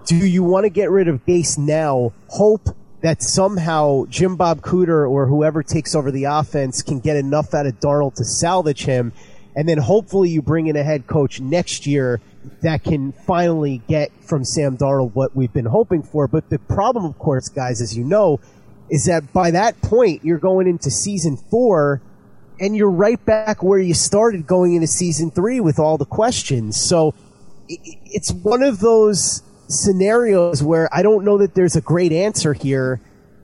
do 0.06 0.16
you 0.16 0.42
want 0.42 0.64
to 0.64 0.70
get 0.70 0.90
rid 0.90 1.08
of 1.08 1.24
Gase 1.26 1.58
now, 1.58 2.12
hope 2.28 2.68
that 3.00 3.22
somehow 3.22 4.06
Jim 4.06 4.36
Bob 4.36 4.60
Cooter 4.60 5.08
or 5.08 5.26
whoever 5.26 5.62
takes 5.62 5.94
over 5.94 6.10
the 6.10 6.24
offense 6.24 6.82
can 6.82 6.98
get 6.98 7.16
enough 7.16 7.54
out 7.54 7.66
of 7.66 7.78
Darnold 7.78 8.14
to 8.16 8.24
salvage 8.24 8.84
him, 8.84 9.12
and 9.54 9.68
then 9.68 9.78
hopefully 9.78 10.30
you 10.30 10.42
bring 10.42 10.66
in 10.66 10.76
a 10.76 10.82
head 10.82 11.06
coach 11.06 11.40
next 11.40 11.86
year 11.86 12.20
that 12.62 12.82
can 12.82 13.12
finally 13.12 13.82
get 13.88 14.10
from 14.22 14.44
Sam 14.44 14.76
Darnold 14.76 15.14
what 15.14 15.36
we've 15.36 15.52
been 15.52 15.66
hoping 15.66 16.02
for. 16.02 16.26
But 16.26 16.50
the 16.50 16.58
problem, 16.58 17.04
of 17.04 17.18
course, 17.18 17.48
guys, 17.48 17.80
as 17.80 17.96
you 17.96 18.04
know, 18.04 18.40
is 18.90 19.06
that 19.06 19.32
by 19.32 19.50
that 19.50 19.80
point 19.82 20.24
you're 20.24 20.38
going 20.38 20.66
into 20.66 20.90
season 20.90 21.36
four 21.36 22.00
and 22.60 22.76
you're 22.76 22.90
right 22.90 23.22
back 23.24 23.62
where 23.62 23.78
you 23.78 23.94
started 23.94 24.46
going 24.46 24.74
into 24.74 24.86
season 24.86 25.30
three 25.30 25.60
with 25.60 25.78
all 25.78 25.98
the 25.98 26.04
questions. 26.04 26.80
So 26.80 27.14
it's 27.68 28.32
one 28.32 28.62
of 28.62 28.80
those 28.80 29.42
scenarios 29.68 30.62
where 30.62 30.88
I 30.92 31.02
don't 31.02 31.24
know 31.24 31.38
that 31.38 31.54
there's 31.54 31.76
a 31.76 31.80
great 31.80 32.12
answer 32.12 32.52
here. 32.52 33.00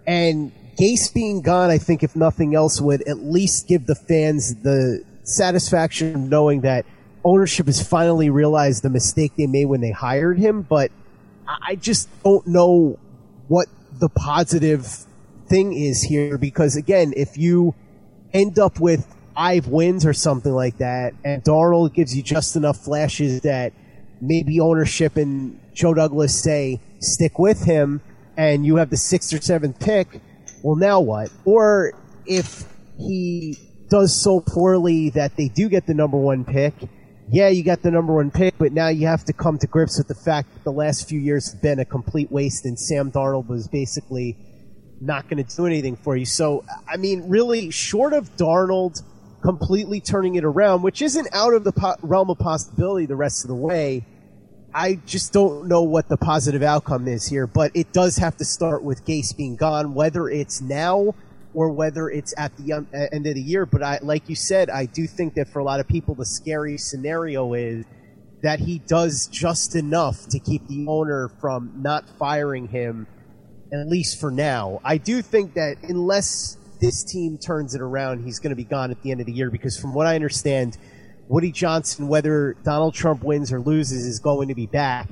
And 0.06 0.52
Gase 0.78 1.12
being 1.12 1.42
gone, 1.42 1.70
I 1.70 1.78
think, 1.78 2.02
if 2.02 2.16
nothing 2.16 2.54
else, 2.54 2.80
would 2.80 3.02
at 3.02 3.18
least 3.18 3.68
give 3.68 3.86
the 3.86 3.94
fans 3.94 4.54
the 4.62 5.04
satisfaction 5.22 6.14
of 6.14 6.20
knowing 6.22 6.62
that 6.62 6.84
ownership 7.24 7.66
has 7.66 7.86
finally 7.86 8.30
realized 8.30 8.82
the 8.82 8.90
mistake 8.90 9.32
they 9.36 9.46
made 9.46 9.66
when 9.66 9.80
they 9.80 9.92
hired 9.92 10.38
him. 10.38 10.62
But 10.62 10.90
I 11.46 11.76
just 11.76 12.08
don't 12.22 12.46
know 12.46 12.98
what 13.48 13.68
the 14.00 14.08
positive 14.08 15.04
thing 15.54 15.72
is 15.72 16.02
here 16.02 16.36
because 16.36 16.74
again, 16.74 17.14
if 17.16 17.38
you 17.38 17.76
end 18.32 18.58
up 18.58 18.80
with 18.80 19.06
five 19.36 19.68
wins 19.68 20.04
or 20.04 20.12
something 20.12 20.52
like 20.52 20.78
that, 20.78 21.14
and 21.24 21.44
Darnold 21.44 21.94
gives 21.94 22.16
you 22.16 22.24
just 22.24 22.56
enough 22.56 22.78
flashes 22.78 23.42
that 23.42 23.72
maybe 24.20 24.58
ownership 24.58 25.16
and 25.16 25.60
Joe 25.72 25.94
Douglas 25.94 26.42
say 26.42 26.80
stick 26.98 27.38
with 27.38 27.64
him, 27.64 28.00
and 28.36 28.66
you 28.66 28.76
have 28.76 28.90
the 28.90 28.96
sixth 28.96 29.32
or 29.32 29.40
seventh 29.40 29.78
pick. 29.78 30.20
Well, 30.64 30.74
now 30.74 30.98
what? 30.98 31.30
Or 31.44 31.92
if 32.26 32.64
he 32.98 33.56
does 33.90 34.20
so 34.20 34.40
poorly 34.40 35.10
that 35.10 35.36
they 35.36 35.46
do 35.46 35.68
get 35.68 35.86
the 35.86 35.94
number 35.94 36.16
one 36.16 36.44
pick, 36.44 36.74
yeah, 37.30 37.48
you 37.48 37.62
got 37.62 37.82
the 37.82 37.92
number 37.92 38.12
one 38.12 38.32
pick, 38.32 38.58
but 38.58 38.72
now 38.72 38.88
you 38.88 39.06
have 39.06 39.24
to 39.26 39.32
come 39.32 39.58
to 39.58 39.68
grips 39.68 39.98
with 39.98 40.08
the 40.08 40.16
fact 40.16 40.52
that 40.52 40.64
the 40.64 40.72
last 40.72 41.08
few 41.08 41.20
years 41.20 41.52
have 41.52 41.62
been 41.62 41.78
a 41.78 41.84
complete 41.84 42.32
waste, 42.32 42.64
and 42.64 42.76
Sam 42.76 43.12
Darnold 43.12 43.46
was 43.46 43.68
basically 43.68 44.36
not 45.06 45.28
going 45.28 45.42
to 45.44 45.56
do 45.56 45.66
anything 45.66 45.96
for 45.96 46.16
you. 46.16 46.24
So, 46.24 46.64
I 46.88 46.96
mean, 46.96 47.28
really, 47.28 47.70
short 47.70 48.12
of 48.12 48.36
Darnold 48.36 49.02
completely 49.42 50.00
turning 50.00 50.36
it 50.36 50.44
around, 50.44 50.82
which 50.82 51.02
isn't 51.02 51.28
out 51.32 51.52
of 51.52 51.64
the 51.64 51.72
po- 51.72 51.96
realm 52.02 52.30
of 52.30 52.38
possibility 52.38 53.06
the 53.06 53.16
rest 53.16 53.44
of 53.44 53.48
the 53.48 53.54
way, 53.54 54.04
I 54.72 54.94
just 55.06 55.32
don't 55.32 55.68
know 55.68 55.82
what 55.82 56.08
the 56.08 56.16
positive 56.16 56.62
outcome 56.62 57.06
is 57.06 57.26
here. 57.26 57.46
But 57.46 57.70
it 57.74 57.92
does 57.92 58.16
have 58.16 58.36
to 58.38 58.44
start 58.44 58.82
with 58.82 59.04
Gase 59.04 59.36
being 59.36 59.56
gone, 59.56 59.94
whether 59.94 60.28
it's 60.28 60.60
now 60.60 61.14
or 61.52 61.70
whether 61.70 62.08
it's 62.08 62.34
at 62.36 62.56
the 62.56 62.72
um, 62.72 62.88
end 62.92 63.26
of 63.26 63.34
the 63.34 63.42
year. 63.42 63.66
But 63.66 63.82
I, 63.82 63.98
like 64.02 64.28
you 64.28 64.34
said, 64.34 64.70
I 64.70 64.86
do 64.86 65.06
think 65.06 65.34
that 65.34 65.48
for 65.48 65.60
a 65.60 65.64
lot 65.64 65.78
of 65.78 65.86
people, 65.86 66.14
the 66.14 66.26
scary 66.26 66.78
scenario 66.78 67.52
is 67.52 67.84
that 68.42 68.60
he 68.60 68.78
does 68.80 69.26
just 69.28 69.76
enough 69.76 70.26
to 70.28 70.38
keep 70.38 70.66
the 70.68 70.86
owner 70.88 71.30
from 71.40 71.72
not 71.76 72.08
firing 72.18 72.68
him, 72.68 73.06
at 73.80 73.88
least 73.88 74.20
for 74.20 74.30
now. 74.30 74.80
I 74.84 74.98
do 74.98 75.22
think 75.22 75.54
that 75.54 75.76
unless 75.82 76.56
this 76.80 77.02
team 77.02 77.38
turns 77.38 77.74
it 77.74 77.80
around, 77.80 78.24
he's 78.24 78.38
going 78.38 78.50
to 78.50 78.56
be 78.56 78.64
gone 78.64 78.90
at 78.90 79.02
the 79.02 79.10
end 79.10 79.20
of 79.20 79.26
the 79.26 79.32
year 79.32 79.50
because, 79.50 79.78
from 79.78 79.94
what 79.94 80.06
I 80.06 80.14
understand, 80.14 80.76
Woody 81.28 81.52
Johnson, 81.52 82.08
whether 82.08 82.56
Donald 82.62 82.94
Trump 82.94 83.24
wins 83.24 83.52
or 83.52 83.60
loses, 83.60 84.06
is 84.06 84.20
going 84.20 84.48
to 84.48 84.54
be 84.54 84.66
back. 84.66 85.08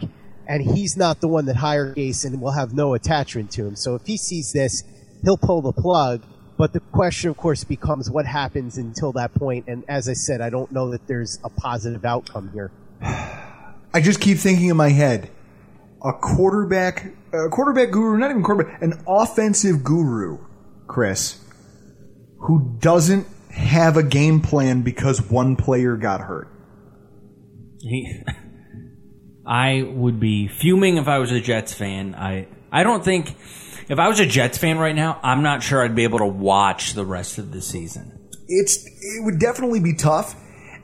And 0.46 0.62
he's 0.62 0.96
not 0.96 1.20
the 1.20 1.28
one 1.28 1.46
that 1.46 1.56
hired 1.56 1.96
Gase 1.96 2.24
and 2.24 2.40
will 2.40 2.50
have 2.50 2.74
no 2.74 2.94
attachment 2.94 3.50
to 3.52 3.66
him. 3.66 3.76
So 3.76 3.94
if 3.94 4.04
he 4.04 4.16
sees 4.16 4.52
this, 4.52 4.82
he'll 5.22 5.38
pull 5.38 5.62
the 5.62 5.72
plug. 5.72 6.22
But 6.58 6.72
the 6.72 6.80
question, 6.80 7.30
of 7.30 7.36
course, 7.36 7.64
becomes 7.64 8.10
what 8.10 8.26
happens 8.26 8.76
until 8.76 9.12
that 9.12 9.34
point. 9.34 9.66
And 9.68 9.84
as 9.88 10.08
I 10.08 10.12
said, 10.12 10.40
I 10.40 10.50
don't 10.50 10.70
know 10.70 10.90
that 10.90 11.06
there's 11.06 11.38
a 11.42 11.48
positive 11.48 12.04
outcome 12.04 12.50
here. 12.52 12.70
I 13.94 14.00
just 14.00 14.20
keep 14.20 14.38
thinking 14.38 14.68
in 14.68 14.76
my 14.76 14.90
head, 14.90 15.30
a 16.04 16.12
quarterback, 16.12 17.12
a 17.32 17.48
quarterback 17.48 17.90
guru, 17.90 18.18
not 18.18 18.30
even 18.30 18.42
quarterback, 18.42 18.82
an 18.82 19.02
offensive 19.06 19.82
guru, 19.82 20.38
Chris, 20.86 21.42
who 22.38 22.76
doesn't 22.78 23.26
have 23.50 23.96
a 23.96 24.02
game 24.02 24.40
plan 24.40 24.82
because 24.82 25.20
one 25.30 25.56
player 25.56 25.96
got 25.96 26.20
hurt. 26.20 26.48
He, 27.80 28.22
I 29.46 29.82
would 29.82 30.20
be 30.20 30.48
fuming 30.48 30.96
if 30.96 31.08
I 31.08 31.18
was 31.18 31.32
a 31.32 31.40
Jets 31.40 31.72
fan. 31.72 32.14
I 32.14 32.46
I 32.70 32.82
don't 32.84 33.04
think 33.04 33.34
if 33.88 33.98
I 33.98 34.08
was 34.08 34.20
a 34.20 34.26
Jets 34.26 34.58
fan 34.58 34.78
right 34.78 34.94
now, 34.94 35.18
I'm 35.22 35.42
not 35.42 35.62
sure 35.62 35.84
I'd 35.84 35.94
be 35.94 36.04
able 36.04 36.20
to 36.20 36.26
watch 36.26 36.94
the 36.94 37.04
rest 37.04 37.38
of 37.38 37.52
the 37.52 37.60
season. 37.60 38.30
It's 38.48 38.84
it 38.86 39.24
would 39.24 39.38
definitely 39.38 39.80
be 39.80 39.94
tough. 39.94 40.34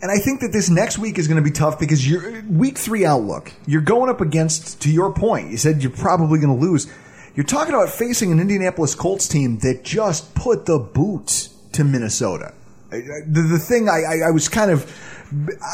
And 0.01 0.13
I 0.13 0.19
think 0.19 0.41
that 0.41 0.53
this 0.53 0.71
next 0.71 0.99
week 0.99 1.19
is 1.19 1.27
going 1.27 1.43
to 1.43 1.43
be 1.43 1.51
tough 1.51 1.79
because 1.81 2.09
you're 2.09 2.43
week 2.43 2.79
three 2.79 3.05
outlook. 3.05 3.53
You're 3.67 3.81
going 3.81 4.09
up 4.09 4.21
against, 4.21 4.81
to 4.83 4.91
your 4.91 5.13
point, 5.13 5.51
you 5.51 5.57
said 5.57 5.83
you're 5.83 5.91
probably 5.91 6.39
going 6.39 6.57
to 6.57 6.65
lose. 6.65 6.87
You're 7.35 7.47
talking 7.47 7.75
about 7.75 7.89
facing 7.89 8.31
an 8.31 8.39
Indianapolis 8.41 8.95
Colts 8.95 9.27
team 9.27 9.59
that 9.59 9.83
just 9.85 10.35
put 10.35 10.67
the 10.67 10.79
boots 10.79 11.49
to 11.73 11.85
Minnesota. 11.85 12.55
The, 12.91 13.47
the 13.51 13.59
thing 13.59 13.89
I, 13.89 14.03
I, 14.03 14.29
I 14.29 14.31
was 14.31 14.49
kind 14.49 14.71
of, 14.71 14.91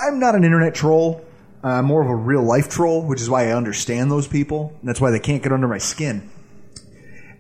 I'm 0.07 0.19
not 0.19 0.35
an 0.35 0.43
internet 0.43 0.75
troll. 0.75 1.25
I'm 1.63 1.85
more 1.85 2.03
of 2.03 2.09
a 2.09 2.15
real 2.15 2.43
life 2.43 2.69
troll, 2.69 3.03
which 3.03 3.21
is 3.21 3.31
why 3.31 3.49
I 3.49 3.53
understand 3.53 4.11
those 4.11 4.27
people. 4.27 4.77
And 4.81 4.89
that's 4.89 5.01
why 5.01 5.11
they 5.11 5.21
can't 5.21 5.43
get 5.43 5.53
under 5.53 5.69
my 5.69 5.79
skin. 5.79 6.31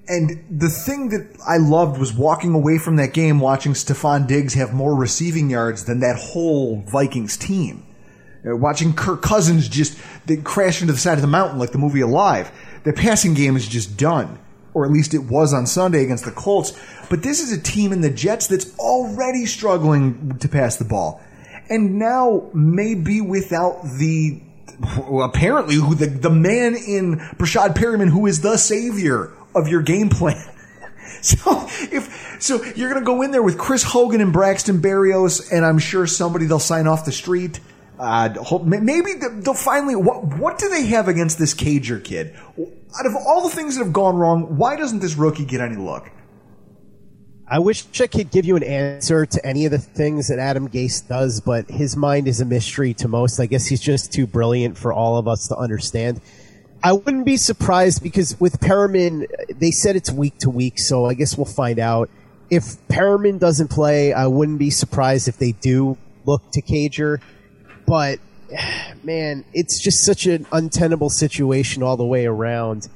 And 0.06 0.44
the 0.50 0.68
thing 0.68 1.08
that 1.10 1.38
I 1.46 1.56
loved 1.56 1.98
was 1.98 2.12
walking 2.12 2.54
away 2.54 2.78
from 2.78 2.96
that 2.96 3.14
game 3.14 3.40
watching 3.40 3.72
Stefon 3.72 4.26
Diggs 4.26 4.54
have 4.54 4.74
more 4.74 4.94
receiving 4.94 5.48
yards 5.48 5.84
than 5.84 6.00
that 6.00 6.16
whole 6.16 6.82
Vikings 6.82 7.36
team. 7.38 7.86
Uh, 8.46 8.54
watching 8.54 8.92
Kirk 8.92 9.22
Cousins 9.22 9.68
just 9.68 9.98
they 10.26 10.36
crash 10.36 10.82
into 10.82 10.92
the 10.92 10.98
side 10.98 11.14
of 11.14 11.22
the 11.22 11.26
mountain 11.26 11.58
like 11.58 11.72
the 11.72 11.78
movie 11.78 12.02
Alive. 12.02 12.52
The 12.84 12.92
passing 12.92 13.32
game 13.32 13.56
is 13.56 13.66
just 13.66 13.96
done. 13.96 14.38
Or 14.74 14.84
at 14.84 14.90
least 14.90 15.14
it 15.14 15.20
was 15.20 15.54
on 15.54 15.66
Sunday 15.66 16.02
against 16.02 16.24
the 16.24 16.32
Colts. 16.32 16.72
But 17.08 17.22
this 17.22 17.40
is 17.40 17.52
a 17.52 17.60
team 17.60 17.92
in 17.92 18.00
the 18.00 18.10
Jets 18.10 18.48
that's 18.48 18.76
already 18.78 19.46
struggling 19.46 20.36
to 20.40 20.48
pass 20.48 20.76
the 20.76 20.84
ball. 20.84 21.22
And 21.70 21.98
now 21.98 22.50
maybe 22.52 23.20
without 23.20 23.82
the 23.84 24.42
apparently 25.22 25.76
who 25.76 25.94
the, 25.94 26.06
the 26.06 26.30
man 26.30 26.74
in 26.74 27.18
Breshad 27.38 27.74
Perriman 27.76 28.08
who 28.08 28.26
is 28.26 28.40
the 28.40 28.56
savior 28.56 29.32
of 29.54 29.68
your 29.68 29.82
game 29.82 30.08
plan. 30.08 30.50
So 31.20 31.66
if 31.90 32.36
so, 32.38 32.62
you're 32.76 32.90
going 32.90 33.00
to 33.00 33.06
go 33.06 33.22
in 33.22 33.30
there 33.30 33.42
with 33.42 33.56
Chris 33.56 33.82
Hogan 33.82 34.20
and 34.20 34.30
Braxton 34.30 34.82
Berrios, 34.82 35.50
and 35.50 35.64
I'm 35.64 35.78
sure 35.78 36.06
somebody 36.06 36.44
they'll 36.44 36.58
sign 36.58 36.86
off 36.86 37.06
the 37.06 37.12
street. 37.12 37.60
Uh, 37.98 38.28
maybe 38.64 39.12
they'll 39.14 39.54
finally. 39.54 39.96
What 39.96 40.24
what 40.38 40.58
do 40.58 40.68
they 40.68 40.86
have 40.86 41.08
against 41.08 41.38
this 41.38 41.54
Cager 41.54 42.02
kid? 42.02 42.34
Out 42.36 43.06
of 43.06 43.14
all 43.16 43.48
the 43.48 43.54
things 43.54 43.76
that 43.76 43.84
have 43.84 43.92
gone 43.92 44.16
wrong, 44.16 44.58
why 44.58 44.76
doesn't 44.76 44.98
this 45.00 45.14
rookie 45.14 45.46
get 45.46 45.60
any 45.60 45.76
look? 45.76 46.10
I 47.46 47.58
wish 47.58 47.84
I 48.00 48.06
could 48.06 48.30
give 48.30 48.46
you 48.46 48.56
an 48.56 48.62
answer 48.62 49.26
to 49.26 49.46
any 49.46 49.66
of 49.66 49.70
the 49.70 49.78
things 49.78 50.28
that 50.28 50.38
Adam 50.38 50.68
Gase 50.68 51.06
does, 51.06 51.40
but 51.40 51.70
his 51.70 51.96
mind 51.96 52.26
is 52.26 52.40
a 52.40 52.44
mystery 52.44 52.94
to 52.94 53.08
most. 53.08 53.38
I 53.38 53.46
guess 53.46 53.66
he's 53.66 53.80
just 53.80 54.12
too 54.12 54.26
brilliant 54.26 54.78
for 54.78 54.92
all 54.92 55.18
of 55.18 55.28
us 55.28 55.48
to 55.48 55.56
understand. 55.56 56.20
I 56.84 56.92
wouldn't 56.92 57.24
be 57.24 57.38
surprised 57.38 58.02
because 58.02 58.38
with 58.38 58.60
Perriman, 58.60 59.26
they 59.48 59.70
said 59.70 59.96
it's 59.96 60.10
week 60.10 60.36
to 60.40 60.50
week, 60.50 60.78
so 60.78 61.06
I 61.06 61.14
guess 61.14 61.34
we'll 61.34 61.46
find 61.46 61.78
out. 61.78 62.10
If 62.50 62.76
Perriman 62.88 63.38
doesn't 63.38 63.68
play, 63.68 64.12
I 64.12 64.26
wouldn't 64.26 64.58
be 64.58 64.68
surprised 64.68 65.26
if 65.26 65.38
they 65.38 65.52
do 65.52 65.96
look 66.26 66.42
to 66.52 66.60
Cager. 66.60 67.22
But 67.86 68.18
man, 69.02 69.46
it's 69.54 69.80
just 69.80 70.04
such 70.04 70.26
an 70.26 70.46
untenable 70.52 71.08
situation 71.08 71.82
all 71.82 71.96
the 71.96 72.04
way 72.04 72.26
around. 72.26 72.88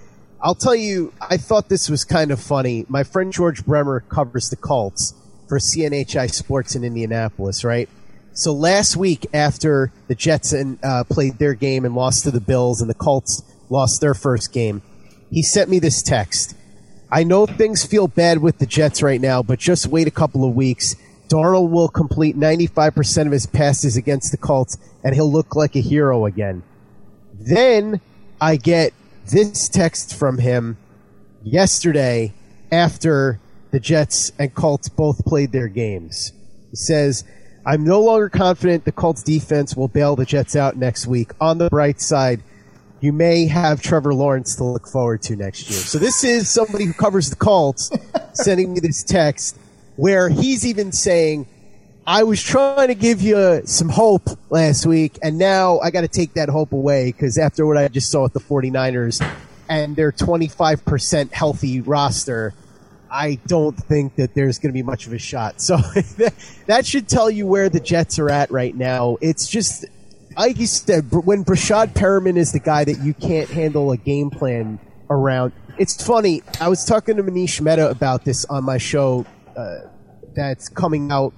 I'll 0.43 0.55
tell 0.55 0.77
you, 0.77 1.15
I 1.23 1.39
thought 1.39 1.71
this 1.71 1.89
was 1.89 2.05
kind 2.05 2.31
of 2.31 2.39
funny. 2.39 2.85
My 2.91 3.05
friend 3.05 3.33
George 3.33 3.65
Bremer 3.65 4.01
covers 4.01 4.51
the 4.51 4.57
Colts 4.57 5.15
for 5.49 5.59
CNHI 5.59 6.31
Sports 6.31 6.77
in 6.77 6.85
Indianapolis, 6.85 7.65
right? 7.65 7.89
So 8.35 8.53
last 8.53 8.97
week, 8.97 9.27
after 9.33 9.93
the 10.09 10.15
Jets 10.15 10.53
and, 10.53 10.79
uh, 10.85 11.05
played 11.05 11.39
their 11.39 11.55
game 11.55 11.87
and 11.87 11.95
lost 11.95 12.25
to 12.25 12.31
the 12.31 12.41
Bills, 12.41 12.83
and 12.83 12.89
the 12.89 12.95
Colts 12.95 13.43
lost 13.71 14.01
their 14.01 14.15
first 14.15 14.53
game, 14.53 14.83
he 15.31 15.43
sent 15.43 15.71
me 15.71 15.79
this 15.79 16.03
text. 16.03 16.55
I 17.11 17.25
know 17.25 17.47
things 17.47 17.85
feel 17.85 18.09
bad 18.09 18.39
with 18.39 18.59
the 18.59 18.67
Jets 18.67 19.03
right 19.03 19.21
now, 19.21 19.43
but 19.43 19.59
just 19.59 19.87
wait 19.87 20.07
a 20.07 20.13
couple 20.13 20.45
of 20.45 20.55
weeks. 20.55 20.95
Darnold 21.29 21.71
will 21.71 21.89
complete 21.89 22.39
95% 22.39 23.27
of 23.27 23.33
his 23.33 23.47
passes 23.47 23.97
against 23.97 24.31
the 24.31 24.37
Colts, 24.37 24.77
and 25.05 25.15
he'll 25.15 25.31
look 25.31 25.55
like 25.57 25.77
a 25.77 25.81
hero 25.81 26.27
again. 26.27 26.63
Then 27.35 28.01
I 28.41 28.57
get 28.57 28.93
this 29.27 29.69
text 29.69 30.15
from 30.15 30.39
him 30.39 30.77
yesterday 31.43 32.33
after 32.73 33.41
the 33.71 33.81
Jets 33.81 34.33
and 34.39 34.55
Colts 34.55 34.89
both 34.89 35.25
played 35.25 35.53
their 35.53 35.69
games. 35.69 36.33
He 36.71 36.77
says, 36.77 37.25
I'm 37.67 37.85
no 37.85 38.01
longer 38.01 38.29
confident 38.29 38.85
the 38.85 38.93
Colts 38.93 39.23
defense 39.23 39.77
will 39.77 39.89
bail 39.89 40.17
the 40.17 40.25
Jets 40.25 40.57
out 40.57 40.77
next 40.77 41.07
week. 41.07 41.33
On 41.41 41.59
the 41.59 41.69
bright 41.69 42.01
side, 42.01 42.43
you 43.01 43.13
may 43.13 43.47
have 43.47 43.81
Trevor 43.81 44.15
Lawrence 44.15 44.57
to 44.57 44.65
look 44.65 44.89
forward 44.89 45.23
to 45.23 45.37
next 45.37 45.71
year. 45.71 45.79
So 45.79 45.99
this 45.99 46.25
is 46.25 46.49
somebody 46.49 46.85
who 46.85 46.93
covers 46.93 47.31
the 47.31 47.37
Colts 47.37 47.91
sending 48.33 48.73
me 48.73 48.81
this 48.81 49.03
text 49.05 49.57
where 49.97 50.29
he's 50.29 50.67
even 50.67 50.93
saying, 50.93 51.47
I 52.07 52.23
was 52.23 52.43
trying 52.43 52.89
to 52.89 52.95
give 52.95 53.21
you 53.21 53.63
some 53.67 53.91
hope 53.91 54.31
last 54.49 54.87
week, 54.87 55.19
and 55.23 55.37
now 55.37 55.79
I 55.81 55.91
got 55.91 56.01
to 56.01 56.09
take 56.09 56.35
that 56.35 56.49
hope 56.49 56.73
away 56.73 57.13
because 57.13 57.37
after 57.37 57.67
what 57.67 57.77
I 57.77 57.89
just 57.89 58.11
saw 58.11 58.23
with 58.23 58.33
the 58.33 58.41
49ers 58.41 59.21
and 59.69 59.95
their 59.95 60.11
25% 60.11 61.33
healthy 61.33 61.83
roster, 61.83 62.55
I 63.11 63.39
don't 63.47 63.77
think 63.77 64.17
that 64.17 64.35
there's 64.35 64.59
going 64.59 64.71
to 64.71 64.75
be 64.75 64.83
much 64.83 65.07
of 65.07 65.13
a 65.13 65.19
shot. 65.19 65.61
So 65.61 65.77
that 66.67 66.87
should 66.87 67.09
tell 67.09 67.31
you 67.31 67.47
where 67.47 67.69
the 67.69 67.81
Jets 67.81 68.19
are 68.19 68.31
at 68.31 68.51
right 68.51 68.75
now. 68.75 69.19
It's 69.21 69.47
just, 69.47 69.85
you 70.57 70.67
said, 70.67 71.11
when 71.13 71.45
Breshad 71.45 71.95
Perriman 71.95 72.37
is 72.37 72.53
the 72.53 72.61
guy 72.61 72.85
that 72.85 72.99
you 73.01 73.15
can't 73.15 73.49
handle 73.49 73.93
a 73.93 73.97
game 73.97 74.31
plan 74.31 74.79
around. 75.11 75.53
It's 75.79 76.05
funny. 76.05 76.43
I 76.61 76.69
was 76.69 76.85
talking 76.85 77.17
to 77.17 77.23
Manish 77.23 77.61
Mehta 77.61 77.89
about 77.91 78.25
this 78.25 78.45
on 78.47 78.65
my 78.65 78.79
show 78.79 79.27
uh, 79.57 79.79
that's 80.35 80.69
coming 80.69 81.11
out 81.11 81.33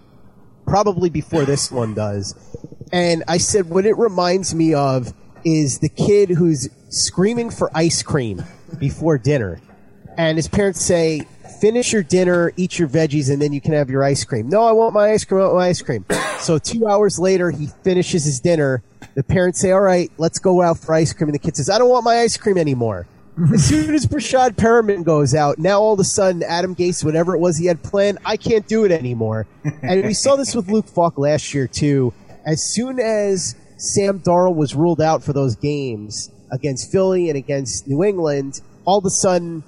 probably 0.66 1.10
before 1.10 1.44
this 1.44 1.70
one 1.70 1.94
does. 1.94 2.34
And 2.92 3.22
I 3.28 3.38
said, 3.38 3.68
what 3.70 3.86
it 3.86 3.96
reminds 3.96 4.54
me 4.54 4.74
of 4.74 5.12
is 5.44 5.78
the 5.78 5.88
kid 5.88 6.30
who's 6.30 6.68
screaming 6.88 7.50
for 7.50 7.70
ice 7.74 8.02
cream 8.02 8.42
before 8.78 9.18
dinner. 9.18 9.60
And 10.16 10.36
his 10.36 10.48
parents 10.48 10.80
say, 10.80 11.26
finish 11.60 11.92
your 11.92 12.02
dinner, 12.02 12.52
eat 12.56 12.78
your 12.78 12.88
veggies, 12.88 13.30
and 13.30 13.40
then 13.40 13.52
you 13.52 13.60
can 13.60 13.72
have 13.74 13.90
your 13.90 14.02
ice 14.02 14.24
cream. 14.24 14.48
No, 14.48 14.62
I 14.62 14.72
want 14.72 14.94
my 14.94 15.12
ice 15.12 15.24
cream, 15.24 15.40
I 15.40 15.44
want 15.44 15.56
my 15.56 15.68
ice 15.68 15.82
cream. 15.82 16.04
So 16.40 16.56
two 16.56 16.88
hours 16.88 17.18
later, 17.18 17.50
he 17.50 17.66
finishes 17.84 18.24
his 18.24 18.40
dinner. 18.40 18.82
The 19.14 19.22
parents 19.22 19.60
say, 19.60 19.72
all 19.72 19.82
right, 19.82 20.10
let's 20.16 20.38
go 20.38 20.62
out 20.62 20.78
for 20.78 20.94
ice 20.94 21.12
cream. 21.12 21.28
And 21.28 21.34
the 21.34 21.38
kid 21.38 21.54
says, 21.54 21.68
I 21.68 21.76
don't 21.76 21.90
want 21.90 22.02
my 22.02 22.20
ice 22.20 22.38
cream 22.38 22.56
anymore. 22.56 23.06
as 23.54 23.64
soon 23.64 23.94
as 23.94 24.06
Breshad 24.06 24.52
Perriman 24.52 25.04
goes 25.04 25.34
out, 25.34 25.58
now 25.58 25.80
all 25.80 25.92
of 25.92 26.00
a 26.00 26.04
sudden 26.04 26.42
Adam 26.42 26.74
Gase, 26.74 27.04
whatever 27.04 27.34
it 27.34 27.40
was 27.40 27.58
he 27.58 27.66
had 27.66 27.82
planned, 27.82 28.18
I 28.24 28.38
can't 28.38 28.66
do 28.66 28.84
it 28.84 28.90
anymore. 28.90 29.46
and 29.82 30.04
we 30.04 30.14
saw 30.14 30.36
this 30.36 30.54
with 30.54 30.70
Luke 30.70 30.86
Falk 30.86 31.18
last 31.18 31.52
year 31.52 31.66
too. 31.66 32.14
As 32.46 32.62
soon 32.62 32.98
as 32.98 33.54
Sam 33.76 34.20
Darnold 34.20 34.56
was 34.56 34.74
ruled 34.74 35.00
out 35.00 35.22
for 35.22 35.34
those 35.34 35.56
games 35.56 36.30
against 36.50 36.90
Philly 36.90 37.28
and 37.28 37.36
against 37.36 37.86
New 37.86 38.02
England, 38.02 38.62
all 38.84 38.98
of 38.98 39.04
a 39.04 39.10
sudden 39.10 39.62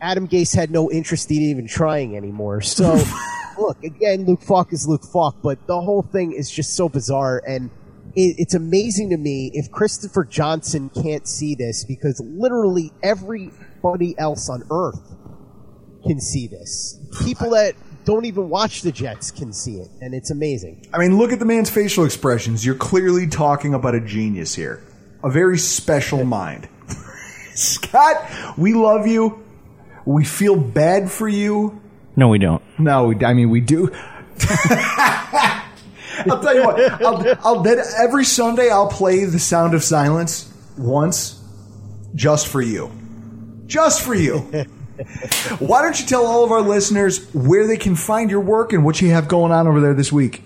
Adam 0.00 0.28
Gase 0.28 0.54
had 0.54 0.70
no 0.70 0.90
interest 0.90 1.30
in 1.30 1.38
even 1.38 1.66
trying 1.66 2.16
anymore. 2.16 2.60
So, 2.60 3.02
look, 3.58 3.82
again, 3.82 4.24
Luke 4.24 4.42
Falk 4.42 4.72
is 4.72 4.86
Luke 4.86 5.04
Falk, 5.04 5.36
but 5.42 5.66
the 5.66 5.80
whole 5.80 6.02
thing 6.02 6.32
is 6.32 6.50
just 6.50 6.76
so 6.76 6.88
bizarre. 6.88 7.42
And 7.46 7.70
it, 8.14 8.36
it's 8.38 8.54
amazing 8.54 9.10
to 9.10 9.16
me 9.16 9.50
if 9.54 9.70
Christopher 9.70 10.24
Johnson 10.24 10.90
can't 10.90 11.26
see 11.26 11.54
this 11.54 11.84
because 11.84 12.20
literally 12.24 12.92
everybody 13.02 14.18
else 14.18 14.48
on 14.48 14.64
earth 14.70 15.14
can 16.06 16.20
see 16.20 16.46
this. 16.46 16.98
People 17.24 17.50
that 17.50 17.74
don't 18.04 18.24
even 18.24 18.48
watch 18.48 18.82
the 18.82 18.92
Jets 18.92 19.30
can 19.30 19.52
see 19.52 19.76
it, 19.76 19.88
and 20.00 20.14
it's 20.14 20.30
amazing. 20.30 20.86
I 20.94 20.98
mean, 20.98 21.18
look 21.18 21.32
at 21.32 21.38
the 21.38 21.44
man's 21.44 21.68
facial 21.68 22.04
expressions. 22.04 22.64
You're 22.64 22.74
clearly 22.74 23.26
talking 23.26 23.74
about 23.74 23.94
a 23.94 24.00
genius 24.00 24.54
here, 24.54 24.82
a 25.22 25.30
very 25.30 25.58
special 25.58 26.24
mind. 26.38 26.68
Scott, 27.54 28.56
we 28.56 28.72
love 28.72 29.06
you. 29.06 29.44
We 30.08 30.24
feel 30.24 30.56
bad 30.56 31.10
for 31.10 31.28
you. 31.28 31.82
No, 32.16 32.28
we 32.28 32.38
don't. 32.38 32.62
No, 32.78 33.08
we, 33.08 33.24
I 33.26 33.34
mean 33.34 33.50
we 33.50 33.60
do. 33.60 33.92
I'll 36.30 36.40
tell 36.40 36.54
you 36.54 36.64
what. 36.64 36.80
I'll, 37.04 37.36
I'll 37.42 37.68
every 37.98 38.24
Sunday 38.24 38.70
I'll 38.70 38.88
play 38.88 39.26
the 39.26 39.38
Sound 39.38 39.74
of 39.74 39.84
Silence 39.84 40.50
once, 40.78 41.38
just 42.14 42.46
for 42.48 42.62
you, 42.62 42.90
just 43.66 44.00
for 44.00 44.14
you. 44.14 44.38
Why 45.58 45.82
don't 45.82 46.00
you 46.00 46.06
tell 46.06 46.24
all 46.24 46.42
of 46.42 46.52
our 46.52 46.62
listeners 46.62 47.22
where 47.34 47.66
they 47.66 47.76
can 47.76 47.94
find 47.94 48.30
your 48.30 48.40
work 48.40 48.72
and 48.72 48.86
what 48.86 49.02
you 49.02 49.10
have 49.10 49.28
going 49.28 49.52
on 49.52 49.68
over 49.68 49.82
there 49.82 49.92
this 49.92 50.10
week? 50.10 50.42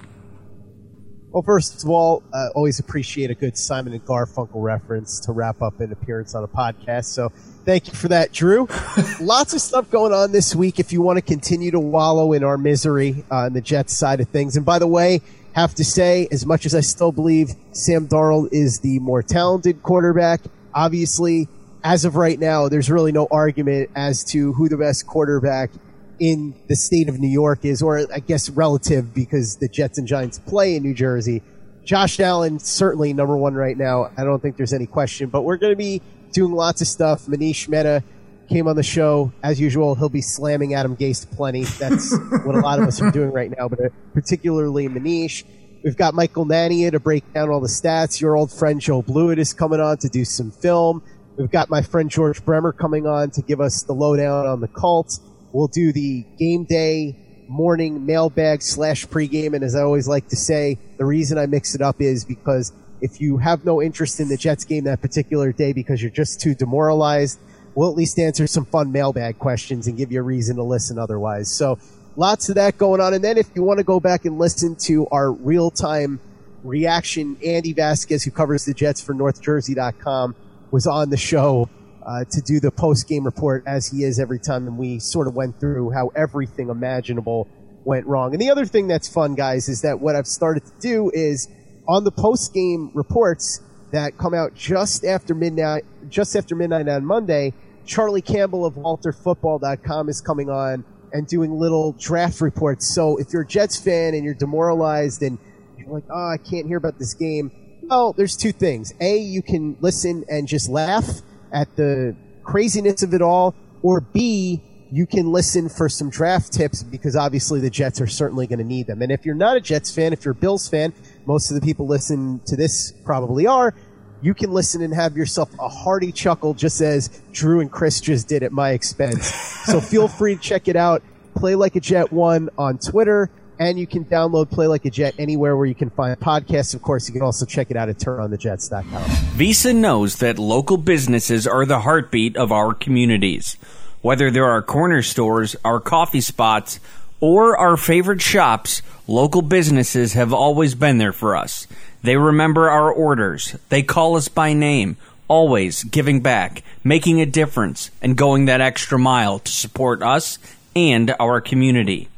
Well, 1.32 1.42
first 1.42 1.82
of 1.82 1.88
all, 1.88 2.22
uh, 2.30 2.48
always 2.54 2.78
appreciate 2.78 3.30
a 3.30 3.34
good 3.34 3.56
Simon 3.56 3.94
and 3.94 4.04
Garfunkel 4.04 4.50
reference 4.62 5.18
to 5.20 5.32
wrap 5.32 5.62
up 5.62 5.80
an 5.80 5.90
appearance 5.90 6.34
on 6.34 6.44
a 6.44 6.48
podcast. 6.48 7.06
So 7.06 7.30
thank 7.64 7.86
you 7.86 7.94
for 7.94 8.08
that, 8.08 8.32
Drew. 8.32 8.68
Lots 9.20 9.54
of 9.54 9.62
stuff 9.62 9.90
going 9.90 10.12
on 10.12 10.32
this 10.32 10.54
week 10.54 10.78
if 10.78 10.92
you 10.92 11.00
want 11.00 11.16
to 11.16 11.22
continue 11.22 11.70
to 11.70 11.80
wallow 11.80 12.34
in 12.34 12.44
our 12.44 12.58
misery 12.58 13.24
uh, 13.30 13.46
on 13.46 13.54
the 13.54 13.62
Jets 13.62 13.94
side 13.94 14.20
of 14.20 14.28
things. 14.28 14.56
And 14.56 14.66
by 14.66 14.78
the 14.78 14.86
way, 14.86 15.22
have 15.54 15.74
to 15.76 15.84
say, 15.86 16.28
as 16.30 16.44
much 16.44 16.66
as 16.66 16.74
I 16.74 16.80
still 16.80 17.12
believe 17.12 17.54
Sam 17.72 18.08
Darnold 18.08 18.50
is 18.52 18.80
the 18.80 18.98
more 18.98 19.22
talented 19.22 19.82
quarterback, 19.82 20.42
obviously, 20.74 21.48
as 21.82 22.04
of 22.04 22.14
right 22.14 22.38
now, 22.38 22.68
there's 22.68 22.90
really 22.90 23.12
no 23.12 23.26
argument 23.30 23.88
as 23.94 24.22
to 24.24 24.52
who 24.52 24.68
the 24.68 24.76
best 24.76 25.06
quarterback 25.06 25.70
in 26.18 26.54
the 26.68 26.76
state 26.76 27.08
of 27.08 27.18
New 27.18 27.28
York 27.28 27.64
is, 27.64 27.82
or 27.82 28.06
I 28.12 28.20
guess 28.20 28.48
relative 28.50 29.14
because 29.14 29.56
the 29.56 29.68
Jets 29.68 29.98
and 29.98 30.06
Giants 30.06 30.38
play 30.38 30.76
in 30.76 30.82
New 30.82 30.94
Jersey. 30.94 31.42
Josh 31.84 32.20
Allen 32.20 32.58
certainly 32.58 33.12
number 33.12 33.36
one 33.36 33.54
right 33.54 33.76
now. 33.76 34.10
I 34.16 34.24
don't 34.24 34.40
think 34.40 34.56
there's 34.56 34.72
any 34.72 34.86
question, 34.86 35.28
but 35.28 35.42
we're 35.42 35.56
going 35.56 35.72
to 35.72 35.76
be 35.76 36.00
doing 36.32 36.52
lots 36.52 36.80
of 36.80 36.86
stuff. 36.86 37.26
Manish 37.26 37.68
Mehta 37.68 38.02
came 38.48 38.68
on 38.68 38.76
the 38.76 38.82
show 38.82 39.32
as 39.42 39.60
usual. 39.60 39.94
He'll 39.94 40.08
be 40.08 40.20
slamming 40.20 40.74
Adam 40.74 40.96
Gase 40.96 41.28
plenty. 41.30 41.64
That's 41.64 42.16
what 42.44 42.54
a 42.54 42.60
lot 42.60 42.78
of 42.78 42.86
us 42.86 43.00
are 43.00 43.10
doing 43.10 43.32
right 43.32 43.50
now, 43.56 43.68
but 43.68 43.80
uh, 43.80 43.88
particularly 44.14 44.88
Manish. 44.88 45.44
We've 45.82 45.96
got 45.96 46.14
Michael 46.14 46.46
Nania 46.46 46.92
to 46.92 47.00
break 47.00 47.32
down 47.32 47.50
all 47.50 47.60
the 47.60 47.66
stats. 47.66 48.20
Your 48.20 48.36
old 48.36 48.52
friend 48.52 48.80
Joe 48.80 49.02
Blewett 49.02 49.40
is 49.40 49.52
coming 49.52 49.80
on 49.80 49.98
to 49.98 50.08
do 50.08 50.24
some 50.24 50.52
film. 50.52 51.02
We've 51.36 51.50
got 51.50 51.70
my 51.70 51.82
friend 51.82 52.08
George 52.08 52.44
Bremer 52.44 52.72
coming 52.72 53.06
on 53.06 53.30
to 53.32 53.42
give 53.42 53.60
us 53.60 53.82
the 53.82 53.92
lowdown 53.92 54.46
on 54.46 54.60
the 54.60 54.68
cult. 54.68 55.18
We'll 55.52 55.68
do 55.68 55.92
the 55.92 56.24
game 56.38 56.64
day 56.64 57.16
morning 57.48 58.06
mailbag 58.06 58.62
slash 58.62 59.06
pregame. 59.06 59.54
And 59.54 59.62
as 59.62 59.76
I 59.76 59.82
always 59.82 60.08
like 60.08 60.28
to 60.28 60.36
say, 60.36 60.78
the 60.96 61.04
reason 61.04 61.38
I 61.38 61.46
mix 61.46 61.74
it 61.74 61.82
up 61.82 62.00
is 62.00 62.24
because 62.24 62.72
if 63.00 63.20
you 63.20 63.38
have 63.38 63.64
no 63.64 63.82
interest 63.82 64.20
in 64.20 64.28
the 64.28 64.36
Jets 64.36 64.64
game 64.64 64.84
that 64.84 65.02
particular 65.02 65.52
day 65.52 65.72
because 65.72 66.00
you're 66.00 66.10
just 66.10 66.40
too 66.40 66.54
demoralized, 66.54 67.38
we'll 67.74 67.90
at 67.90 67.96
least 67.96 68.18
answer 68.18 68.46
some 68.46 68.64
fun 68.64 68.92
mailbag 68.92 69.38
questions 69.38 69.86
and 69.86 69.96
give 69.96 70.12
you 70.12 70.20
a 70.20 70.22
reason 70.22 70.56
to 70.56 70.62
listen 70.62 70.98
otherwise. 70.98 71.50
So 71.50 71.78
lots 72.16 72.48
of 72.48 72.54
that 72.54 72.78
going 72.78 73.00
on. 73.00 73.12
And 73.12 73.22
then 73.22 73.36
if 73.36 73.50
you 73.54 73.62
want 73.62 73.78
to 73.78 73.84
go 73.84 74.00
back 74.00 74.24
and 74.24 74.38
listen 74.38 74.76
to 74.76 75.06
our 75.08 75.30
real 75.30 75.70
time 75.70 76.20
reaction, 76.64 77.36
Andy 77.44 77.72
Vasquez, 77.72 78.22
who 78.22 78.30
covers 78.30 78.64
the 78.64 78.74
Jets 78.74 79.00
for 79.00 79.14
NorthJersey.com, 79.14 80.34
was 80.70 80.86
on 80.86 81.10
the 81.10 81.16
show 81.16 81.68
uh, 82.06 82.24
to 82.30 82.40
do 82.40 82.60
the 82.60 82.70
post 82.70 83.08
game 83.08 83.24
report 83.24 83.64
as 83.66 83.88
he 83.88 84.04
is 84.04 84.18
every 84.18 84.38
time. 84.38 84.66
And 84.66 84.78
we 84.78 84.98
sort 84.98 85.28
of 85.28 85.34
went 85.34 85.58
through 85.60 85.90
how 85.90 86.08
everything 86.16 86.68
imaginable 86.68 87.48
went 87.84 88.06
wrong. 88.06 88.32
And 88.32 88.40
the 88.40 88.50
other 88.50 88.66
thing 88.66 88.88
that's 88.88 89.08
fun, 89.08 89.34
guys, 89.34 89.68
is 89.68 89.82
that 89.82 90.00
what 90.00 90.16
I've 90.16 90.26
started 90.26 90.64
to 90.64 90.72
do 90.80 91.10
is 91.12 91.48
on 91.88 92.04
the 92.04 92.12
post 92.12 92.54
game 92.54 92.90
reports 92.94 93.60
that 93.92 94.16
come 94.16 94.34
out 94.34 94.54
just 94.54 95.04
after 95.04 95.34
midnight, 95.34 95.84
just 96.08 96.34
after 96.34 96.54
midnight 96.54 96.88
on 96.88 97.04
Monday, 97.04 97.52
Charlie 97.84 98.22
Campbell 98.22 98.64
of 98.64 98.74
WalterFootball.com 98.74 100.08
is 100.08 100.20
coming 100.20 100.48
on 100.48 100.84
and 101.12 101.26
doing 101.26 101.52
little 101.52 101.92
draft 101.92 102.40
reports. 102.40 102.94
So 102.94 103.18
if 103.18 103.32
you're 103.32 103.42
a 103.42 103.46
Jets 103.46 103.76
fan 103.76 104.14
and 104.14 104.24
you're 104.24 104.34
demoralized 104.34 105.22
and 105.22 105.38
you're 105.76 105.88
like, 105.88 106.04
oh, 106.08 106.30
I 106.30 106.38
can't 106.38 106.66
hear 106.66 106.78
about 106.78 106.98
this 106.98 107.14
game. 107.14 107.50
Well, 107.82 108.12
there's 108.12 108.36
two 108.36 108.52
things. 108.52 108.94
A, 109.00 109.18
you 109.18 109.42
can 109.42 109.76
listen 109.80 110.24
and 110.28 110.48
just 110.48 110.70
laugh 110.70 111.20
at 111.52 111.74
the 111.76 112.16
craziness 112.42 113.02
of 113.02 113.14
it 113.14 113.22
all, 113.22 113.54
or 113.82 114.00
B, 114.00 114.62
you 114.90 115.06
can 115.06 115.32
listen 115.32 115.68
for 115.68 115.88
some 115.88 116.10
draft 116.10 116.52
tips 116.52 116.82
because 116.82 117.16
obviously 117.16 117.60
the 117.60 117.70
Jets 117.70 118.00
are 118.00 118.06
certainly 118.06 118.46
going 118.46 118.58
to 118.58 118.64
need 118.64 118.86
them. 118.86 119.00
And 119.00 119.10
if 119.10 119.24
you're 119.24 119.34
not 119.34 119.56
a 119.56 119.60
Jets 119.60 119.94
fan, 119.94 120.12
if 120.12 120.24
you're 120.24 120.32
a 120.32 120.34
Bills 120.34 120.68
fan, 120.68 120.92
most 121.24 121.50
of 121.50 121.58
the 121.58 121.64
people 121.64 121.86
listen 121.86 122.40
to 122.46 122.56
this 122.56 122.92
probably 123.04 123.46
are, 123.46 123.74
you 124.20 124.34
can 124.34 124.52
listen 124.52 124.82
and 124.82 124.94
have 124.94 125.16
yourself 125.16 125.50
a 125.58 125.68
hearty 125.68 126.12
chuckle 126.12 126.54
just 126.54 126.80
as 126.80 127.08
Drew 127.32 127.60
and 127.60 127.70
Chris 127.70 128.00
just 128.00 128.28
did 128.28 128.42
at 128.42 128.52
my 128.52 128.70
expense. 128.70 129.26
so 129.64 129.80
feel 129.80 130.08
free 130.08 130.36
to 130.36 130.40
check 130.40 130.68
it 130.68 130.76
out. 130.76 131.02
Play 131.34 131.54
Like 131.54 131.74
a 131.76 131.80
Jet 131.80 132.12
1 132.12 132.50
on 132.58 132.78
Twitter, 132.78 133.30
and 133.58 133.78
you 133.78 133.86
can 133.86 134.04
download 134.04 134.50
Play 134.50 134.66
Like 134.66 134.84
a 134.84 134.90
Jet 134.90 135.14
anywhere 135.18 135.56
where 135.56 135.66
you 135.66 135.74
can 135.74 135.90
find 135.90 136.18
podcasts. 136.18 136.74
Of 136.74 136.82
course, 136.82 137.08
you 137.08 137.12
can 137.12 137.22
also 137.22 137.46
check 137.46 137.70
it 137.70 137.76
out 137.76 137.88
at 137.88 137.98
turnonthejets.com. 137.98 139.02
Visa 139.36 139.72
knows 139.72 140.16
that 140.16 140.38
local 140.38 140.76
businesses 140.76 141.46
are 141.46 141.64
the 141.64 141.80
heartbeat 141.80 142.36
of 142.36 142.52
our 142.52 142.74
communities. 142.74 143.56
Whether 144.00 144.30
they're 144.30 144.50
our 144.50 144.62
corner 144.62 145.02
stores, 145.02 145.54
our 145.64 145.80
coffee 145.80 146.20
spots, 146.20 146.80
or 147.20 147.56
our 147.56 147.76
favorite 147.76 148.20
shops, 148.20 148.82
local 149.06 149.42
businesses 149.42 150.14
have 150.14 150.32
always 150.32 150.74
been 150.74 150.98
there 150.98 151.12
for 151.12 151.36
us. 151.36 151.68
They 152.02 152.16
remember 152.16 152.68
our 152.68 152.92
orders. 152.92 153.56
They 153.68 153.84
call 153.84 154.16
us 154.16 154.26
by 154.26 154.54
name, 154.54 154.96
always 155.28 155.84
giving 155.84 156.20
back, 156.20 156.64
making 156.82 157.20
a 157.20 157.26
difference, 157.26 157.92
and 158.02 158.16
going 158.16 158.46
that 158.46 158.60
extra 158.60 158.98
mile 158.98 159.38
to 159.38 159.52
support 159.52 160.02
us 160.02 160.38
and 160.74 161.14
our 161.20 161.40
community. 161.40 162.08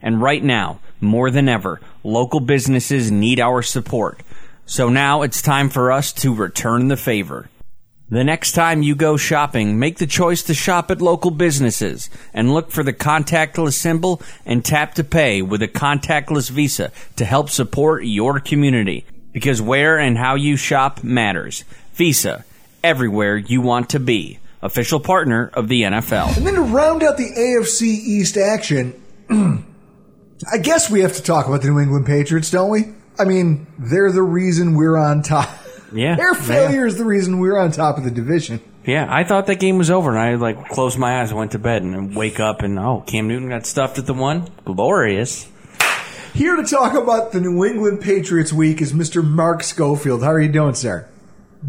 And 0.00 0.22
right 0.22 0.42
now, 0.42 0.80
more 1.04 1.30
than 1.30 1.48
ever, 1.48 1.80
local 2.02 2.40
businesses 2.40 3.10
need 3.10 3.40
our 3.40 3.62
support. 3.62 4.20
So 4.66 4.88
now 4.88 5.22
it's 5.22 5.42
time 5.42 5.68
for 5.68 5.92
us 5.92 6.12
to 6.14 6.34
return 6.34 6.88
the 6.88 6.96
favor. 6.96 7.48
The 8.10 8.22
next 8.22 8.52
time 8.52 8.82
you 8.82 8.94
go 8.94 9.16
shopping, 9.16 9.78
make 9.78 9.98
the 9.98 10.06
choice 10.06 10.42
to 10.44 10.54
shop 10.54 10.90
at 10.90 11.00
local 11.00 11.30
businesses 11.30 12.10
and 12.32 12.52
look 12.52 12.70
for 12.70 12.82
the 12.82 12.92
contactless 12.92 13.72
symbol 13.72 14.22
and 14.44 14.64
tap 14.64 14.94
to 14.94 15.04
pay 15.04 15.42
with 15.42 15.62
a 15.62 15.68
contactless 15.68 16.50
Visa 16.50 16.92
to 17.16 17.24
help 17.24 17.48
support 17.48 18.04
your 18.04 18.40
community. 18.40 19.04
Because 19.32 19.60
where 19.60 19.98
and 19.98 20.16
how 20.16 20.34
you 20.34 20.56
shop 20.56 21.02
matters. 21.02 21.64
Visa, 21.94 22.44
everywhere 22.84 23.36
you 23.36 23.62
want 23.62 23.90
to 23.90 23.98
be. 23.98 24.38
Official 24.62 25.00
partner 25.00 25.50
of 25.54 25.68
the 25.68 25.82
NFL. 25.82 26.36
And 26.36 26.46
then 26.46 26.54
to 26.54 26.62
round 26.62 27.02
out 27.02 27.16
the 27.16 27.30
AFC 27.30 27.82
East 27.82 28.36
action, 28.36 28.94
I 30.52 30.58
guess 30.58 30.90
we 30.90 31.00
have 31.00 31.14
to 31.14 31.22
talk 31.22 31.46
about 31.46 31.62
the 31.62 31.68
New 31.68 31.80
England 31.80 32.06
Patriots, 32.06 32.50
don't 32.50 32.70
we? 32.70 32.92
I 33.18 33.24
mean, 33.24 33.66
they're 33.78 34.10
the 34.10 34.22
reason 34.22 34.74
we're 34.74 34.96
on 34.96 35.22
top. 35.22 35.48
Yeah. 35.92 36.16
Their 36.16 36.34
failure 36.34 36.86
is 36.86 36.98
the 36.98 37.04
reason 37.04 37.38
we're 37.38 37.56
on 37.56 37.70
top 37.70 37.98
of 37.98 38.04
the 38.04 38.10
division. 38.10 38.60
Yeah, 38.84 39.06
I 39.08 39.24
thought 39.24 39.46
that 39.46 39.60
game 39.60 39.78
was 39.78 39.90
over, 39.90 40.10
and 40.10 40.18
I 40.18 40.34
like 40.34 40.68
closed 40.68 40.98
my 40.98 41.20
eyes, 41.20 41.30
and 41.30 41.38
went 41.38 41.52
to 41.52 41.58
bed, 41.58 41.82
and 41.82 42.14
wake 42.14 42.38
up, 42.38 42.60
and 42.60 42.78
oh, 42.78 43.02
Cam 43.06 43.28
Newton 43.28 43.48
got 43.48 43.64
stuffed 43.64 43.98
at 43.98 44.06
the 44.06 44.12
one. 44.12 44.48
Glorious. 44.64 45.48
Here 46.34 46.56
to 46.56 46.64
talk 46.64 46.94
about 46.94 47.32
the 47.32 47.40
New 47.40 47.64
England 47.64 48.00
Patriots 48.00 48.52
week 48.52 48.82
is 48.82 48.92
Mr. 48.92 49.24
Mark 49.24 49.62
Schofield. 49.62 50.22
How 50.22 50.32
are 50.32 50.40
you 50.40 50.50
doing, 50.50 50.74
sir? 50.74 51.08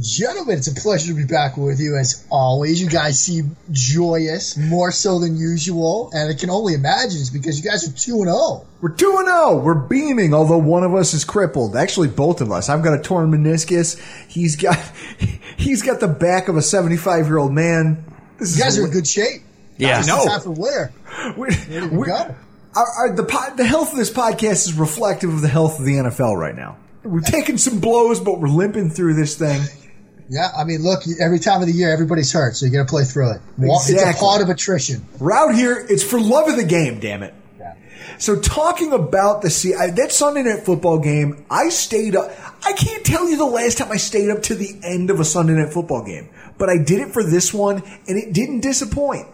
Gentlemen, 0.02 0.58
it's 0.58 0.68
a 0.68 0.74
pleasure 0.74 1.08
to 1.08 1.14
be 1.14 1.26
back 1.26 1.56
with 1.56 1.80
you 1.80 1.96
as 1.96 2.26
always. 2.30 2.82
You 2.82 2.90
guys 2.90 3.20
seem 3.20 3.56
joyous, 3.72 4.58
more 4.58 4.92
so 4.92 5.20
than 5.20 5.38
usual, 5.38 6.10
and 6.14 6.30
I 6.30 6.34
can 6.38 6.50
only 6.50 6.74
imagine 6.74 7.22
it's 7.22 7.30
because 7.30 7.64
you 7.64 7.70
guys 7.70 7.88
are 7.88 7.96
2 7.96 8.16
and 8.16 8.26
0. 8.26 8.66
We're 8.82 8.90
2 8.90 9.16
and 9.20 9.28
0. 9.28 9.60
We're 9.60 9.76
beaming, 9.76 10.34
although 10.34 10.58
one 10.58 10.84
of 10.84 10.94
us 10.94 11.14
is 11.14 11.24
crippled. 11.24 11.78
Actually, 11.78 12.10
both 12.10 12.42
of 12.42 12.52
us. 12.52 12.68
I've 12.68 12.84
got 12.84 13.00
a 13.00 13.02
torn 13.02 13.32
meniscus. 13.32 13.98
He's 14.28 14.58
got 14.58 14.78
he's 15.58 15.82
got 15.82 16.02
the 16.02 16.10
back 16.10 16.50
of 16.50 16.58
a 16.58 16.62
75-year-old 16.62 17.54
man. 17.54 18.04
This 18.38 18.58
you 18.58 18.64
guys 18.64 18.78
are 18.78 18.86
in 18.86 18.92
good 18.92 19.08
shape. 19.08 19.44
Yeah, 19.78 20.02
no. 20.06 20.28
Half 20.28 20.46
of 20.46 20.58
where? 20.58 20.94
We're, 21.38 21.50
we're, 21.90 22.06
go. 22.06 22.36
Our, 22.76 22.86
our, 22.98 23.16
the, 23.16 23.54
the 23.56 23.66
health 23.66 23.92
of 23.92 23.98
this 23.98 24.12
podcast 24.12 24.68
is 24.68 24.74
reflective 24.74 25.34
of 25.34 25.42
the 25.42 25.48
health 25.48 25.80
of 25.80 25.86
the 25.86 25.94
NFL 25.94 26.38
right 26.38 26.56
now. 26.56 26.78
We're 27.04 27.22
taking 27.22 27.58
some 27.58 27.80
blows, 27.80 28.20
but 28.20 28.40
we're 28.40 28.50
limping 28.50 28.90
through 28.90 29.14
this 29.14 29.38
thing. 29.38 29.62
Yeah, 30.30 30.50
I 30.58 30.64
mean, 30.64 30.82
look, 30.82 31.02
every 31.20 31.38
time 31.40 31.62
of 31.62 31.68
the 31.68 31.74
year, 31.74 31.92
everybody's 31.92 32.32
hurt, 32.32 32.56
so 32.56 32.66
you 32.66 32.72
got 32.72 32.80
to 32.80 32.90
play 32.90 33.04
through 33.04 33.32
it. 33.34 33.42
It's 33.60 33.90
a 33.90 33.94
Exactly. 33.94 34.20
part 34.20 34.42
of 34.42 34.50
attrition. 34.50 35.06
We're 35.20 35.32
out 35.34 35.54
here. 35.54 35.86
It's 35.88 36.04
for 36.04 36.20
love 36.20 36.48
of 36.50 36.56
the 36.56 36.64
game, 36.64 37.00
damn 37.00 37.22
it. 37.22 37.34
Yeah. 37.60 37.76
So 38.18 38.40
talking 38.40 38.92
about 38.92 39.44
the 39.44 39.52
C, 39.52 39.76
I, 39.76 39.92
that 39.92 40.12
Sunday 40.12 40.42
night 40.42 40.66
football 40.66 40.98
game, 40.98 41.46
I 41.50 41.70
stayed 41.70 42.16
up. 42.16 42.32
I 42.66 42.74
can't 42.74 43.06
tell 43.06 43.30
you 43.30 43.38
the 43.38 43.46
last 43.46 43.78
time 43.78 43.92
I 43.92 43.98
stayed 43.98 44.32
up 44.32 44.42
to 44.44 44.56
the 44.56 44.80
end 44.84 45.12
of 45.12 45.20
a 45.20 45.26
Sunday 45.26 45.54
night 45.54 45.72
football 45.72 46.04
game, 46.04 46.30
but 46.58 46.70
I 46.70 46.78
did 46.78 47.02
it 47.02 47.14
for 47.14 47.24
this 47.24 47.54
one, 47.54 47.84
and 48.08 48.18
it 48.18 48.34
didn't 48.34 48.62
disappoint. 48.62 49.28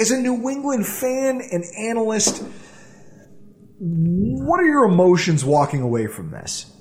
As 0.00 0.10
a 0.12 0.16
New 0.18 0.48
England 0.48 0.86
fan 0.86 1.42
and 1.52 1.62
analyst, 1.78 2.42
what 3.78 4.60
are 4.60 4.66
your 4.66 4.84
emotions 4.86 5.44
walking 5.44 5.82
away 5.82 6.06
from 6.06 6.30
this? 6.30 6.71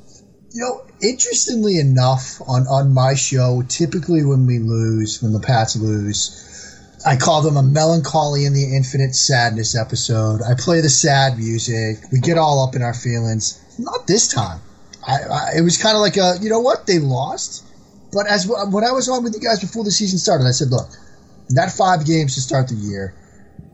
You 0.53 0.61
know, 0.61 0.83
interestingly 1.01 1.79
enough, 1.79 2.41
on, 2.45 2.67
on 2.67 2.93
my 2.93 3.15
show, 3.15 3.63
typically 3.67 4.25
when 4.25 4.45
we 4.45 4.59
lose, 4.59 5.21
when 5.21 5.31
the 5.31 5.39
Pats 5.39 5.77
lose, 5.77 6.37
I 7.05 7.15
call 7.15 7.41
them 7.41 7.55
a 7.55 7.63
melancholy 7.63 8.45
in 8.45 8.53
the 8.53 8.75
infinite 8.75 9.15
sadness 9.15 9.75
episode. 9.75 10.41
I 10.41 10.55
play 10.55 10.81
the 10.81 10.89
sad 10.89 11.37
music. 11.37 12.03
We 12.11 12.19
get 12.19 12.37
all 12.37 12.67
up 12.67 12.75
in 12.75 12.81
our 12.81 12.93
feelings. 12.93 13.63
Not 13.79 14.07
this 14.07 14.27
time. 14.27 14.59
I, 15.07 15.13
I, 15.13 15.49
it 15.57 15.61
was 15.61 15.81
kind 15.81 15.95
of 15.95 16.01
like 16.01 16.17
a, 16.17 16.35
you 16.41 16.49
know 16.49 16.59
what? 16.59 16.85
They 16.85 16.99
lost. 16.99 17.63
But 18.11 18.27
as 18.27 18.45
when 18.45 18.83
I 18.83 18.91
was 18.91 19.07
on 19.07 19.23
with 19.23 19.33
you 19.33 19.39
guys 19.39 19.61
before 19.61 19.85
the 19.85 19.91
season 19.91 20.19
started, 20.19 20.45
I 20.45 20.51
said, 20.51 20.67
look, 20.67 20.89
that 21.49 21.71
five 21.71 22.05
games 22.05 22.35
to 22.35 22.41
start 22.41 22.67
the 22.67 22.75
year, 22.75 23.15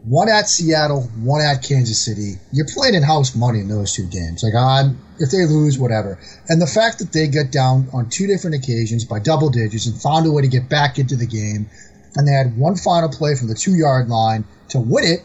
one 0.05 0.29
at 0.29 0.47
Seattle, 0.47 1.01
one 1.17 1.41
at 1.41 1.63
Kansas 1.63 1.99
City. 1.99 2.35
You're 2.51 2.67
playing 2.71 2.93
in 2.93 3.01
house 3.01 3.35
money 3.35 3.59
in 3.61 3.67
those 3.67 3.93
two 3.93 4.07
games. 4.07 4.43
Like, 4.43 4.53
I'm, 4.53 5.01
if 5.19 5.31
they 5.31 5.45
lose, 5.45 5.77
whatever. 5.77 6.19
And 6.47 6.61
the 6.61 6.67
fact 6.67 6.99
that 6.99 7.11
they 7.11 7.27
got 7.27 7.51
down 7.51 7.89
on 7.93 8.09
two 8.09 8.27
different 8.27 8.55
occasions 8.55 9.05
by 9.05 9.19
double 9.19 9.49
digits 9.49 9.85
and 9.85 9.99
found 9.99 10.25
a 10.25 10.31
way 10.31 10.41
to 10.43 10.47
get 10.47 10.69
back 10.69 10.99
into 10.99 11.15
the 11.15 11.25
game, 11.25 11.69
and 12.15 12.27
they 12.27 12.31
had 12.31 12.57
one 12.57 12.75
final 12.75 13.09
play 13.09 13.35
from 13.35 13.47
the 13.47 13.55
two 13.55 13.75
yard 13.75 14.09
line 14.09 14.45
to 14.69 14.79
win 14.79 15.03
it. 15.03 15.23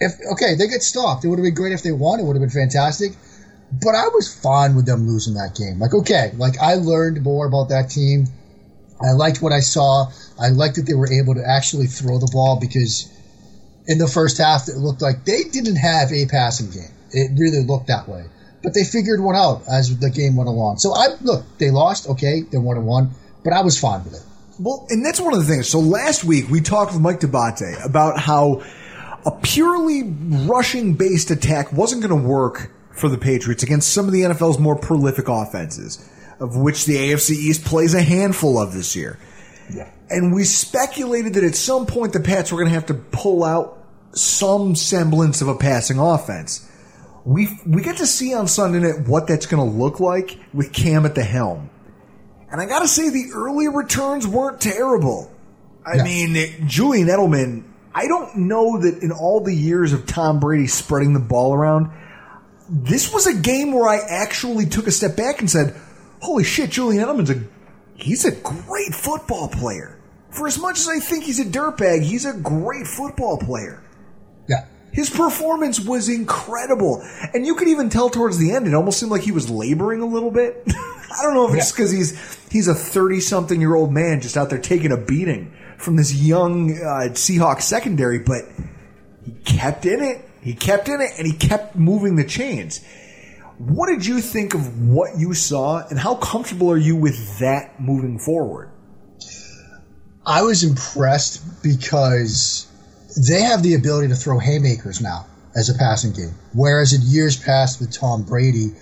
If 0.00 0.12
okay, 0.32 0.54
they 0.54 0.68
get 0.68 0.82
stopped. 0.82 1.24
It 1.24 1.28
would 1.28 1.38
have 1.38 1.44
been 1.44 1.54
great 1.54 1.72
if 1.72 1.82
they 1.82 1.92
won. 1.92 2.20
It 2.20 2.24
would 2.24 2.36
have 2.36 2.42
been 2.42 2.50
fantastic. 2.50 3.12
But 3.72 3.94
I 3.94 4.08
was 4.08 4.32
fine 4.32 4.76
with 4.76 4.86
them 4.86 5.06
losing 5.06 5.34
that 5.34 5.56
game. 5.56 5.78
Like, 5.78 5.94
okay, 5.94 6.32
like 6.36 6.58
I 6.58 6.74
learned 6.74 7.22
more 7.22 7.46
about 7.46 7.70
that 7.70 7.90
team. 7.90 8.26
I 9.00 9.12
liked 9.12 9.42
what 9.42 9.52
I 9.52 9.60
saw. 9.60 10.10
I 10.38 10.48
liked 10.50 10.76
that 10.76 10.86
they 10.86 10.94
were 10.94 11.12
able 11.12 11.34
to 11.34 11.46
actually 11.46 11.86
throw 11.86 12.18
the 12.18 12.30
ball 12.32 12.58
because 12.60 13.10
in 13.86 13.98
the 13.98 14.06
first 14.06 14.38
half 14.38 14.68
it 14.68 14.76
looked 14.76 15.02
like 15.02 15.24
they 15.24 15.44
didn't 15.44 15.76
have 15.76 16.12
a 16.12 16.26
passing 16.26 16.70
game. 16.70 16.92
It 17.10 17.38
really 17.38 17.64
looked 17.64 17.88
that 17.88 18.08
way. 18.08 18.24
But 18.64 18.74
they 18.74 18.82
figured 18.82 19.20
one 19.20 19.36
out 19.36 19.62
as 19.70 19.96
the 19.98 20.10
game 20.10 20.34
went 20.34 20.48
along. 20.48 20.78
So 20.78 20.94
I 20.94 21.08
look, 21.20 21.44
they 21.58 21.70
lost, 21.70 22.08
okay, 22.08 22.40
they 22.40 22.58
one 22.58 22.78
and 22.78 22.86
one, 22.86 23.10
but 23.44 23.52
I 23.52 23.62
was 23.62 23.78
fine 23.78 24.02
with 24.02 24.14
it. 24.14 24.22
Well, 24.58 24.86
and 24.88 25.04
that's 25.04 25.20
one 25.20 25.34
of 25.34 25.40
the 25.40 25.46
things. 25.46 25.68
So 25.68 25.78
last 25.80 26.24
week 26.24 26.48
we 26.48 26.60
talked 26.60 26.92
with 26.92 27.02
Mike 27.02 27.20
D'Abate 27.20 27.84
about 27.84 28.18
how 28.18 28.62
a 29.26 29.30
purely 29.30 30.02
rushing 30.02 30.94
based 30.94 31.30
attack 31.30 31.72
wasn't 31.72 32.02
going 32.02 32.20
to 32.20 32.28
work 32.28 32.70
for 32.92 33.08
the 33.08 33.18
Patriots 33.18 33.62
against 33.62 33.92
some 33.92 34.06
of 34.06 34.12
the 34.12 34.22
NFL's 34.22 34.58
more 34.58 34.76
prolific 34.76 35.28
offenses, 35.28 36.08
of 36.40 36.56
which 36.56 36.86
the 36.86 36.96
AFC 36.96 37.30
East 37.30 37.64
plays 37.64 37.94
a 37.94 38.02
handful 38.02 38.58
of 38.58 38.72
this 38.72 38.94
year. 38.94 39.18
Yeah. 39.72 39.90
And 40.08 40.32
we 40.32 40.44
speculated 40.44 41.34
that 41.34 41.44
at 41.44 41.54
some 41.54 41.86
point 41.86 42.12
the 42.12 42.20
Pats 42.20 42.52
were 42.52 42.58
going 42.58 42.68
to 42.68 42.74
have 42.74 42.86
to 42.86 42.94
pull 42.94 43.42
out 43.42 43.78
some 44.12 44.76
semblance 44.76 45.42
of 45.42 45.48
a 45.48 45.56
passing 45.56 45.98
offense. 45.98 46.70
We 47.24 47.48
we 47.66 47.82
get 47.82 47.96
to 47.98 48.06
see 48.06 48.34
on 48.34 48.48
Sunday 48.48 48.80
night 48.80 49.08
what 49.08 49.26
that's 49.26 49.46
going 49.46 49.70
to 49.70 49.76
look 49.76 50.00
like 50.00 50.38
with 50.52 50.72
Cam 50.72 51.06
at 51.06 51.14
the 51.14 51.24
helm. 51.24 51.70
And 52.50 52.60
I 52.60 52.66
got 52.66 52.80
to 52.80 52.88
say, 52.88 53.08
the 53.08 53.30
early 53.34 53.68
returns 53.68 54.26
weren't 54.26 54.60
terrible. 54.60 55.32
I 55.84 56.02
mean, 56.02 56.66
Julian 56.66 57.08
Edelman, 57.08 57.64
I 57.94 58.06
don't 58.06 58.36
know 58.36 58.80
that 58.80 59.02
in 59.02 59.12
all 59.12 59.40
the 59.40 59.54
years 59.54 59.92
of 59.92 60.06
Tom 60.06 60.40
Brady 60.40 60.66
spreading 60.66 61.12
the 61.12 61.20
ball 61.20 61.54
around, 61.54 61.90
this 62.68 63.12
was 63.12 63.26
a 63.26 63.34
game 63.34 63.72
where 63.72 63.88
I 63.88 63.98
actually 64.08 64.66
took 64.66 64.86
a 64.86 64.90
step 64.90 65.16
back 65.16 65.40
and 65.40 65.50
said, 65.50 65.76
holy 66.20 66.44
shit, 66.44 66.70
Julian 66.70 67.04
Edelman's 67.04 67.30
a, 67.30 67.42
he's 67.96 68.24
a 68.24 68.32
great 68.32 68.94
football 68.94 69.48
player. 69.48 69.98
For 70.30 70.46
as 70.46 70.58
much 70.58 70.78
as 70.78 70.88
I 70.88 70.98
think 70.98 71.24
he's 71.24 71.40
a 71.40 71.44
dirtbag, 71.44 72.02
he's 72.02 72.24
a 72.24 72.32
great 72.32 72.86
football 72.86 73.38
player. 73.38 73.83
Yeah. 74.94 75.00
His 75.00 75.10
performance 75.10 75.80
was 75.80 76.08
incredible. 76.08 77.02
And 77.32 77.44
you 77.44 77.54
could 77.54 77.68
even 77.68 77.90
tell 77.90 78.10
towards 78.10 78.38
the 78.38 78.52
end, 78.52 78.66
it 78.66 78.74
almost 78.74 79.00
seemed 79.00 79.12
like 79.12 79.22
he 79.22 79.32
was 79.32 79.50
laboring 79.50 80.00
a 80.00 80.06
little 80.06 80.30
bit. 80.30 80.62
I 80.66 81.22
don't 81.22 81.34
know 81.34 81.48
if 81.48 81.54
it's 81.54 81.72
because 81.72 81.90
he's 81.90 82.48
he's 82.50 82.68
a 82.68 82.74
thirty 82.74 83.20
something 83.20 83.60
year 83.60 83.74
old 83.74 83.92
man 83.92 84.20
just 84.20 84.36
out 84.36 84.50
there 84.50 84.58
taking 84.58 84.90
a 84.90 84.96
beating 84.96 85.54
from 85.78 85.96
this 85.96 86.12
young 86.14 86.72
uh, 86.72 87.10
Seahawks 87.12 87.62
secondary, 87.62 88.18
but 88.18 88.44
he 89.24 89.32
kept 89.44 89.86
in 89.86 90.02
it. 90.02 90.28
He 90.40 90.54
kept 90.54 90.88
in 90.88 91.00
it, 91.00 91.12
and 91.16 91.26
he 91.26 91.32
kept 91.32 91.76
moving 91.76 92.16
the 92.16 92.24
chains. 92.24 92.84
What 93.58 93.86
did 93.86 94.04
you 94.04 94.20
think 94.20 94.54
of 94.54 94.88
what 94.88 95.16
you 95.16 95.34
saw, 95.34 95.86
and 95.86 95.98
how 95.98 96.16
comfortable 96.16 96.70
are 96.70 96.76
you 96.76 96.96
with 96.96 97.38
that 97.38 97.80
moving 97.80 98.18
forward? 98.18 98.70
I 100.26 100.42
was 100.42 100.64
impressed 100.64 101.62
because 101.62 102.66
they 103.16 103.42
have 103.42 103.62
the 103.62 103.74
ability 103.74 104.08
to 104.08 104.16
throw 104.16 104.38
haymakers 104.38 105.00
now 105.00 105.26
as 105.54 105.68
a 105.70 105.74
passing 105.74 106.12
game. 106.12 106.34
Whereas 106.52 106.92
in 106.92 107.00
years 107.02 107.36
past 107.36 107.80
with 107.80 107.92
Tom 107.92 108.24
Brady, 108.24 108.72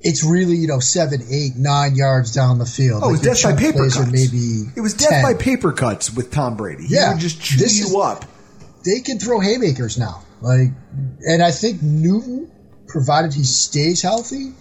it's 0.00 0.24
really, 0.24 0.56
you 0.56 0.66
know, 0.66 0.78
seven, 0.80 1.22
eight, 1.30 1.56
nine 1.56 1.94
yards 1.96 2.32
down 2.32 2.58
the 2.58 2.66
field. 2.66 3.02
Oh, 3.04 3.08
it 3.08 3.12
was 3.12 3.20
death 3.22 3.42
by 3.42 3.54
paper 3.54 3.88
cuts. 3.88 3.98
Maybe 4.12 4.70
It 4.76 4.80
was 4.80 4.94
death 4.94 5.10
10. 5.10 5.22
by 5.22 5.34
paper 5.34 5.72
cuts 5.72 6.12
with 6.14 6.30
Tom 6.30 6.56
Brady. 6.56 6.86
He 6.86 6.94
Yeah, 6.94 7.12
would 7.12 7.20
just 7.20 7.40
chew 7.40 7.58
this 7.58 7.78
you 7.78 7.86
is- 7.86 7.94
up. 7.94 8.24
They 8.84 9.00
can 9.00 9.18
throw 9.18 9.40
haymakers 9.40 9.98
now. 9.98 10.22
Like, 10.42 10.70
and 11.26 11.42
I 11.42 11.50
think 11.50 11.82
Newton, 11.82 12.48
provided 12.86 13.34
he 13.34 13.42
stays 13.42 14.00
healthy, 14.02 14.52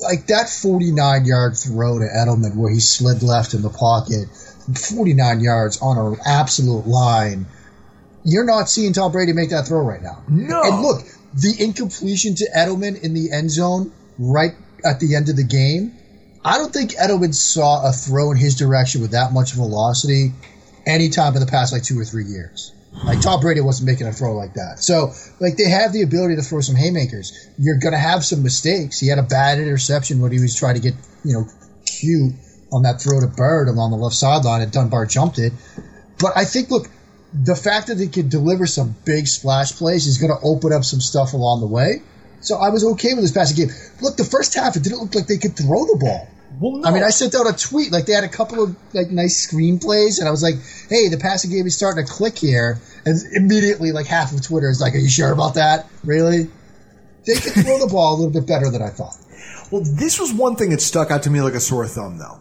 like 0.00 0.26
that 0.28 0.48
49 0.48 1.24
yard 1.26 1.56
throw 1.56 1.98
to 1.98 2.04
Edelman 2.06 2.54
where 2.56 2.72
he 2.72 2.80
slid 2.80 3.22
left 3.22 3.52
in 3.52 3.60
the 3.62 3.68
pocket, 3.68 4.28
49 4.74 5.40
yards 5.40 5.78
on 5.82 5.98
an 5.98 6.18
absolute 6.24 6.86
line. 6.86 7.46
You're 8.24 8.44
not 8.44 8.68
seeing 8.68 8.92
Tom 8.92 9.12
Brady 9.12 9.32
make 9.32 9.50
that 9.50 9.66
throw 9.66 9.80
right 9.80 10.02
now. 10.02 10.22
No. 10.28 10.62
And 10.62 10.82
look, 10.82 11.06
the 11.34 11.54
incompletion 11.58 12.34
to 12.36 12.50
Edelman 12.56 13.02
in 13.02 13.14
the 13.14 13.30
end 13.32 13.50
zone 13.50 13.92
right 14.18 14.52
at 14.84 15.00
the 15.00 15.14
end 15.14 15.28
of 15.28 15.36
the 15.36 15.44
game, 15.44 15.96
I 16.44 16.58
don't 16.58 16.72
think 16.72 16.92
Edelman 16.92 17.34
saw 17.34 17.88
a 17.88 17.92
throw 17.92 18.30
in 18.30 18.36
his 18.36 18.56
direction 18.56 19.00
with 19.00 19.12
that 19.12 19.32
much 19.32 19.52
velocity 19.52 20.32
anytime 20.86 21.34
in 21.34 21.40
the 21.40 21.46
past 21.46 21.72
like 21.72 21.82
two 21.82 21.98
or 21.98 22.04
three 22.04 22.24
years. 22.24 22.72
Like 23.04 23.20
Tom 23.20 23.40
Brady 23.40 23.60
wasn't 23.60 23.86
making 23.86 24.06
a 24.06 24.12
throw 24.12 24.34
like 24.34 24.54
that. 24.54 24.80
So 24.80 25.12
like 25.40 25.56
they 25.56 25.68
have 25.68 25.92
the 25.92 26.02
ability 26.02 26.36
to 26.36 26.42
throw 26.42 26.60
some 26.60 26.74
haymakers. 26.74 27.48
You're 27.58 27.78
gonna 27.78 27.98
have 27.98 28.24
some 28.24 28.42
mistakes. 28.42 28.98
He 28.98 29.08
had 29.08 29.18
a 29.18 29.22
bad 29.22 29.58
interception 29.58 30.20
when 30.20 30.32
he 30.32 30.40
was 30.40 30.56
trying 30.56 30.74
to 30.74 30.80
get, 30.80 30.94
you 31.24 31.34
know, 31.34 31.46
cute 31.86 32.34
on 32.72 32.82
that 32.82 33.00
throw 33.00 33.20
to 33.20 33.26
Byrd 33.26 33.68
along 33.68 33.90
the 33.90 33.96
left 33.96 34.16
sideline 34.16 34.62
and 34.62 34.72
Dunbar 34.72 35.06
jumped 35.06 35.38
it. 35.38 35.52
But 36.18 36.32
I 36.36 36.44
think 36.44 36.70
look, 36.70 36.88
the 37.32 37.54
fact 37.54 37.88
that 37.88 37.96
they 37.96 38.08
could 38.08 38.30
deliver 38.30 38.66
some 38.66 38.94
big 39.04 39.26
splash 39.26 39.72
plays 39.72 40.06
is 40.06 40.18
gonna 40.18 40.38
open 40.42 40.72
up 40.72 40.84
some 40.84 41.00
stuff 41.00 41.34
along 41.34 41.60
the 41.60 41.66
way. 41.66 42.02
So 42.40 42.56
I 42.56 42.70
was 42.70 42.84
okay 42.84 43.14
with 43.14 43.24
this 43.24 43.32
passing 43.32 43.56
game. 43.56 43.74
Look, 44.00 44.16
the 44.16 44.24
first 44.24 44.54
half 44.54 44.76
it 44.76 44.82
didn't 44.82 45.00
look 45.00 45.14
like 45.14 45.26
they 45.26 45.38
could 45.38 45.56
throw 45.56 45.84
the 45.86 45.98
ball. 46.00 46.28
Well, 46.60 46.86
I 46.86 46.90
mean, 46.90 47.02
I 47.02 47.10
sent 47.10 47.34
out 47.34 47.46
a 47.46 47.56
tweet 47.56 47.92
like 47.92 48.06
they 48.06 48.14
had 48.14 48.24
a 48.24 48.28
couple 48.28 48.62
of 48.62 48.76
like 48.92 49.10
nice 49.10 49.46
screenplays, 49.46 50.18
and 50.18 50.26
I 50.26 50.30
was 50.30 50.42
like, 50.42 50.56
"Hey, 50.88 51.08
the 51.08 51.18
passing 51.18 51.50
game 51.50 51.66
is 51.66 51.76
starting 51.76 52.04
to 52.04 52.10
click 52.10 52.38
here." 52.38 52.80
And 53.04 53.20
immediately, 53.34 53.92
like 53.92 54.06
half 54.06 54.32
of 54.32 54.42
Twitter 54.42 54.68
is 54.68 54.80
like, 54.80 54.94
"Are 54.94 54.98
you 54.98 55.08
sure 55.08 55.30
about 55.30 55.54
that? 55.54 55.86
Really?" 56.04 56.48
They 57.26 57.34
could 57.34 57.52
throw 57.52 57.78
the 57.78 57.86
ball 57.92 58.14
a 58.14 58.16
little 58.16 58.32
bit 58.32 58.46
better 58.46 58.70
than 58.70 58.82
I 58.82 58.88
thought. 58.88 59.16
Well, 59.70 59.82
this 59.84 60.18
was 60.18 60.32
one 60.32 60.56
thing 60.56 60.70
that 60.70 60.80
stuck 60.80 61.10
out 61.10 61.24
to 61.24 61.30
me 61.30 61.42
like 61.42 61.54
a 61.54 61.60
sore 61.60 61.86
thumb, 61.86 62.18
though. 62.18 62.40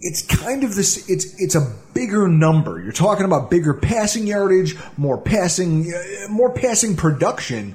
It's 0.00 0.22
kind 0.22 0.64
of 0.64 0.74
this. 0.76 1.08
It's 1.10 1.38
it's 1.40 1.54
a 1.54 1.74
bigger 1.92 2.26
number. 2.26 2.80
You're 2.82 2.92
talking 2.92 3.26
about 3.26 3.50
bigger 3.50 3.74
passing 3.74 4.26
yardage, 4.26 4.76
more 4.96 5.18
passing, 5.20 5.92
uh, 5.92 6.28
more 6.30 6.50
passing 6.52 6.96
production. 6.96 7.74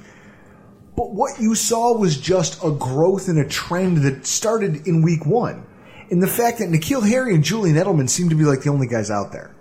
But 0.96 1.14
what 1.14 1.40
you 1.40 1.56
saw 1.56 1.98
was 1.98 2.18
just 2.18 2.64
a 2.64 2.72
growth 2.72 3.28
and 3.28 3.38
a 3.38 3.48
trend 3.48 3.98
that 3.98 4.26
started 4.26 4.88
in 4.88 5.02
week 5.02 5.26
one. 5.26 5.66
and 6.10 6.22
the 6.22 6.28
fact 6.28 6.60
that 6.60 6.70
N'Keal 6.70 7.08
Harry 7.08 7.34
and 7.34 7.44
Julian 7.44 7.76
Edelman 7.76 8.10
seem 8.10 8.30
to 8.30 8.36
be 8.36 8.46
like 8.46 8.62
the 8.62 8.70
only 8.70 8.88
guys 8.88 9.10
out 9.10 9.32
there. 9.32 9.56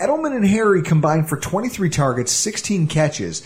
Edelman 0.00 0.36
and 0.36 0.46
Harry 0.46 0.82
combined 0.82 1.28
for 1.28 1.36
23 1.36 1.90
targets, 1.90 2.32
16 2.32 2.86
catches, 2.86 3.44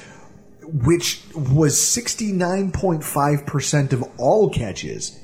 which 0.63 1.23
was 1.35 1.79
69.5% 1.79 3.93
of 3.93 4.05
all 4.19 4.51
catches. 4.51 5.19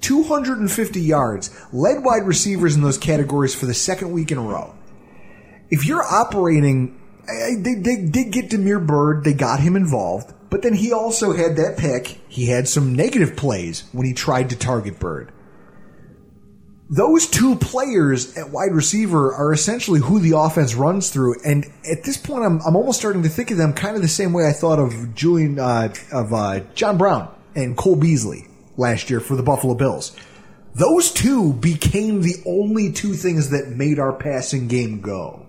250 0.00 1.00
yards, 1.00 1.50
led 1.72 2.04
wide 2.04 2.26
receivers 2.26 2.76
in 2.76 2.82
those 2.82 2.98
categories 2.98 3.54
for 3.54 3.66
the 3.66 3.74
second 3.74 4.12
week 4.12 4.30
in 4.30 4.38
a 4.38 4.42
row. 4.42 4.74
If 5.70 5.86
you're 5.86 6.02
operating, 6.02 7.00
they, 7.26 7.74
they 7.74 8.06
did 8.06 8.30
get 8.32 8.50
Damiere 8.50 8.78
Byrd, 8.78 9.24
they 9.24 9.32
got 9.32 9.60
him 9.60 9.74
involved, 9.76 10.32
but 10.50 10.62
then 10.62 10.74
he 10.74 10.92
also 10.92 11.32
had 11.32 11.56
that 11.56 11.76
pick. 11.76 12.20
He 12.28 12.46
had 12.46 12.68
some 12.68 12.94
negative 12.94 13.36
plays 13.36 13.84
when 13.92 14.06
he 14.06 14.12
tried 14.12 14.50
to 14.50 14.56
target 14.56 15.00
Byrd. 15.00 15.32
those 16.88 17.26
two 17.26 17.56
players 17.56 18.36
at 18.36 18.50
wide 18.50 18.72
receiver 18.72 19.34
are 19.34 19.52
essentially 19.52 20.00
who 20.00 20.20
the 20.20 20.38
offense 20.38 20.74
runs 20.74 21.10
through. 21.10 21.34
And 21.44 21.64
at 21.90 22.04
this 22.04 22.16
point, 22.16 22.44
I'm, 22.44 22.60
I'm 22.64 22.76
almost 22.76 22.98
starting 23.00 23.24
to 23.24 23.28
think 23.28 23.50
of 23.50 23.56
them 23.56 23.72
kind 23.72 23.96
of 23.96 24.02
the 24.02 24.08
same 24.08 24.32
way 24.32 24.46
I 24.46 24.52
thought 24.52 24.78
of 24.78 25.14
Julian, 25.14 25.58
uh, 25.58 25.92
of 26.12 26.32
uh, 26.32 26.60
John 26.74 26.96
Brown 26.96 27.34
and 27.56 27.76
Cole 27.76 27.96
Beasley 27.96 28.46
last 28.76 29.10
year 29.10 29.20
for 29.20 29.36
the 29.36 29.42
Buffalo 29.42 29.74
Bills. 29.74 30.16
Those 30.74 31.10
two 31.10 31.54
became 31.54 32.20
the 32.20 32.42
only 32.46 32.92
two 32.92 33.14
things 33.14 33.50
that 33.50 33.68
made 33.68 33.98
our 33.98 34.12
passing 34.12 34.68
game 34.68 35.00
go. 35.00 35.46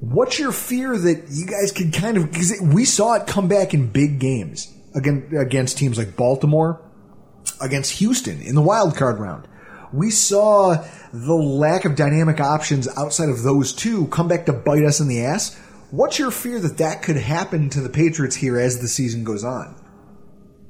What's 0.00 0.38
your 0.38 0.52
fear 0.52 0.96
that 0.96 1.24
you 1.30 1.46
guys 1.46 1.72
could 1.72 1.92
kind 1.92 2.18
of, 2.18 2.30
because 2.30 2.60
we 2.60 2.84
saw 2.84 3.14
it 3.14 3.26
come 3.26 3.48
back 3.48 3.72
in 3.72 3.88
big 3.88 4.18
games 4.18 4.72
against, 4.94 5.34
against 5.34 5.78
teams 5.78 5.96
like 5.96 6.16
Baltimore, 6.16 6.82
against 7.62 7.92
Houston 7.92 8.42
in 8.42 8.54
the 8.54 8.62
wild 8.62 8.96
card 8.96 9.18
round 9.18 9.48
we 9.92 10.10
saw 10.10 10.84
the 11.12 11.34
lack 11.34 11.84
of 11.84 11.96
dynamic 11.96 12.40
options 12.40 12.88
outside 12.96 13.28
of 13.28 13.42
those 13.42 13.72
two 13.72 14.06
come 14.08 14.28
back 14.28 14.46
to 14.46 14.52
bite 14.52 14.84
us 14.84 15.00
in 15.00 15.08
the 15.08 15.24
ass. 15.24 15.56
What's 15.90 16.18
your 16.18 16.30
fear 16.30 16.58
that 16.60 16.78
that 16.78 17.02
could 17.02 17.16
happen 17.16 17.70
to 17.70 17.80
the 17.80 17.88
Patriots 17.88 18.36
here 18.36 18.58
as 18.58 18.80
the 18.80 18.88
season 18.88 19.24
goes 19.24 19.44
on? 19.44 19.74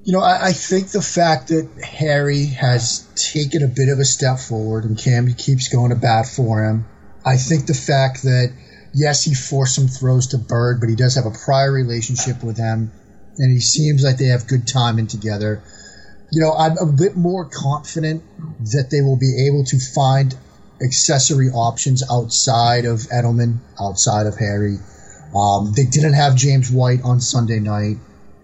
You 0.07 0.13
know, 0.13 0.21
I, 0.21 0.47
I 0.47 0.53
think 0.53 0.89
the 0.89 1.03
fact 1.03 1.49
that 1.49 1.69
Harry 1.85 2.47
has 2.47 3.07
taken 3.15 3.63
a 3.63 3.69
bit 3.69 3.91
of 3.91 3.99
a 3.99 4.05
step 4.05 4.39
forward 4.39 4.85
and 4.85 4.97
Cam 4.97 5.31
keeps 5.35 5.69
going 5.69 5.91
to 5.91 5.97
bat 5.97 6.27
for 6.27 6.65
him. 6.65 6.87
I 7.25 7.37
think 7.37 7.67
the 7.67 7.75
fact 7.75 8.23
that, 8.23 8.53
yes, 8.95 9.23
he 9.25 9.35
forced 9.35 9.75
some 9.75 9.89
throws 9.89 10.29
to 10.29 10.39
Byrd, 10.39 10.81
but 10.81 10.89
he 10.89 10.95
does 10.97 11.17
have 11.17 11.27
a 11.27 11.37
prior 11.45 11.71
relationship 11.71 12.43
with 12.43 12.57
him, 12.57 12.93
and 13.37 13.53
he 13.53 13.61
seems 13.61 14.03
like 14.03 14.17
they 14.17 14.27
have 14.27 14.47
good 14.47 14.67
timing 14.67 15.09
together 15.09 15.63
you 16.31 16.41
know, 16.41 16.53
I'm 16.53 16.77
a 16.79 16.87
bit 16.87 17.17
more 17.17 17.45
confident 17.45 18.23
that 18.73 18.89
they 18.91 19.01
will 19.01 19.17
be 19.17 19.47
able 19.49 19.65
to 19.65 19.79
find 19.79 20.35
accessory 20.83 21.49
options 21.49 22.03
outside 22.11 22.85
of 22.85 23.01
Edelman, 23.01 23.59
outside 23.81 24.27
of 24.27 24.37
Harry. 24.37 24.79
Um, 25.35 25.73
they 25.75 25.85
didn't 25.85 26.15
have 26.15 26.35
James 26.37 26.71
White 26.71 27.03
on 27.03 27.21
Sunday 27.21 27.61
night. 27.61 27.99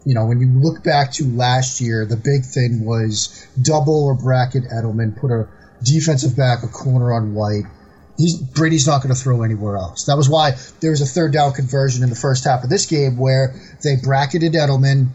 You 0.05 0.15
know, 0.15 0.27
when 0.27 0.41
you 0.41 0.49
look 0.49 0.83
back 0.83 1.13
to 1.13 1.25
last 1.25 1.81
year, 1.81 2.05
the 2.05 2.17
big 2.17 2.45
thing 2.45 2.85
was 2.85 3.47
double 3.61 4.07
or 4.07 4.15
bracket 4.15 4.65
Edelman, 4.65 5.17
put 5.19 5.31
a 5.31 5.49
defensive 5.83 6.37
back, 6.37 6.63
a 6.63 6.69
corner 6.69 7.13
on 7.13 7.35
White. 7.35 7.65
He's, 8.19 8.37
Brady's 8.37 8.87
not 8.87 9.03
going 9.03 9.15
to 9.15 9.21
throw 9.21 9.43
anywhere 9.43 9.77
else. 9.77 10.05
That 10.05 10.17
was 10.17 10.29
why 10.29 10.53
there 10.81 10.91
was 10.91 11.01
a 11.01 11.07
third 11.07 11.33
down 11.33 11.53
conversion 11.53 12.03
in 12.03 12.11
the 12.11 12.17
first 12.17 12.45
half 12.45 12.63
of 12.63 12.71
this 12.71 12.87
game 12.87 13.17
where 13.17 13.55
they 13.83 13.97
bracketed 13.97 14.53
Edelman, 14.53 15.09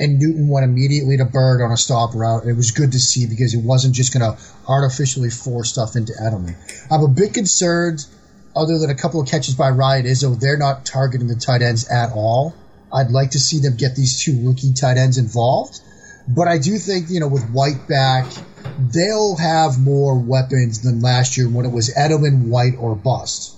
and 0.00 0.18
Newton 0.18 0.48
went 0.48 0.64
immediately 0.64 1.16
to 1.16 1.24
Byrd 1.24 1.60
on 1.60 1.72
a 1.72 1.76
stop 1.76 2.14
route. 2.14 2.46
It 2.46 2.54
was 2.54 2.70
good 2.70 2.92
to 2.92 2.98
see 2.98 3.26
because 3.26 3.54
it 3.54 3.62
wasn't 3.62 3.94
just 3.94 4.16
going 4.16 4.32
to 4.32 4.40
artificially 4.66 5.30
force 5.30 5.70
stuff 5.70 5.96
into 5.96 6.12
Edelman. 6.12 6.54
I'm 6.90 7.02
a 7.02 7.08
bit 7.08 7.34
concerned, 7.34 8.06
other 8.54 8.78
than 8.78 8.90
a 8.90 8.94
couple 8.94 9.20
of 9.20 9.28
catches 9.28 9.54
by 9.54 9.70
Ryan 9.70 10.06
Izzo, 10.06 10.38
they're 10.38 10.56
not 10.56 10.86
targeting 10.86 11.26
the 11.26 11.36
tight 11.36 11.62
ends 11.62 11.88
at 11.88 12.12
all. 12.12 12.54
I'd 12.92 13.10
like 13.10 13.30
to 13.32 13.40
see 13.40 13.60
them 13.60 13.76
get 13.76 13.96
these 13.96 14.22
two 14.22 14.46
rookie 14.46 14.72
tight 14.72 14.96
ends 14.96 15.18
involved. 15.18 15.80
But 16.28 16.48
I 16.48 16.58
do 16.58 16.76
think, 16.78 17.08
you 17.10 17.20
know, 17.20 17.28
with 17.28 17.48
White 17.50 17.88
back, 17.88 18.30
they'll 18.78 19.36
have 19.36 19.78
more 19.78 20.18
weapons 20.18 20.82
than 20.82 21.00
last 21.00 21.36
year 21.36 21.48
when 21.48 21.64
it 21.64 21.72
was 21.72 21.94
Edelman, 21.94 22.48
White, 22.48 22.74
or 22.78 22.94
bust. 22.94 23.54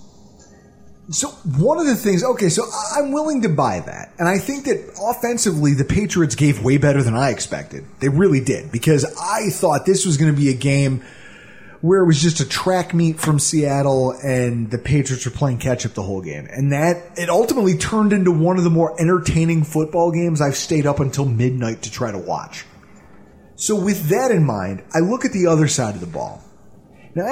So 1.09 1.27
one 1.57 1.77
of 1.77 1.85
the 1.87 1.95
things, 1.95 2.23
okay, 2.23 2.47
so 2.47 2.63
I'm 2.95 3.11
willing 3.11 3.41
to 3.41 3.49
buy 3.49 3.81
that, 3.81 4.13
and 4.17 4.29
I 4.29 4.37
think 4.37 4.63
that 4.65 4.93
offensively 5.01 5.73
the 5.73 5.83
Patriots 5.83 6.35
gave 6.35 6.63
way 6.63 6.77
better 6.77 7.03
than 7.03 7.15
I 7.15 7.31
expected. 7.31 7.83
They 7.99 8.07
really 8.07 8.39
did 8.39 8.71
because 8.71 9.03
I 9.19 9.49
thought 9.49 9.85
this 9.85 10.05
was 10.05 10.15
going 10.15 10.33
to 10.33 10.39
be 10.39 10.49
a 10.49 10.53
game 10.53 11.03
where 11.81 12.01
it 12.01 12.05
was 12.05 12.21
just 12.21 12.39
a 12.39 12.47
track 12.47 12.93
meet 12.93 13.19
from 13.19 13.39
Seattle 13.39 14.11
and 14.11 14.69
the 14.69 14.77
Patriots 14.77 15.25
were 15.25 15.31
playing 15.31 15.57
catch 15.57 15.85
up 15.85 15.93
the 15.93 16.03
whole 16.03 16.21
game, 16.21 16.47
and 16.49 16.71
that 16.71 17.17
it 17.17 17.29
ultimately 17.29 17.77
turned 17.77 18.13
into 18.13 18.31
one 18.31 18.57
of 18.57 18.63
the 18.63 18.69
more 18.69 18.99
entertaining 19.01 19.63
football 19.63 20.11
games 20.11 20.41
I've 20.41 20.55
stayed 20.55 20.85
up 20.85 20.99
until 20.99 21.25
midnight 21.25 21.81
to 21.83 21.91
try 21.91 22.11
to 22.11 22.19
watch. 22.19 22.65
So 23.55 23.75
with 23.75 24.09
that 24.09 24.31
in 24.31 24.43
mind, 24.43 24.83
I 24.93 24.99
look 24.99 25.25
at 25.25 25.33
the 25.33 25.47
other 25.47 25.67
side 25.67 25.95
of 25.95 26.01
the 26.01 26.07
ball. 26.07 26.43
Now 27.13 27.25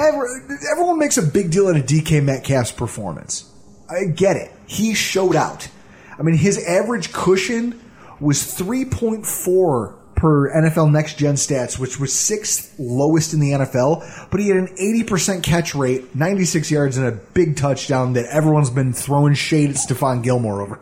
everyone 0.72 0.98
makes 0.98 1.16
a 1.16 1.22
big 1.22 1.50
deal 1.50 1.68
out 1.68 1.76
of 1.76 1.86
DK 1.86 2.22
Metcalf's 2.22 2.72
performance. 2.72 3.50
I 3.88 4.04
get 4.04 4.36
it. 4.36 4.52
He 4.66 4.94
showed 4.94 5.34
out. 5.34 5.68
I 6.18 6.22
mean, 6.22 6.36
his 6.36 6.62
average 6.64 7.12
cushion 7.12 7.80
was 8.20 8.38
3.4 8.42 9.96
per 10.20 10.52
NFL 10.52 10.92
Next 10.92 11.16
Gen 11.16 11.36
stats, 11.36 11.78
which 11.78 11.98
was 11.98 12.12
sixth 12.12 12.74
lowest 12.78 13.32
in 13.32 13.40
the 13.40 13.52
NFL, 13.52 14.28
but 14.30 14.38
he 14.38 14.48
had 14.48 14.58
an 14.58 14.68
80% 14.76 15.42
catch 15.42 15.74
rate, 15.74 16.14
96 16.14 16.70
yards, 16.70 16.98
and 16.98 17.06
a 17.06 17.12
big 17.12 17.56
touchdown 17.56 18.12
that 18.12 18.26
everyone's 18.26 18.68
been 18.68 18.92
throwing 18.92 19.32
shade 19.32 19.70
at 19.70 19.76
Stephon 19.76 20.22
Gilmore 20.22 20.60
over. 20.60 20.80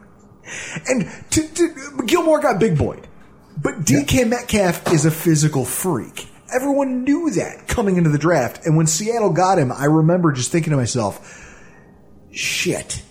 And 0.89 1.09
to, 1.31 1.47
to, 1.47 2.03
Gilmore 2.05 2.41
got 2.41 2.59
big 2.59 2.77
boyed. 2.77 3.07
But 3.63 3.85
DK 3.85 4.13
yeah. 4.13 4.25
Metcalf 4.25 4.93
is 4.93 5.07
a 5.07 5.11
physical 5.13 5.65
freak. 5.65 6.27
Everyone 6.53 7.05
knew 7.05 7.31
that 7.31 7.69
coming 7.69 7.97
into 7.97 8.11
the 8.11 8.19
draft. 8.19 8.67
And 8.67 8.77
when 8.77 8.89
Seattle 8.89 9.31
got 9.31 9.59
him, 9.59 9.71
I 9.71 9.85
remember 9.85 10.33
just 10.33 10.51
thinking 10.51 10.73
to 10.73 10.77
myself, 10.77 11.55
shit. 12.33 13.03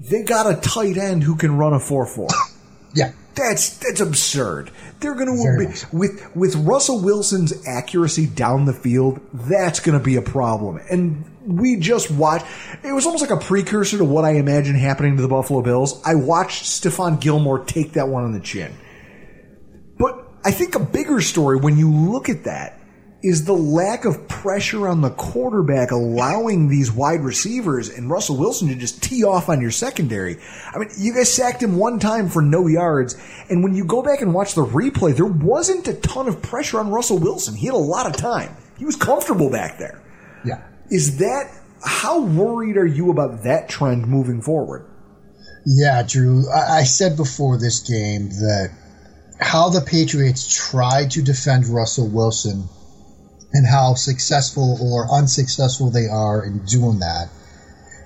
They 0.00 0.22
got 0.22 0.50
a 0.50 0.58
tight 0.58 0.96
end 0.96 1.22
who 1.22 1.36
can 1.36 1.58
run 1.58 1.74
a 1.74 1.78
4-4. 1.78 2.30
yeah. 2.94 3.12
That's 3.36 3.76
that's 3.76 4.00
absurd. 4.00 4.70
They're 5.00 5.14
going 5.14 5.26
to 5.26 5.58
be 5.58 5.96
with 5.96 6.34
with 6.34 6.56
Russell 6.56 7.00
Wilson's 7.00 7.66
accuracy 7.66 8.26
down 8.26 8.64
the 8.64 8.72
field. 8.72 9.20
That's 9.32 9.80
going 9.80 9.98
to 9.98 10.02
be 10.02 10.16
a 10.16 10.22
problem. 10.22 10.80
And 10.90 11.24
we 11.46 11.76
just 11.76 12.10
watched. 12.10 12.46
It 12.82 12.92
was 12.92 13.04
almost 13.04 13.22
like 13.22 13.30
a 13.30 13.44
precursor 13.44 13.98
to 13.98 14.04
what 14.04 14.24
I 14.24 14.32
imagine 14.32 14.74
happening 14.74 15.16
to 15.16 15.22
the 15.22 15.28
Buffalo 15.28 15.60
Bills. 15.60 16.00
I 16.04 16.14
watched 16.14 16.64
Stephon 16.64 17.20
Gilmore 17.20 17.64
take 17.64 17.92
that 17.92 18.08
one 18.08 18.24
on 18.24 18.32
the 18.32 18.40
chin. 18.40 18.74
But 19.98 20.26
I 20.44 20.50
think 20.50 20.74
a 20.74 20.80
bigger 20.80 21.20
story 21.20 21.58
when 21.58 21.76
you 21.76 21.92
look 21.92 22.28
at 22.28 22.44
that 22.44 22.80
is 23.22 23.44
the 23.44 23.52
lack 23.52 24.04
of 24.04 24.28
pressure 24.28 24.86
on 24.86 25.00
the 25.00 25.10
quarterback 25.10 25.90
allowing 25.90 26.68
these 26.68 26.92
wide 26.92 27.20
receivers 27.20 27.88
and 27.88 28.10
Russell 28.10 28.36
Wilson 28.36 28.68
to 28.68 28.74
just 28.74 29.02
tee 29.02 29.24
off 29.24 29.48
on 29.48 29.60
your 29.60 29.70
secondary. 29.70 30.38
I 30.72 30.78
mean, 30.78 30.90
you 30.98 31.14
guys 31.14 31.32
sacked 31.32 31.62
him 31.62 31.76
one 31.76 31.98
time 31.98 32.28
for 32.28 32.42
no 32.42 32.66
yards, 32.66 33.16
and 33.48 33.64
when 33.64 33.74
you 33.74 33.84
go 33.84 34.02
back 34.02 34.20
and 34.20 34.34
watch 34.34 34.54
the 34.54 34.64
replay, 34.64 35.16
there 35.16 35.26
wasn't 35.26 35.88
a 35.88 35.94
ton 35.94 36.28
of 36.28 36.42
pressure 36.42 36.78
on 36.78 36.90
Russell 36.90 37.18
Wilson. 37.18 37.54
He 37.54 37.66
had 37.66 37.74
a 37.74 37.78
lot 37.78 38.06
of 38.06 38.16
time. 38.16 38.54
He 38.78 38.84
was 38.84 38.96
comfortable 38.96 39.50
back 39.50 39.78
there. 39.78 40.02
Yeah. 40.44 40.62
Is 40.90 41.18
that 41.18 41.50
how 41.82 42.20
worried 42.20 42.76
are 42.76 42.86
you 42.86 43.10
about 43.10 43.44
that 43.44 43.68
trend 43.68 44.06
moving 44.06 44.42
forward? 44.42 44.86
Yeah, 45.64 46.02
Drew. 46.06 46.48
I, 46.50 46.78
I 46.78 46.84
said 46.84 47.16
before 47.16 47.58
this 47.58 47.80
game 47.80 48.28
that 48.28 48.70
how 49.40 49.70
the 49.70 49.80
Patriots 49.80 50.46
tried 50.48 51.10
to 51.12 51.22
defend 51.22 51.66
Russell 51.66 52.08
Wilson 52.08 52.68
and 53.52 53.66
how 53.66 53.94
successful 53.94 54.78
or 54.80 55.12
unsuccessful 55.12 55.90
they 55.90 56.06
are 56.06 56.44
in 56.44 56.64
doing 56.64 57.00
that 57.00 57.28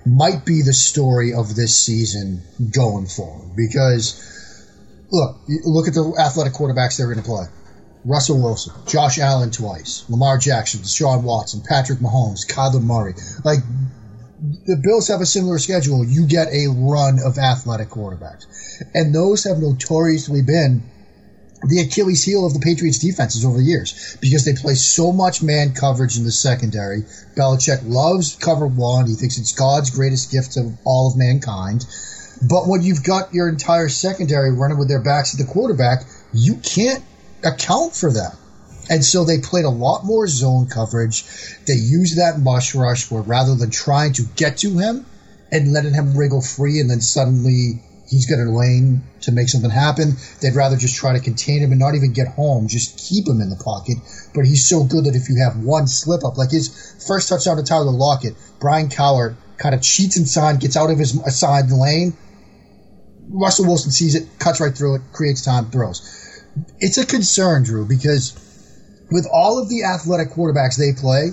might 0.07 0.45
be 0.45 0.63
the 0.63 0.73
story 0.73 1.35
of 1.35 1.55
this 1.55 1.77
season 1.77 2.43
going 2.73 3.07
forward. 3.07 3.55
Because, 3.57 4.15
look, 5.11 5.41
look 5.65 5.89
at 5.89 5.95
the 5.95 6.15
athletic 6.19 6.53
quarterbacks 6.53 6.97
they're 6.97 7.07
going 7.07 7.19
to 7.19 7.25
play. 7.25 7.45
Russell 8.05 8.43
Wilson, 8.43 8.73
Josh 8.87 9.19
Allen 9.19 9.51
twice, 9.51 10.09
Lamar 10.09 10.39
Jackson, 10.39 10.81
Deshaun 10.81 11.23
Watson, 11.23 11.63
Patrick 11.67 11.99
Mahomes, 11.99 12.47
Kyler 12.47 12.83
Murray. 12.83 13.15
Like, 13.45 13.59
the 14.41 14.81
Bills 14.83 15.09
have 15.09 15.21
a 15.21 15.27
similar 15.27 15.59
schedule. 15.59 16.03
You 16.05 16.27
get 16.27 16.49
a 16.49 16.69
run 16.69 17.19
of 17.23 17.37
athletic 17.37 17.91
quarterbacks. 17.91 18.47
And 18.95 19.15
those 19.15 19.45
have 19.45 19.59
notoriously 19.59 20.41
been 20.41 20.83
the 21.63 21.81
Achilles 21.81 22.25
heel 22.25 22.47
of 22.47 22.55
the 22.55 22.61
Patriots 22.61 22.99
defenses 22.99 23.45
over 23.45 23.59
the 23.59 23.65
years 23.65 24.17
because 24.21 24.45
they 24.45 24.55
play 24.55 24.75
so 24.75 25.13
much 25.13 25.43
man 25.43 25.75
coverage 25.75 26.17
in 26.17 26.25
the 26.25 26.33
secondary. 26.33 27.03
Belichick 27.37 27.81
loves 27.85 28.37
cover 28.37 28.67
one. 28.67 29.07
He 29.07 29.15
thinks 29.15 29.39
it's 29.39 29.53
God's 29.53 29.91
greatest 29.91 30.31
gift 30.31 30.53
to 30.53 30.73
all 30.85 31.11
of 31.11 31.19
mankind. 31.19 31.85
But 32.43 32.67
when 32.67 32.83
you've 32.83 33.05
got 33.05 33.35
your 33.35 33.49
entire 33.49 33.89
secondary 33.91 34.53
running 34.53 34.79
with 34.79 34.89
their 34.89 35.03
backs 35.03 35.33
to 35.33 35.37
the 35.37 35.51
quarterback, 35.51 36.05
you 36.33 36.55
can't 36.57 37.05
account 37.45 37.95
for 37.95 38.11
them. 38.11 38.33
And 38.89 39.05
so 39.05 39.25
they 39.25 39.39
played 39.39 39.67
a 39.67 39.71
lot 39.71 40.05
more 40.05 40.27
zone 40.27 40.67
coverage. 40.67 41.25
They 41.67 41.75
used 41.75 42.19
that 42.19 42.41
mush 42.41 42.75
rush 42.75 43.11
where 43.11 43.23
rather 43.23 43.55
than 43.55 43.71
trying 43.71 44.15
to 44.15 44.23
get 44.37 44.59
to 44.59 44.79
him 44.79 45.05
and 45.53 45.73
letting 45.73 45.95
him 45.95 46.17
wriggle 46.17 46.41
free 46.41 46.81
and 46.81 46.91
then 46.91 47.01
suddenly 47.01 47.83
he's 48.11 48.27
got 48.27 48.41
a 48.41 48.51
lane 48.51 49.03
to 49.23 49.33
make 49.33 49.49
something 49.49 49.71
happen. 49.71 50.17
They'd 50.41 50.55
rather 50.55 50.77
just 50.77 50.97
try 50.97 51.13
to 51.13 51.21
contain 51.21 51.63
him 51.63 51.71
and 51.71 51.79
not 51.79 51.95
even 51.95 52.13
get 52.13 52.29
home, 52.29 52.67
just 52.67 52.99
keep 52.99 53.27
him 53.27 53.41
in 53.41 53.49
the 53.49 53.57
pocket. 53.57 53.99
But 54.35 54.47
he's 54.47 54.69
so 54.69 54.85
good 54.85 55.05
that 55.05 55.15
if 55.15 55.29
you 55.29 55.41
have 55.43 55.63
one 55.63 55.87
slip 55.87 56.25
up, 56.25 56.37
like 56.37 56.51
his 56.51 56.69
first 57.07 57.29
touchdown 57.29 57.57
to 57.57 57.63
Tyler 57.63 57.93
Lockett, 57.93 58.35
Byron 58.61 58.89
Cowart 58.89 59.37
kind 59.57 59.75
of 59.75 59.83
cheats 59.83 60.17
inside, 60.17 60.61
gets 60.61 60.77
out 60.77 60.91
of 60.91 60.99
his 60.99 61.13
side 61.39 61.71
lane. 61.71 62.17
Russell 63.29 63.67
Wilson 63.67 63.93
sees 63.93 64.17
it, 64.17 64.27
cuts 64.41 64.61
right 64.61 64.77
through 64.77 64.97
it, 64.97 65.03
creates 65.13 65.43
time, 65.43 65.71
throws. 65.71 66.45
It's 66.81 66.99
a 66.99 67.07
concern, 67.07 67.63
Drew, 67.63 67.87
because 67.87 68.35
with 69.13 69.27
all 69.33 69.61
of 69.61 69.69
the 69.69 69.85
athletic 69.85 70.31
quarterbacks 70.31 70.77
they 70.77 71.01
play, 71.01 71.31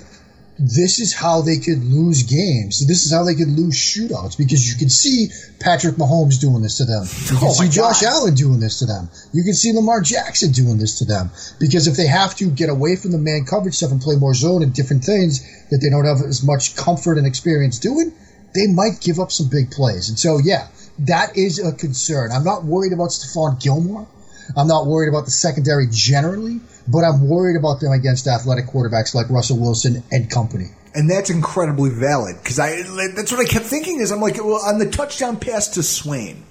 this 0.58 0.98
is 0.98 1.14
how 1.14 1.42
they 1.42 1.58
could 1.58 1.84
lose 1.84 2.24
games. 2.24 2.84
This 2.86 3.06
is 3.06 3.12
how 3.12 3.24
they 3.24 3.34
could 3.34 3.48
lose 3.48 3.74
shootouts 3.74 4.36
because 4.36 4.68
you 4.68 4.76
can 4.76 4.88
see 4.88 5.28
Patrick 5.60 5.94
Mahomes 5.94 6.40
doing 6.40 6.62
this 6.62 6.78
to 6.78 6.84
them. 6.84 7.04
You 7.04 7.38
can 7.38 7.48
Oh 7.48 7.52
see 7.52 7.68
Josh 7.68 8.02
God. 8.02 8.12
Allen 8.12 8.34
doing 8.34 8.58
this 8.58 8.80
to 8.80 8.86
them. 8.86 9.08
You 9.32 9.44
can 9.44 9.54
see 9.54 9.72
Lamar 9.72 10.00
Jackson 10.00 10.50
doing 10.50 10.78
this 10.78 10.98
to 10.98 11.04
them 11.04 11.30
because 11.60 11.86
if 11.86 11.96
they 11.96 12.06
have 12.06 12.34
to 12.36 12.50
get 12.50 12.70
away 12.70 12.96
from 12.96 13.12
the 13.12 13.18
man 13.18 13.44
coverage 13.44 13.74
stuff 13.74 13.92
and 13.92 14.00
play 14.00 14.16
more 14.16 14.34
zone 14.34 14.62
and 14.62 14.74
different 14.74 15.04
things 15.04 15.40
that 15.70 15.78
they 15.78 15.90
don't 15.90 16.04
have 16.04 16.26
as 16.26 16.42
much 16.42 16.74
comfort 16.74 17.18
and 17.18 17.26
experience 17.26 17.78
doing, 17.78 18.12
they 18.54 18.66
might 18.66 19.00
give 19.00 19.20
up 19.20 19.30
some 19.30 19.48
big 19.48 19.70
plays. 19.70 20.08
And 20.08 20.18
so, 20.18 20.38
yeah, 20.38 20.68
that 21.00 21.36
is 21.36 21.58
a 21.60 21.72
concern. 21.72 22.32
I'm 22.32 22.44
not 22.44 22.64
worried 22.64 22.92
about 22.92 23.10
Stephon 23.10 23.62
Gilmore. 23.62 24.08
I'm 24.56 24.66
not 24.66 24.86
worried 24.86 25.08
about 25.08 25.26
the 25.26 25.30
secondary 25.30 25.86
generally, 25.90 26.60
but 26.90 27.04
I'm 27.04 27.28
worried 27.28 27.56
about 27.56 27.80
them 27.80 27.92
against 27.92 28.26
athletic 28.26 28.66
quarterbacks 28.66 29.14
like 29.14 29.28
Russell 29.30 29.58
Wilson 29.58 30.02
and 30.10 30.30
company. 30.30 30.66
And 30.94 31.08
that's 31.08 31.30
incredibly 31.30 31.90
valid 31.90 32.36
because 32.42 32.58
I 32.58 32.82
that's 33.14 33.30
what 33.30 33.40
I 33.40 33.44
kept 33.44 33.66
thinking 33.66 34.00
is 34.00 34.10
I'm 34.10 34.20
like 34.20 34.36
well 34.36 34.62
on 34.64 34.78
the 34.78 34.90
touchdown 34.90 35.36
pass 35.38 35.68
to 35.68 35.82
Swain 35.82 36.44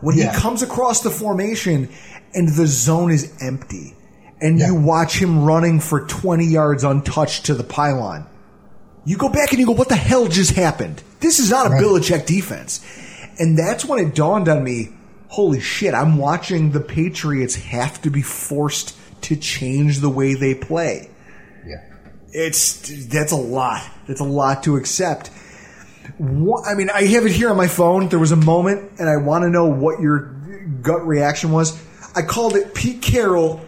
when 0.00 0.16
Yeah. 0.16 0.32
he 0.32 0.38
comes 0.40 0.62
across 0.62 1.02
the 1.02 1.10
formation 1.10 1.88
and 2.34 2.48
the 2.48 2.66
zone 2.66 3.10
is 3.10 3.32
empty 3.42 3.94
and 4.40 4.58
you 4.58 4.74
watch 4.74 5.18
him 5.18 5.44
running 5.44 5.78
for 5.80 6.00
20 6.06 6.46
yards 6.46 6.84
untouched 6.84 7.46
to 7.46 7.54
the 7.54 7.64
pylon. 7.64 8.26
You 9.04 9.16
go 9.16 9.28
back 9.28 9.50
and 9.50 9.58
you 9.60 9.66
go, 9.66 9.72
what 9.72 9.88
the 9.88 9.96
hell 9.96 10.26
just 10.28 10.52
happened? 10.52 11.02
This 11.20 11.38
is 11.40 11.50
not 11.50 11.66
a 11.66 11.70
Bill 11.70 11.94
Belichick 11.98 12.24
defense. 12.26 12.84
And 13.38 13.58
that's 13.58 13.84
when 13.84 13.98
it 14.04 14.14
dawned 14.14 14.48
on 14.48 14.62
me, 14.64 14.90
holy 15.28 15.60
shit, 15.60 15.92
I'm 15.94 16.18
watching 16.18 16.70
the 16.72 16.80
Patriots 16.80 17.54
have 17.56 18.00
to 18.02 18.10
be 18.10 18.22
forced 18.22 18.96
to 19.22 19.36
change 19.36 19.98
the 19.98 20.08
way 20.08 20.34
they 20.34 20.54
play. 20.54 21.10
Yeah. 21.66 21.84
It's 22.32 23.06
that's 23.06 23.32
a 23.32 23.36
lot. 23.36 23.82
That's 24.06 24.20
a 24.20 24.24
lot 24.24 24.64
to 24.64 24.76
accept. 24.76 25.30
What, 26.18 26.66
I 26.66 26.74
mean, 26.74 26.90
I 26.90 27.04
have 27.04 27.26
it 27.26 27.32
here 27.32 27.50
on 27.50 27.56
my 27.56 27.68
phone. 27.68 28.08
There 28.08 28.18
was 28.18 28.32
a 28.32 28.36
moment, 28.36 28.92
and 28.98 29.08
I 29.08 29.16
want 29.16 29.42
to 29.42 29.50
know 29.50 29.66
what 29.66 30.00
your 30.00 30.34
gut 30.82 31.06
reaction 31.06 31.52
was. 31.52 31.80
I 32.14 32.22
called 32.22 32.56
it 32.56 32.74
Pete 32.74 33.00
Carroll 33.00 33.60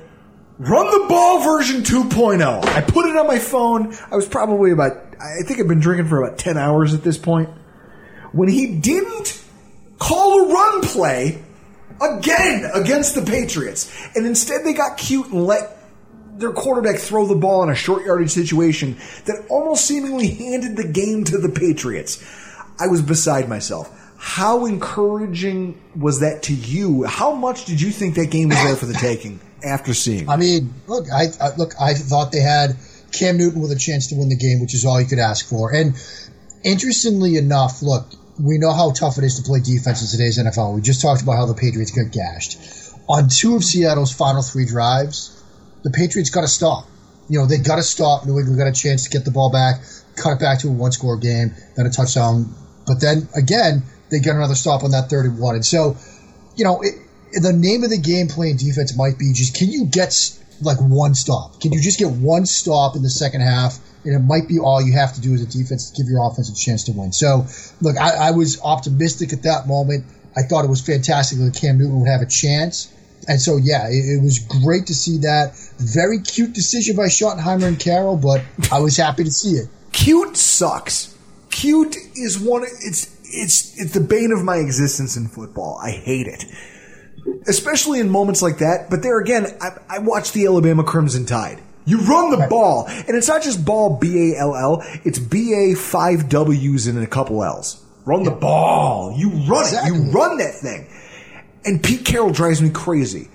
Run 0.59 0.87
the 0.87 1.07
Ball 1.09 1.43
version 1.43 1.83
2.0. 1.83 2.65
I 2.65 2.81
put 2.81 3.07
it 3.07 3.17
on 3.17 3.27
my 3.27 3.39
phone. 3.39 3.95
I 4.11 4.15
was 4.15 4.29
probably 4.29 4.71
about, 4.71 4.93
I 5.21 5.43
think 5.45 5.59
I've 5.59 5.67
been 5.67 5.81
drinking 5.81 6.09
for 6.09 6.23
about 6.23 6.39
10 6.39 6.57
hours 6.57 6.95
at 6.95 7.03
this 7.03 7.19
point. 7.19 7.49
When 8.33 8.49
he 8.49 8.79
didn't 8.79 9.43
call 9.99 10.41
a 10.41 10.53
run 10.53 10.83
play 10.83 11.43
again 12.01 12.71
against 12.75 13.15
the 13.15 13.23
Patriots, 13.23 13.91
and 14.15 14.27
instead 14.27 14.65
they 14.65 14.73
got 14.73 14.97
cute 14.97 15.27
and 15.27 15.45
let 15.45 15.79
their 16.39 16.53
quarterback 16.53 16.99
throw 16.99 17.27
the 17.27 17.35
ball 17.35 17.63
in 17.63 17.71
a 17.71 17.75
short 17.75 18.05
yardage 18.05 18.31
situation 18.31 18.97
that 19.27 19.47
almost 19.49 19.85
seemingly 19.85 20.29
handed 20.29 20.77
the 20.77 20.87
game 20.87 21.25
to 21.25 21.39
the 21.39 21.49
Patriots. 21.49 22.23
I 22.79 22.89
was 22.89 23.03
beside 23.03 23.49
myself. 23.49 24.01
How 24.19 24.67
encouraging 24.67 25.81
was 25.95 26.21
that 26.21 26.45
to 26.45 26.55
you? 26.55 27.05
How 27.05 27.35
much 27.35 27.67
did 27.67 27.81
you 27.81 27.91
think 27.91 28.17
that 28.17 28.31
game 28.31 28.49
was 28.49 28.63
there 28.63 28.75
for 28.75 28.87
the 28.87 28.95
taking 28.95 29.39
after 29.63 29.95
seeing? 29.95 30.29
I 30.29 30.37
mean, 30.37 30.75
look, 30.87 31.07
I, 31.13 31.27
I 31.41 31.55
look, 31.57 31.75
I 31.81 31.95
thought 31.95 32.33
they 32.33 32.41
had 32.41 32.77
Cam 33.13 33.37
Newton 33.37 33.61
with 33.61 33.71
a 33.71 33.79
chance 33.79 34.09
to 34.09 34.17
win 34.17 34.29
the 34.29 34.37
game, 34.37 34.61
which 34.61 34.75
is 34.75 34.85
all 34.85 35.01
you 35.01 35.07
could 35.07 35.19
ask 35.19 35.47
for. 35.47 35.73
And 35.73 35.95
interestingly 36.65 37.37
enough, 37.37 37.83
look, 37.83 38.07
we 38.39 38.59
know 38.59 38.73
how 38.73 38.91
tough 38.93 39.19
it 39.19 39.25
is 39.25 39.37
to 39.37 39.43
play 39.43 39.61
defense 39.61 40.03
in 40.03 40.09
today's 40.09 40.39
NFL. 40.39 40.75
We 40.75 40.81
just 40.81 41.01
talked 41.01 41.23
about 41.23 41.37
how 41.37 41.47
the 41.47 41.55
Patriots 41.55 41.93
got 41.93 42.11
gashed. 42.11 42.59
On 43.09 43.29
two 43.29 43.57
of 43.57 43.65
Seattle's 43.65 44.13
final 44.13 44.43
three 44.43 44.65
drives, 44.65 45.43
the 45.83 45.91
Patriots 45.91 46.31
got 46.31 46.41
to 46.41 46.49
stop. 46.49 46.87
You 47.29 47.39
know, 47.39 47.47
they 47.47 47.59
got 47.59 47.77
to 47.77 47.83
stop. 47.83 48.27
New 48.27 48.39
England 48.39 48.59
got 48.59 48.67
a 48.67 48.73
chance 48.73 49.05
to 49.05 49.11
get 49.11 49.25
the 49.25 49.31
ball 49.31 49.51
back, 49.51 49.83
cut 50.17 50.33
it 50.33 50.41
back 50.41 50.61
to 50.61 50.69
a 50.69 50.73
one 50.73 50.93
score 50.93 51.17
game, 51.17 51.55
then 51.77 51.87
a 51.87 51.91
touchdown. 51.91 52.53
But 52.87 53.01
then 53.01 53.29
again, 53.37 53.83
they 54.11 54.21
get 54.21 54.37
another 54.37 54.55
stop 54.55 54.85
on 54.85 54.91
that 54.91 55.11
third 55.11 55.27
and 55.27 55.39
one. 55.39 55.55
And 55.55 55.65
so, 55.65 55.97
you 56.57 56.65
know, 56.65 56.81
it, 56.83 56.95
the 57.33 57.53
name 57.53 57.85
of 57.85 57.91
the 57.91 57.99
game 57.99 58.29
playing 58.29 58.57
defense 58.57 58.97
might 58.97 59.19
be 59.19 59.33
just 59.33 59.57
can 59.57 59.71
you 59.71 59.87
get 59.87 60.13
like 60.65 60.79
one 60.79 61.15
stop? 61.15 61.61
Can 61.61 61.73
you 61.73 61.81
just 61.81 61.99
get 61.99 62.11
one 62.11 62.47
stop 62.47 62.97
in 62.97 63.03
the 63.03 63.11
second 63.11 63.43
half? 63.43 63.79
And 64.05 64.15
it 64.15 64.19
might 64.19 64.49
be 64.49 64.59
all 64.59 64.83
you 64.83 64.93
have 64.93 65.15
to 65.15 65.21
do 65.21 65.33
as 65.35 65.43
a 65.43 65.47
defense 65.47 65.91
to 65.91 66.03
give 66.03 66.11
your 66.11 66.27
offense 66.27 66.51
a 66.51 66.55
chance 66.55 66.85
to 66.85 66.93
win. 66.93 67.13
So, 67.13 67.47
look, 67.81 67.97
I, 67.97 68.29
I 68.29 68.31
was 68.33 68.61
optimistic 68.61 69.33
at 69.33 69.43
that 69.45 69.67
moment. 69.67 70.05
I 70.37 70.43
thought 70.43 70.65
it 70.65 70.69
was 70.69 70.85
fantastic 70.85 71.39
that 71.39 71.55
Cam 71.55 71.79
Newton 71.79 72.01
would 72.01 72.09
have 72.09 72.21
a 72.21 72.27
chance. 72.27 72.93
And 73.27 73.41
so, 73.41 73.57
yeah, 73.57 73.89
it, 73.89 74.19
it 74.19 74.23
was 74.23 74.39
great 74.39 74.87
to 74.89 74.95
see 74.95 75.19
that. 75.19 75.57
Very 75.79 76.21
cute 76.21 76.53
decision 76.53 76.97
by 76.97 77.05
Schottenheimer 77.05 77.67
and 77.67 77.81
Carroll, 77.81 78.17
but 78.17 78.43
I 78.71 78.81
was 78.81 78.97
happy 78.97 79.25
to 79.25 79.31
see 79.31 79.57
it. 79.57 79.69
Cute 79.93 80.37
sucks. 80.37 81.17
Cute 81.51 81.97
is 82.15 82.39
one. 82.39 82.65
It's 82.65 83.15
it's 83.23 83.79
it's 83.79 83.93
the 83.93 84.01
bane 84.01 84.33
of 84.33 84.45
my 84.45 84.57
existence 84.57 85.17
in 85.17 85.29
football. 85.29 85.79
I 85.83 85.91
hate 85.91 86.27
it, 86.27 86.45
especially 87.47 88.01
in 88.01 88.11
moments 88.11 88.43
like 88.43 88.59
that. 88.59 88.89
But 88.91 89.03
there 89.03 89.19
again, 89.19 89.47
I, 89.61 89.79
I 89.89 89.99
watch 89.99 90.33
the 90.33 90.47
Alabama 90.47 90.85
Crimson 90.85 91.27
Tide. 91.27 91.61
You 91.87 91.99
run 92.01 92.31
the 92.31 92.47
ball, 92.49 92.87
and 92.89 93.11
it's 93.11 93.29
not 93.29 93.43
just 93.43 93.65
ball 93.65 93.99
B 93.99 94.33
A 94.33 94.39
L 94.39 94.57
L. 94.57 94.83
It's 95.05 95.19
B 95.19 95.53
A 95.53 95.77
five 95.77 96.29
W's 96.29 96.87
and 96.87 96.99
a 96.99 97.07
couple 97.07 97.45
L's. 97.45 97.85
Run 98.07 98.23
the 98.23 98.31
ball. 98.31 99.15
You 99.17 99.31
run 99.47 99.65
it. 99.67 99.87
You 99.87 100.11
run 100.11 100.39
that 100.39 100.55
thing. 100.55 100.89
And 101.65 101.83
Pete 101.83 102.05
Carroll 102.05 102.31
drives 102.31 102.61
me 102.61 102.71
crazy. 102.71 103.29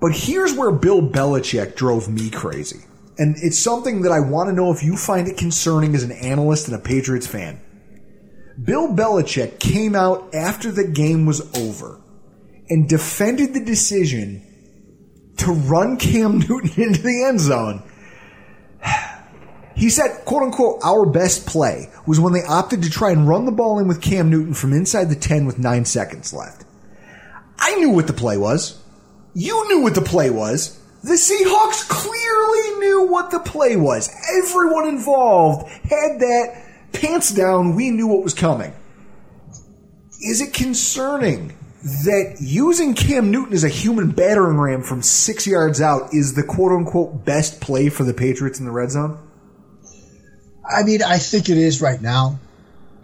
But 0.00 0.12
here's 0.12 0.52
where 0.52 0.72
Bill 0.72 1.00
Belichick 1.00 1.76
drove 1.76 2.08
me 2.08 2.30
crazy. 2.30 2.80
And 3.18 3.36
it's 3.38 3.58
something 3.58 4.02
that 4.02 4.10
I 4.10 4.18
want 4.18 4.48
to 4.48 4.54
know 4.54 4.72
if 4.72 4.82
you 4.82 4.96
find 4.96 5.28
it 5.28 5.36
concerning 5.36 5.94
as 5.94 6.02
an 6.02 6.10
analyst 6.10 6.66
and 6.66 6.76
a 6.76 6.80
Patriots 6.80 7.26
fan. 7.26 7.60
Bill 8.62 8.88
Belichick 8.88 9.60
came 9.60 9.94
out 9.94 10.34
after 10.34 10.72
the 10.72 10.84
game 10.84 11.24
was 11.24 11.40
over 11.56 12.01
and 12.68 12.88
defended 12.88 13.54
the 13.54 13.64
decision 13.64 14.42
to 15.38 15.52
run 15.52 15.96
Cam 15.96 16.38
Newton 16.48 16.82
into 16.82 17.02
the 17.02 17.24
end 17.24 17.40
zone. 17.40 17.82
He 19.74 19.90
said, 19.90 20.24
quote 20.24 20.42
unquote, 20.42 20.80
our 20.84 21.06
best 21.06 21.46
play 21.46 21.88
was 22.06 22.20
when 22.20 22.32
they 22.32 22.42
opted 22.42 22.82
to 22.82 22.90
try 22.90 23.10
and 23.10 23.26
run 23.26 23.46
the 23.46 23.52
ball 23.52 23.78
in 23.78 23.88
with 23.88 24.02
Cam 24.02 24.30
Newton 24.30 24.54
from 24.54 24.72
inside 24.72 25.04
the 25.08 25.16
10 25.16 25.46
with 25.46 25.58
nine 25.58 25.84
seconds 25.84 26.32
left. 26.32 26.64
I 27.58 27.76
knew 27.76 27.90
what 27.90 28.06
the 28.06 28.12
play 28.12 28.36
was. 28.36 28.82
You 29.34 29.66
knew 29.68 29.82
what 29.82 29.94
the 29.94 30.02
play 30.02 30.30
was. 30.30 30.78
The 31.02 31.14
Seahawks 31.14 31.88
clearly 31.88 32.80
knew 32.80 33.08
what 33.10 33.30
the 33.30 33.40
play 33.40 33.76
was. 33.76 34.10
Everyone 34.36 34.88
involved 34.88 35.68
had 35.68 36.20
that 36.20 36.64
pants 36.92 37.32
down. 37.32 37.74
We 37.74 37.90
knew 37.90 38.06
what 38.06 38.22
was 38.22 38.34
coming. 38.34 38.72
Is 40.20 40.40
it 40.40 40.52
concerning 40.52 41.56
that 41.82 42.36
using 42.40 42.94
Cam 42.94 43.30
Newton 43.30 43.54
as 43.54 43.64
a 43.64 43.68
human 43.68 44.12
battering 44.12 44.58
ram 44.58 44.82
from 44.82 45.02
six 45.02 45.46
yards 45.46 45.80
out 45.80 46.14
is 46.14 46.34
the 46.34 46.42
quote 46.42 46.72
unquote 46.72 47.24
best 47.24 47.60
play 47.60 47.88
for 47.88 48.04
the 48.04 48.14
Patriots 48.14 48.60
in 48.60 48.66
the 48.66 48.70
red 48.70 48.90
zone? 48.90 49.18
I 50.64 50.84
mean, 50.84 51.02
I 51.02 51.18
think 51.18 51.48
it 51.48 51.58
is 51.58 51.82
right 51.82 52.00
now. 52.00 52.38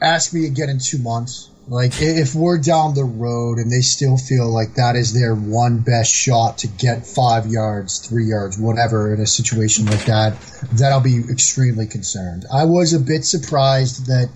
Ask 0.00 0.32
me 0.32 0.46
again 0.46 0.68
in 0.68 0.78
two 0.78 0.98
months. 0.98 1.50
Like, 1.66 2.00
if 2.00 2.34
we're 2.34 2.56
down 2.58 2.94
the 2.94 3.04
road 3.04 3.58
and 3.58 3.70
they 3.70 3.82
still 3.82 4.16
feel 4.16 4.48
like 4.48 4.74
that 4.74 4.96
is 4.96 5.12
their 5.12 5.34
one 5.34 5.80
best 5.80 6.10
shot 6.10 6.58
to 6.58 6.66
get 6.66 7.04
five 7.04 7.46
yards, 7.46 7.98
three 7.98 8.24
yards, 8.24 8.56
whatever 8.56 9.12
in 9.12 9.20
a 9.20 9.26
situation 9.26 9.84
like 9.84 10.06
that, 10.06 10.34
then 10.72 10.92
I'll 10.92 11.02
be 11.02 11.18
extremely 11.30 11.86
concerned. 11.86 12.46
I 12.50 12.64
was 12.64 12.94
a 12.94 13.00
bit 13.00 13.26
surprised 13.26 14.06
that, 14.06 14.30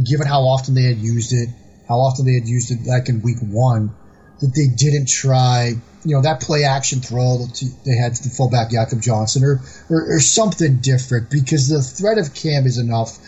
given 0.00 0.28
how 0.28 0.42
often 0.42 0.74
they 0.74 0.84
had 0.84 0.98
used 0.98 1.32
it, 1.32 1.48
how 1.88 2.00
often 2.00 2.26
they 2.26 2.34
had 2.34 2.46
used 2.46 2.70
it 2.70 2.86
back 2.86 3.08
in 3.08 3.22
week 3.22 3.38
one, 3.40 3.94
that 4.40 4.54
they 4.54 4.66
didn't 4.66 5.08
try, 5.08 5.74
you 6.04 6.14
know, 6.14 6.22
that 6.22 6.40
play 6.40 6.64
action 6.64 7.00
throw 7.00 7.38
that 7.38 7.62
they 7.84 7.96
had 7.96 8.14
to 8.14 8.22
the 8.22 8.30
fullback 8.30 8.70
Jakob 8.70 9.00
Johnson 9.00 9.42
or, 9.42 9.60
or, 9.90 10.16
or 10.16 10.20
something 10.20 10.76
different 10.76 11.30
because 11.30 11.68
the 11.68 11.82
threat 11.82 12.18
of 12.18 12.34
Cam 12.34 12.66
is 12.66 12.78
enough. 12.78 13.18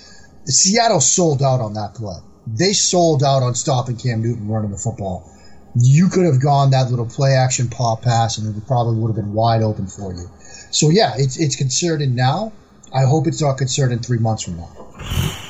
Seattle 0.45 1.01
sold 1.01 1.43
out 1.43 1.61
on 1.61 1.75
that 1.75 1.95
play. 1.95 2.17
They 2.47 2.73
sold 2.73 3.23
out 3.23 3.43
on 3.43 3.55
stopping 3.55 3.97
Cam 3.97 4.23
Newton 4.23 4.49
running 4.49 4.71
the 4.71 4.77
football. 4.77 5.31
You 5.77 6.09
could 6.09 6.27
have 6.27 6.43
gone 6.43 6.71
that 6.71 6.91
little 6.91 7.07
play 7.07 7.35
action 7.35 7.69
pop 7.69 8.03
pass 8.03 8.39
and 8.39 8.57
it 8.57 8.67
probably 8.67 8.97
would 8.97 9.09
have 9.09 9.17
been 9.17 9.33
wide 9.33 9.63
open 9.63 9.87
for 9.87 10.13
you. 10.13 10.31
So 10.71 10.91
yeah, 10.91 11.15
it's, 11.17 11.39
it's 11.39 11.57
concerning 11.57 12.15
now. 12.15 12.53
I 12.93 13.05
hope 13.05 13.27
it's 13.27 13.41
not 13.41 13.59
concerning 13.59 14.01
three 14.01 14.19
months 14.19 14.45
from 14.45 14.57
now. 14.57 15.50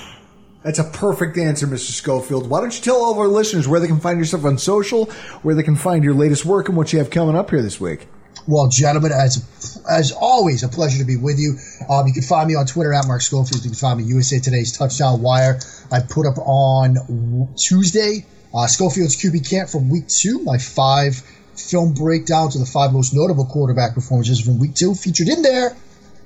That's 0.62 0.78
a 0.78 0.84
perfect 0.84 1.38
answer, 1.38 1.66
Mr. 1.66 1.90
Schofield. 1.90 2.48
Why 2.50 2.60
don't 2.60 2.74
you 2.76 2.82
tell 2.82 2.96
all 2.96 3.12
of 3.12 3.18
our 3.18 3.28
listeners 3.28 3.66
where 3.66 3.80
they 3.80 3.86
can 3.86 3.98
find 4.00 4.18
yourself 4.18 4.44
on 4.44 4.58
social, 4.58 5.06
where 5.42 5.54
they 5.54 5.62
can 5.62 5.76
find 5.76 6.04
your 6.04 6.12
latest 6.14 6.44
work, 6.44 6.68
and 6.68 6.76
what 6.76 6.92
you 6.92 6.98
have 6.98 7.08
coming 7.10 7.34
up 7.34 7.48
here 7.50 7.62
this 7.62 7.80
week? 7.80 8.08
Well, 8.46 8.68
gentlemen, 8.68 9.12
as 9.12 9.82
as 9.88 10.12
always, 10.12 10.62
a 10.62 10.68
pleasure 10.68 10.98
to 10.98 11.04
be 11.04 11.16
with 11.16 11.38
you. 11.38 11.56
Um, 11.88 12.06
you 12.06 12.12
can 12.12 12.22
find 12.22 12.48
me 12.48 12.56
on 12.56 12.66
Twitter 12.66 12.92
at 12.92 13.06
Mark 13.06 13.22
Schofield. 13.22 13.64
You 13.64 13.70
can 13.70 13.76
find 13.78 13.98
me 14.00 14.04
USA 14.06 14.38
Today's 14.38 14.76
Touchdown 14.76 15.22
Wire. 15.22 15.60
I 15.90 16.00
put 16.00 16.26
up 16.26 16.36
on 16.38 17.54
Tuesday 17.56 18.26
uh, 18.54 18.66
Schofield's 18.66 19.16
QB 19.16 19.48
Camp 19.48 19.68
from 19.70 19.88
Week 19.88 20.08
Two. 20.08 20.40
My 20.40 20.58
five 20.58 21.16
film 21.56 21.92
breakdowns 21.94 22.54
of 22.56 22.60
the 22.60 22.70
five 22.70 22.92
most 22.92 23.14
notable 23.14 23.44
quarterback 23.46 23.94
performances 23.94 24.40
from 24.40 24.58
Week 24.58 24.74
Two 24.74 24.94
featured 24.94 25.28
in 25.28 25.42
there. 25.42 25.76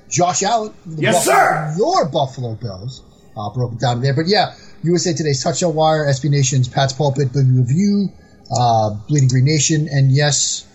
Josh 0.09 0.43
Allen. 0.43 0.73
the 0.87 1.03
Yes, 1.03 1.27
Buffalo- 1.27 1.35
sir. 1.35 1.75
Your 1.79 2.05
Buffalo 2.09 2.55
Bills. 2.55 3.03
Uh, 3.37 3.51
broke 3.53 3.73
it 3.73 3.81
down 3.81 4.01
there. 4.01 4.15
But 4.15 4.27
yeah, 4.27 4.55
USA 4.83 5.13
Today's 5.13 5.43
Touchdown 5.43 5.75
Wire, 5.75 6.07
SB 6.07 6.31
Nation's 6.31 6.69
Pat's 6.69 6.93
Pulpit, 6.93 7.33
Big 7.33 7.49
Blue 7.49 7.65
View, 7.65 8.13
uh, 8.57 8.91
Bleeding 9.09 9.29
Green 9.29 9.45
Nation, 9.45 9.89
and 9.91 10.13
yes, 10.13 10.67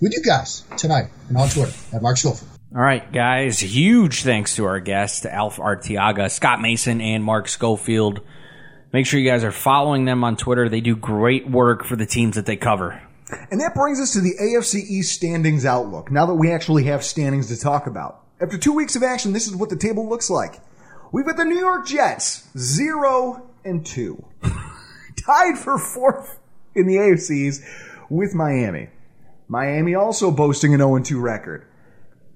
with 0.00 0.12
you 0.12 0.22
guys 0.22 0.64
tonight 0.76 1.10
and 1.28 1.36
on 1.36 1.48
Twitter 1.48 1.72
at 1.92 2.02
Mark 2.02 2.16
Schofield. 2.16 2.50
All 2.74 2.82
right, 2.82 3.10
guys. 3.10 3.60
Huge 3.60 4.22
thanks 4.22 4.56
to 4.56 4.66
our 4.66 4.78
guests, 4.78 5.24
Alf 5.24 5.56
Artiaga, 5.56 6.30
Scott 6.30 6.60
Mason, 6.60 7.00
and 7.00 7.24
Mark 7.24 7.48
Schofield. 7.48 8.20
Make 8.92 9.06
sure 9.06 9.18
you 9.18 9.28
guys 9.28 9.42
are 9.42 9.52
following 9.52 10.04
them 10.04 10.22
on 10.22 10.36
Twitter. 10.36 10.68
They 10.68 10.82
do 10.82 10.94
great 10.94 11.48
work 11.48 11.84
for 11.84 11.96
the 11.96 12.06
teams 12.06 12.36
that 12.36 12.46
they 12.46 12.56
cover. 12.56 13.02
And 13.50 13.60
that 13.60 13.74
brings 13.74 14.00
us 14.00 14.12
to 14.12 14.20
the 14.20 14.34
AFC 14.40 14.76
East 14.88 15.12
standings 15.12 15.64
outlook. 15.64 16.10
Now 16.10 16.26
that 16.26 16.34
we 16.34 16.50
actually 16.52 16.84
have 16.84 17.04
standings 17.04 17.48
to 17.48 17.58
talk 17.58 17.86
about. 17.86 18.22
After 18.40 18.56
two 18.56 18.72
weeks 18.72 18.96
of 18.96 19.02
action, 19.02 19.32
this 19.32 19.46
is 19.46 19.56
what 19.56 19.68
the 19.68 19.76
table 19.76 20.08
looks 20.08 20.30
like. 20.30 20.60
We've 21.10 21.24
got 21.24 21.38
the 21.38 21.44
New 21.44 21.58
York 21.58 21.86
Jets, 21.86 22.48
zero 22.56 23.50
and 23.64 23.84
two. 23.84 24.26
Tied 25.16 25.58
for 25.58 25.78
fourth 25.78 26.38
in 26.74 26.86
the 26.86 26.96
AFCs 26.96 27.64
with 28.10 28.34
Miami. 28.34 28.90
Miami 29.48 29.94
also 29.94 30.30
boasting 30.30 30.74
an 30.74 30.80
0 30.80 30.98
2 30.98 31.18
record. 31.18 31.66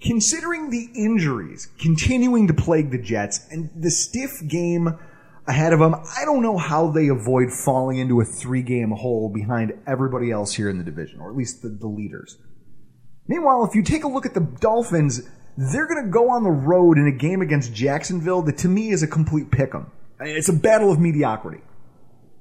Considering 0.01 0.70
the 0.70 0.89
injuries 0.97 1.68
continuing 1.79 2.47
to 2.49 2.55
plague 2.55 2.91
the 2.91 2.99
Jets 2.99 3.47
and 3.51 3.70
the 3.77 3.91
stiff 3.91 4.41
game 4.49 4.99
ahead 5.47 5.73
of 5.73 5.79
them, 5.79 5.95
I 5.95 6.25
don't 6.25 6.43
know 6.43 6.57
how 6.57 6.91
they 6.91 7.09
avoid 7.09 7.53
falling 7.53 7.99
into 7.99 8.20
a 8.20 8.25
three 8.25 8.62
game 8.62 8.91
hole 8.91 9.29
behind 9.29 9.75
everybody 9.87 10.31
else 10.31 10.55
here 10.55 10.70
in 10.70 10.79
the 10.79 10.85
division, 10.85 11.20
or 11.20 11.31
at 11.31 11.37
least 11.37 11.61
the, 11.61 11.68
the 11.68 11.87
leaders. 11.87 12.39
Meanwhile, 13.29 13.66
if 13.66 13.75
you 13.75 13.83
take 13.83 14.05
a 14.05 14.09
look 14.09 14.27
at 14.27 14.35
the 14.35 14.41
Dolphins, 14.41 15.29
they're 15.57 15.86
going 15.86 16.05
to 16.05 16.11
go 16.11 16.30
on 16.30 16.42
the 16.44 16.50
road 16.50 16.98
in 16.98 17.07
a 17.07 17.12
game 17.12 17.42
against 17.42 17.72
Jacksonville 17.74 18.42
that 18.42 18.59
to 18.59 18.68
me 18.68 18.90
is 18.90 19.03
a 19.03 19.07
complete 19.07 19.50
pick 19.50 19.74
'em. 19.74 19.90
It's 20.20 20.48
a 20.48 20.53
battle 20.53 20.90
of 20.92 20.98
mediocrity. 21.00 21.61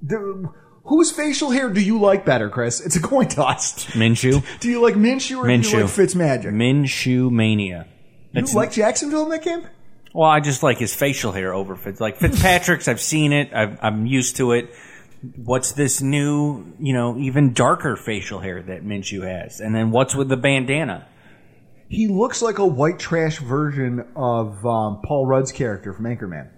The, 0.01 0.49
whose 0.83 1.11
facial 1.11 1.51
hair 1.51 1.69
do 1.69 1.81
you 1.81 1.99
like 1.99 2.25
better, 2.25 2.49
Chris? 2.49 2.79
It's 2.79 2.95
a 2.95 3.01
coin 3.01 3.27
toss. 3.27 3.85
Minshew. 3.87 4.43
Do 4.59 4.69
you 4.69 4.81
like 4.81 4.95
Minshew 4.95 5.37
or 5.37 5.47
do 5.47 5.53
Minshew. 5.53 5.73
you 5.73 5.79
like 5.81 5.91
Fitzmagic? 5.91 6.51
Minshew 6.53 7.31
mania. 7.31 7.87
You 8.33 8.43
like 8.53 8.71
Jacksonville 8.71 9.23
in 9.23 9.29
that 9.29 9.43
game? 9.43 9.67
Well, 10.13 10.29
I 10.29 10.39
just 10.39 10.63
like 10.63 10.77
his 10.77 10.93
facial 10.93 11.31
hair 11.31 11.53
over 11.53 11.75
Fitz. 11.75 12.01
Like 12.01 12.17
Fitzpatrick's, 12.17 12.87
I've 12.87 13.01
seen 13.01 13.31
it. 13.33 13.53
I've, 13.53 13.77
I'm 13.81 14.05
used 14.05 14.37
to 14.37 14.53
it. 14.53 14.73
What's 15.35 15.73
this 15.73 16.01
new, 16.01 16.65
you 16.79 16.93
know, 16.93 17.17
even 17.17 17.53
darker 17.53 17.95
facial 17.95 18.39
hair 18.39 18.61
that 18.61 18.83
Minshew 18.83 19.23
has? 19.23 19.59
And 19.59 19.75
then 19.75 19.91
what's 19.91 20.15
with 20.15 20.29
the 20.29 20.37
bandana? 20.37 21.07
He 21.91 22.07
looks 22.07 22.41
like 22.41 22.57
a 22.57 22.65
white 22.65 22.99
trash 22.99 23.39
version 23.39 24.13
of 24.15 24.65
um, 24.65 25.01
Paul 25.03 25.25
Rudd's 25.27 25.51
character 25.51 25.91
from 25.91 26.05
Anchorman. 26.05 26.49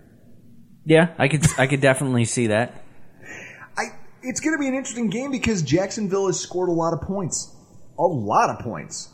Yeah, 0.86 1.08
I 1.18 1.28
could, 1.28 1.44
I 1.58 1.66
could 1.66 1.82
definitely 1.82 2.26
see 2.26 2.48
that. 2.48 2.84
I, 3.76 3.86
it's 4.22 4.40
going 4.40 4.56
to 4.56 4.60
be 4.60 4.68
an 4.68 4.76
interesting 4.76 5.10
game 5.10 5.32
because 5.32 5.64
Jacksonville 5.64 6.28
has 6.28 6.40
scored 6.40 6.70
a 6.70 6.72
lot 6.72 6.94
of 6.94 7.02
points. 7.02 7.52
A 7.98 8.04
lot 8.04 8.52
of 8.52 8.60
points. 8.60 9.10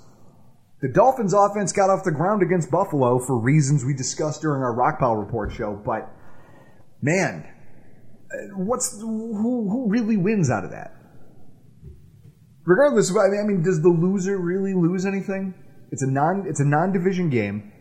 The 0.81 0.89
Dolphins 0.89 1.33
offense 1.33 1.71
got 1.71 1.89
off 1.89 2.03
the 2.03 2.11
ground 2.11 2.43
against 2.43 2.69
Buffalo 2.69 3.19
for 3.19 3.39
reasons 3.39 3.85
we 3.85 3.93
discussed 3.93 4.41
during 4.41 4.61
our 4.61 4.75
Rockpile 4.75 5.17
Report 5.17 5.53
show, 5.53 5.81
but 5.85 6.09
man, 7.01 7.47
uh, 8.29 8.57
what's 8.57 8.99
who, 8.99 9.69
who 9.69 9.89
really 9.89 10.17
wins 10.17 10.51
out 10.51 10.65
of 10.65 10.71
that? 10.71 10.93
Regardless 12.65 13.09
I 13.09 13.29
mean, 13.29 13.39
I 13.39 13.43
mean, 13.47 13.63
does 13.63 13.81
the 13.81 13.87
loser 13.87 14.37
really 14.37 14.73
lose 14.73 15.05
anything? 15.05 15.53
It's 15.91 16.03
a 16.03 16.07
non, 16.07 16.45
it's 16.47 16.59
a 16.59 16.65
non-division 16.65 17.29
game 17.29 17.71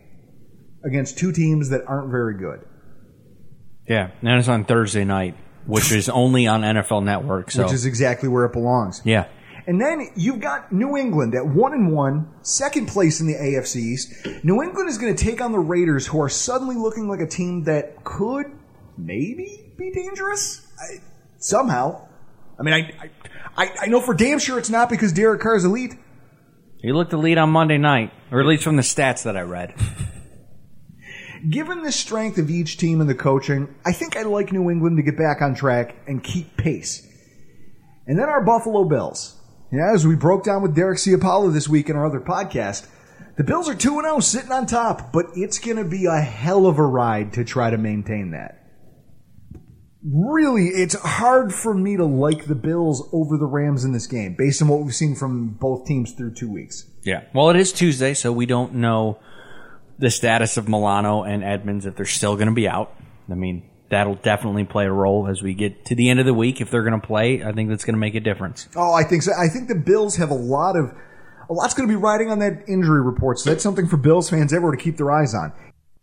against 0.85 1.19
two 1.19 1.33
teams 1.33 1.71
that 1.71 1.83
aren't 1.87 2.11
very 2.11 2.39
good. 2.39 2.61
Yeah, 3.89 4.11
and 4.23 4.39
it's 4.39 4.49
on 4.49 4.65
Thursday 4.65 5.05
night, 5.05 5.37
which 5.67 5.93
is 5.93 6.09
only 6.09 6.47
on 6.47 6.63
NFL 6.63 7.05
Network. 7.05 7.51
So 7.51 7.65
which 7.65 7.73
is 7.73 7.87
exactly 7.87 8.29
where 8.29 8.45
it 8.45 8.53
belongs. 8.53 9.01
yeah, 9.05 9.27
And 9.67 9.81
then 9.81 10.09
you've 10.15 10.41
got 10.41 10.73
New 10.73 10.97
England 10.97 11.35
at 11.35 11.47
one 11.47 11.73
and 11.73 11.93
one, 11.93 12.29
second 12.43 12.87
place 12.87 13.21
in 13.21 13.27
the 13.27 13.35
AFC 13.35 13.77
East. 13.77 14.45
New 14.45 14.63
England 14.63 14.89
is 14.89 14.99
going 14.99 15.15
to 15.15 15.25
take 15.25 15.41
on 15.41 15.53
the 15.53 15.59
Raiders, 15.59 16.07
who 16.07 16.21
are 16.21 16.29
suddenly 16.29 16.77
looking 16.77 17.09
like 17.09 17.21
a 17.21 17.27
team 17.27 17.65
that 17.65 18.05
could 18.05 18.47
maybe 18.97 19.73
be 19.79 19.91
dangerous 19.91 20.67
I, 20.79 21.01
somehow. 21.39 22.09
I 22.59 22.63
mean, 22.63 22.75
I, 22.75 23.11
I 23.57 23.71
I 23.83 23.87
know 23.87 24.01
for 24.01 24.15
damn 24.15 24.39
sure 24.39 24.59
it's 24.59 24.71
not 24.71 24.91
because 24.91 25.13
Derek 25.13 25.41
Carr 25.41 25.57
is 25.57 25.65
elite. 25.65 25.95
He 26.81 26.93
looked 26.93 27.11
the 27.11 27.17
lead 27.17 27.39
on 27.39 27.51
Monday 27.51 27.79
night, 27.79 28.13
or 28.31 28.41
at 28.41 28.47
least 28.47 28.65
from 28.65 28.77
the 28.77 28.83
stats 28.83 29.25
that 29.25 29.37
I 29.37 29.43
read. 29.43 29.75
Given 31.51 31.83
the 31.83 31.93
strength 31.93 32.39
of 32.39 32.51
each 32.51 32.79
team 32.79 33.01
and 33.01 33.09
the 33.09 33.15
coaching, 33.15 33.75
I 33.85 33.93
think 33.93 34.17
I'd 34.17 34.27
like 34.27 34.53
New 34.53 34.71
England 34.71 34.97
to 34.97 35.03
get 35.03 35.17
back 35.17 35.41
on 35.41 35.55
track 35.55 35.95
and 36.07 36.23
keep 36.23 36.57
pace. 36.57 37.07
And 38.07 38.19
then 38.19 38.29
our 38.29 38.45
Buffalo 38.45 38.85
Bills. 38.85 39.37
Yeah, 39.71 39.93
as 39.93 40.07
we 40.07 40.17
broke 40.17 40.45
down 40.45 40.63
with 40.63 40.75
Derek 40.75 40.99
Ciapalo 40.99 41.53
this 41.53 41.69
week 41.69 41.91
in 41.91 41.97
our 41.97 42.07
other 42.07 42.21
podcast, 42.21 42.89
the 43.37 43.45
Bills 43.45 43.69
are 43.69 43.75
2 43.75 44.01
0 44.01 44.21
sitting 44.21 44.51
on 44.51 44.67
top, 44.67 45.13
but 45.13 45.27
it's 45.35 45.59
going 45.59 45.77
to 45.77 45.85
be 45.85 46.07
a 46.07 46.21
hell 46.21 46.67
of 46.67 46.79
a 46.79 46.87
ride 46.87 47.35
to 47.35 47.45
try 47.45 47.71
to 47.71 47.79
maintain 47.79 48.33
that. 48.33 48.58
Really, 50.05 50.69
it's 50.69 50.95
hard 50.95 51.53
for 51.53 51.75
me 51.75 51.97
to 51.97 52.05
like 52.05 52.47
the 52.47 52.55
Bills 52.55 53.09
over 53.13 53.37
the 53.37 53.47
Rams 53.47 53.85
in 53.85 53.93
this 53.93 54.07
game 54.07 54.37
based 54.39 54.63
on 54.63 54.69
what 54.69 54.81
we've 54.81 54.95
seen 54.95 55.17
from 55.17 55.49
both 55.49 55.87
teams 55.87 56.13
through 56.13 56.35
two 56.35 56.51
weeks. 56.51 56.87
Yeah. 57.03 57.25
Well, 57.35 57.51
it 57.51 57.57
is 57.57 57.73
Tuesday, 57.73 58.15
so 58.15 58.33
we 58.33 58.47
don't 58.47 58.75
know 58.75 59.19
the 59.99 60.11
status 60.11 60.57
of 60.57 60.69
Milano 60.69 61.25
and 61.25 61.43
Edmonds 61.43 61.85
if 61.85 61.97
they're 61.97 62.07
still 62.07 62.37
going 62.37 62.49
to 62.49 62.55
be 62.55 62.69
out. 62.69 62.95
I 63.29 63.35
mean, 63.35 63.69
that'll 63.91 64.15
definitely 64.15 64.65
play 64.65 64.87
a 64.87 64.93
role 64.93 65.27
as 65.27 65.43
we 65.43 65.55
get 65.55 65.87
to 65.87 65.97
the 65.97 66.09
end 66.11 66.21
of 66.21 66.27
the 66.27 66.35
week. 66.35 66.61
If 66.61 66.71
they're 66.71 66.85
going 66.85 67.01
to 67.01 67.07
play, 67.07 67.43
I 67.43 67.53
think 67.53 67.69
that's 67.69 67.85
going 67.85 67.95
to 67.95 68.01
make 68.01 68.15
a 68.15 68.21
difference. 68.21 68.69
Oh, 68.77 68.93
I 68.93 69.03
think 69.03 69.23
so. 69.23 69.33
I 69.37 69.49
think 69.49 69.67
the 69.67 69.75
Bills 69.75 70.17
have 70.17 70.31
a 70.31 70.35
lot 70.35 70.77
of 70.77 70.95
a 71.51 71.53
lot's 71.53 71.75
going 71.75 71.89
to 71.89 71.93
be 71.93 72.01
riding 72.01 72.31
on 72.31 72.39
that 72.39 72.69
injury 72.69 73.03
report. 73.03 73.39
So 73.39 73.51
that's 73.51 73.63
something 73.63 73.89
for 73.89 73.97
Bills 73.97 74.31
fans 74.31 74.53
everywhere 74.53 74.77
to 74.77 74.83
keep 74.83 74.97
their 74.97 75.11
eyes 75.11 75.35
on. 75.35 75.53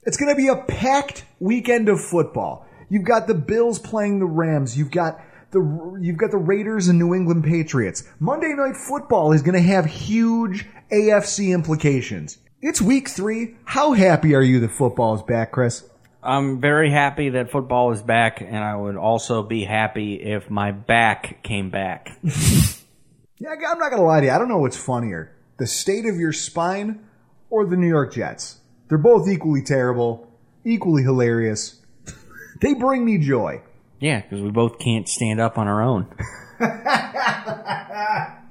It's 0.04 0.18
going 0.18 0.34
to 0.34 0.36
be 0.36 0.48
a 0.48 0.56
packed 0.56 1.26
weekend 1.40 1.88
of 1.88 2.04
football. 2.04 2.68
You've 2.90 3.04
got 3.04 3.28
the 3.28 3.34
Bills 3.34 3.80
playing 3.80 4.20
the 4.20 4.26
Rams. 4.26 4.78
You've 4.78 4.92
got 4.92 5.20
the 5.52 5.98
you've 6.02 6.18
got 6.18 6.32
the 6.32 6.38
Raiders 6.38 6.88
and 6.88 7.00
New 7.00 7.14
England 7.14 7.44
Patriots. 7.44 8.04
Monday 8.20 8.54
Night 8.54 8.78
Football 8.78 9.32
is 9.32 9.42
going 9.42 9.56
to 9.56 9.68
have 9.68 9.86
huge 9.86 10.66
AFC 10.92 11.54
implications. 11.54 12.38
It's 12.62 12.82
week 12.82 13.10
three. 13.10 13.56
How 13.66 13.94
happy 13.94 14.36
are 14.36 14.42
you 14.42 14.60
that 14.62 14.72
football 14.72 15.16
is 15.16 15.22
back, 15.22 15.52
Chris? 15.52 15.88
I'm 16.24 16.60
very 16.60 16.90
happy 16.90 17.30
that 17.30 17.52
football 17.52 17.92
is 17.92 18.02
back, 18.02 18.42
and 18.42 18.58
I 18.58 18.76
would 18.76 18.96
also 18.96 19.44
be 19.44 19.64
happy 19.64 20.16
if 20.16 20.50
my 20.50 20.72
back 20.72 21.44
came 21.44 21.70
back. 21.70 22.10
Yeah, 23.38 23.50
I'm 23.50 23.80
not 23.80 23.90
going 23.90 24.02
to 24.02 24.08
lie 24.08 24.22
to 24.22 24.28
you. 24.28 24.32
I 24.32 24.38
don't 24.38 24.48
know 24.48 24.60
what's 24.60 24.78
funnier 24.78 25.32
the 25.58 25.68
state 25.68 26.06
of 26.06 26.18
your 26.18 26.34
spine 26.34 27.06
or 27.50 27.66
the 27.66 27.78
New 27.78 27.88
York 27.88 28.14
Jets. 28.14 28.60
They're 28.88 28.98
both 28.98 29.28
equally 29.28 29.62
terrible, 29.62 30.32
equally 30.64 31.04
hilarious. 31.04 31.82
They 32.62 32.74
bring 32.74 33.06
me 33.06 33.18
joy. 33.18 33.62
Yeah, 34.00 34.22
because 34.22 34.42
we 34.42 34.52
both 34.52 34.80
can't 34.80 35.08
stand 35.08 35.40
up 35.40 35.58
on 35.58 35.68
our 35.68 35.82
own. 35.82 36.08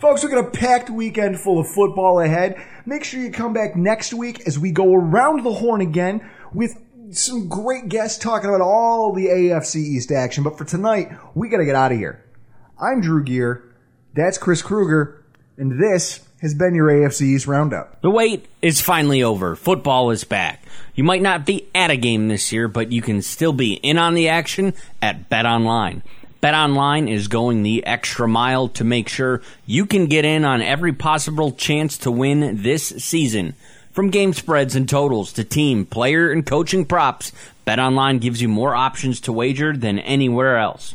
Folks, 0.00 0.22
we've 0.22 0.32
got 0.32 0.46
a 0.46 0.50
packed 0.50 0.90
weekend 0.90 1.38
full 1.38 1.58
of 1.58 1.68
football 1.68 2.20
ahead. 2.20 2.64
Make 2.86 3.04
sure 3.04 3.20
you 3.20 3.30
come 3.30 3.52
back 3.52 3.76
next 3.76 4.14
week 4.14 4.46
as 4.46 4.58
we 4.58 4.72
go 4.72 4.94
around 4.94 5.44
the 5.44 5.52
horn 5.52 5.80
again 5.80 6.28
with 6.52 6.80
some 7.10 7.48
great 7.48 7.88
guests 7.88 8.18
talking 8.18 8.48
about 8.48 8.60
all 8.60 9.12
the 9.12 9.26
AFC 9.26 9.76
East 9.76 10.10
action. 10.10 10.42
But 10.44 10.56
for 10.56 10.64
tonight, 10.64 11.12
we 11.34 11.48
got 11.48 11.58
to 11.58 11.64
get 11.64 11.74
out 11.74 11.92
of 11.92 11.98
here. 11.98 12.24
I'm 12.80 13.00
Drew 13.00 13.22
Gear. 13.22 13.74
That's 14.14 14.38
Chris 14.38 14.62
Kruger. 14.62 15.24
And 15.56 15.78
this 15.78 16.20
has 16.40 16.54
been 16.54 16.74
your 16.74 16.88
AFC 16.88 17.22
East 17.22 17.46
Roundup. 17.46 18.00
The 18.00 18.10
wait 18.10 18.46
is 18.62 18.80
finally 18.80 19.22
over. 19.22 19.56
Football 19.56 20.10
is 20.10 20.24
back. 20.24 20.62
You 20.94 21.04
might 21.04 21.22
not 21.22 21.44
be 21.44 21.68
at 21.74 21.90
a 21.90 21.96
game 21.96 22.28
this 22.28 22.52
year, 22.52 22.66
but 22.66 22.92
you 22.92 23.02
can 23.02 23.22
still 23.22 23.52
be 23.52 23.74
in 23.74 23.98
on 23.98 24.14
the 24.14 24.28
action 24.28 24.74
at 25.02 25.28
Bet 25.28 25.46
Online. 25.46 26.02
Bet 26.40 26.54
Online 26.54 27.08
is 27.08 27.28
going 27.28 27.62
the 27.62 27.84
extra 27.84 28.26
mile 28.26 28.68
to 28.68 28.84
make 28.84 29.08
sure 29.08 29.42
you 29.66 29.84
can 29.84 30.06
get 30.06 30.24
in 30.24 30.44
on 30.44 30.62
every 30.62 30.92
possible 30.92 31.52
chance 31.52 31.98
to 31.98 32.10
win 32.10 32.62
this 32.62 32.86
season. 32.86 33.54
From 33.92 34.08
game 34.08 34.32
spreads 34.32 34.74
and 34.74 34.88
totals 34.88 35.34
to 35.34 35.44
team, 35.44 35.84
player, 35.84 36.30
and 36.30 36.46
coaching 36.46 36.86
props, 36.86 37.32
Bet 37.66 37.78
Online 37.78 38.18
gives 38.18 38.40
you 38.40 38.48
more 38.48 38.74
options 38.74 39.20
to 39.22 39.32
wager 39.32 39.76
than 39.76 39.98
anywhere 39.98 40.56
else. 40.56 40.94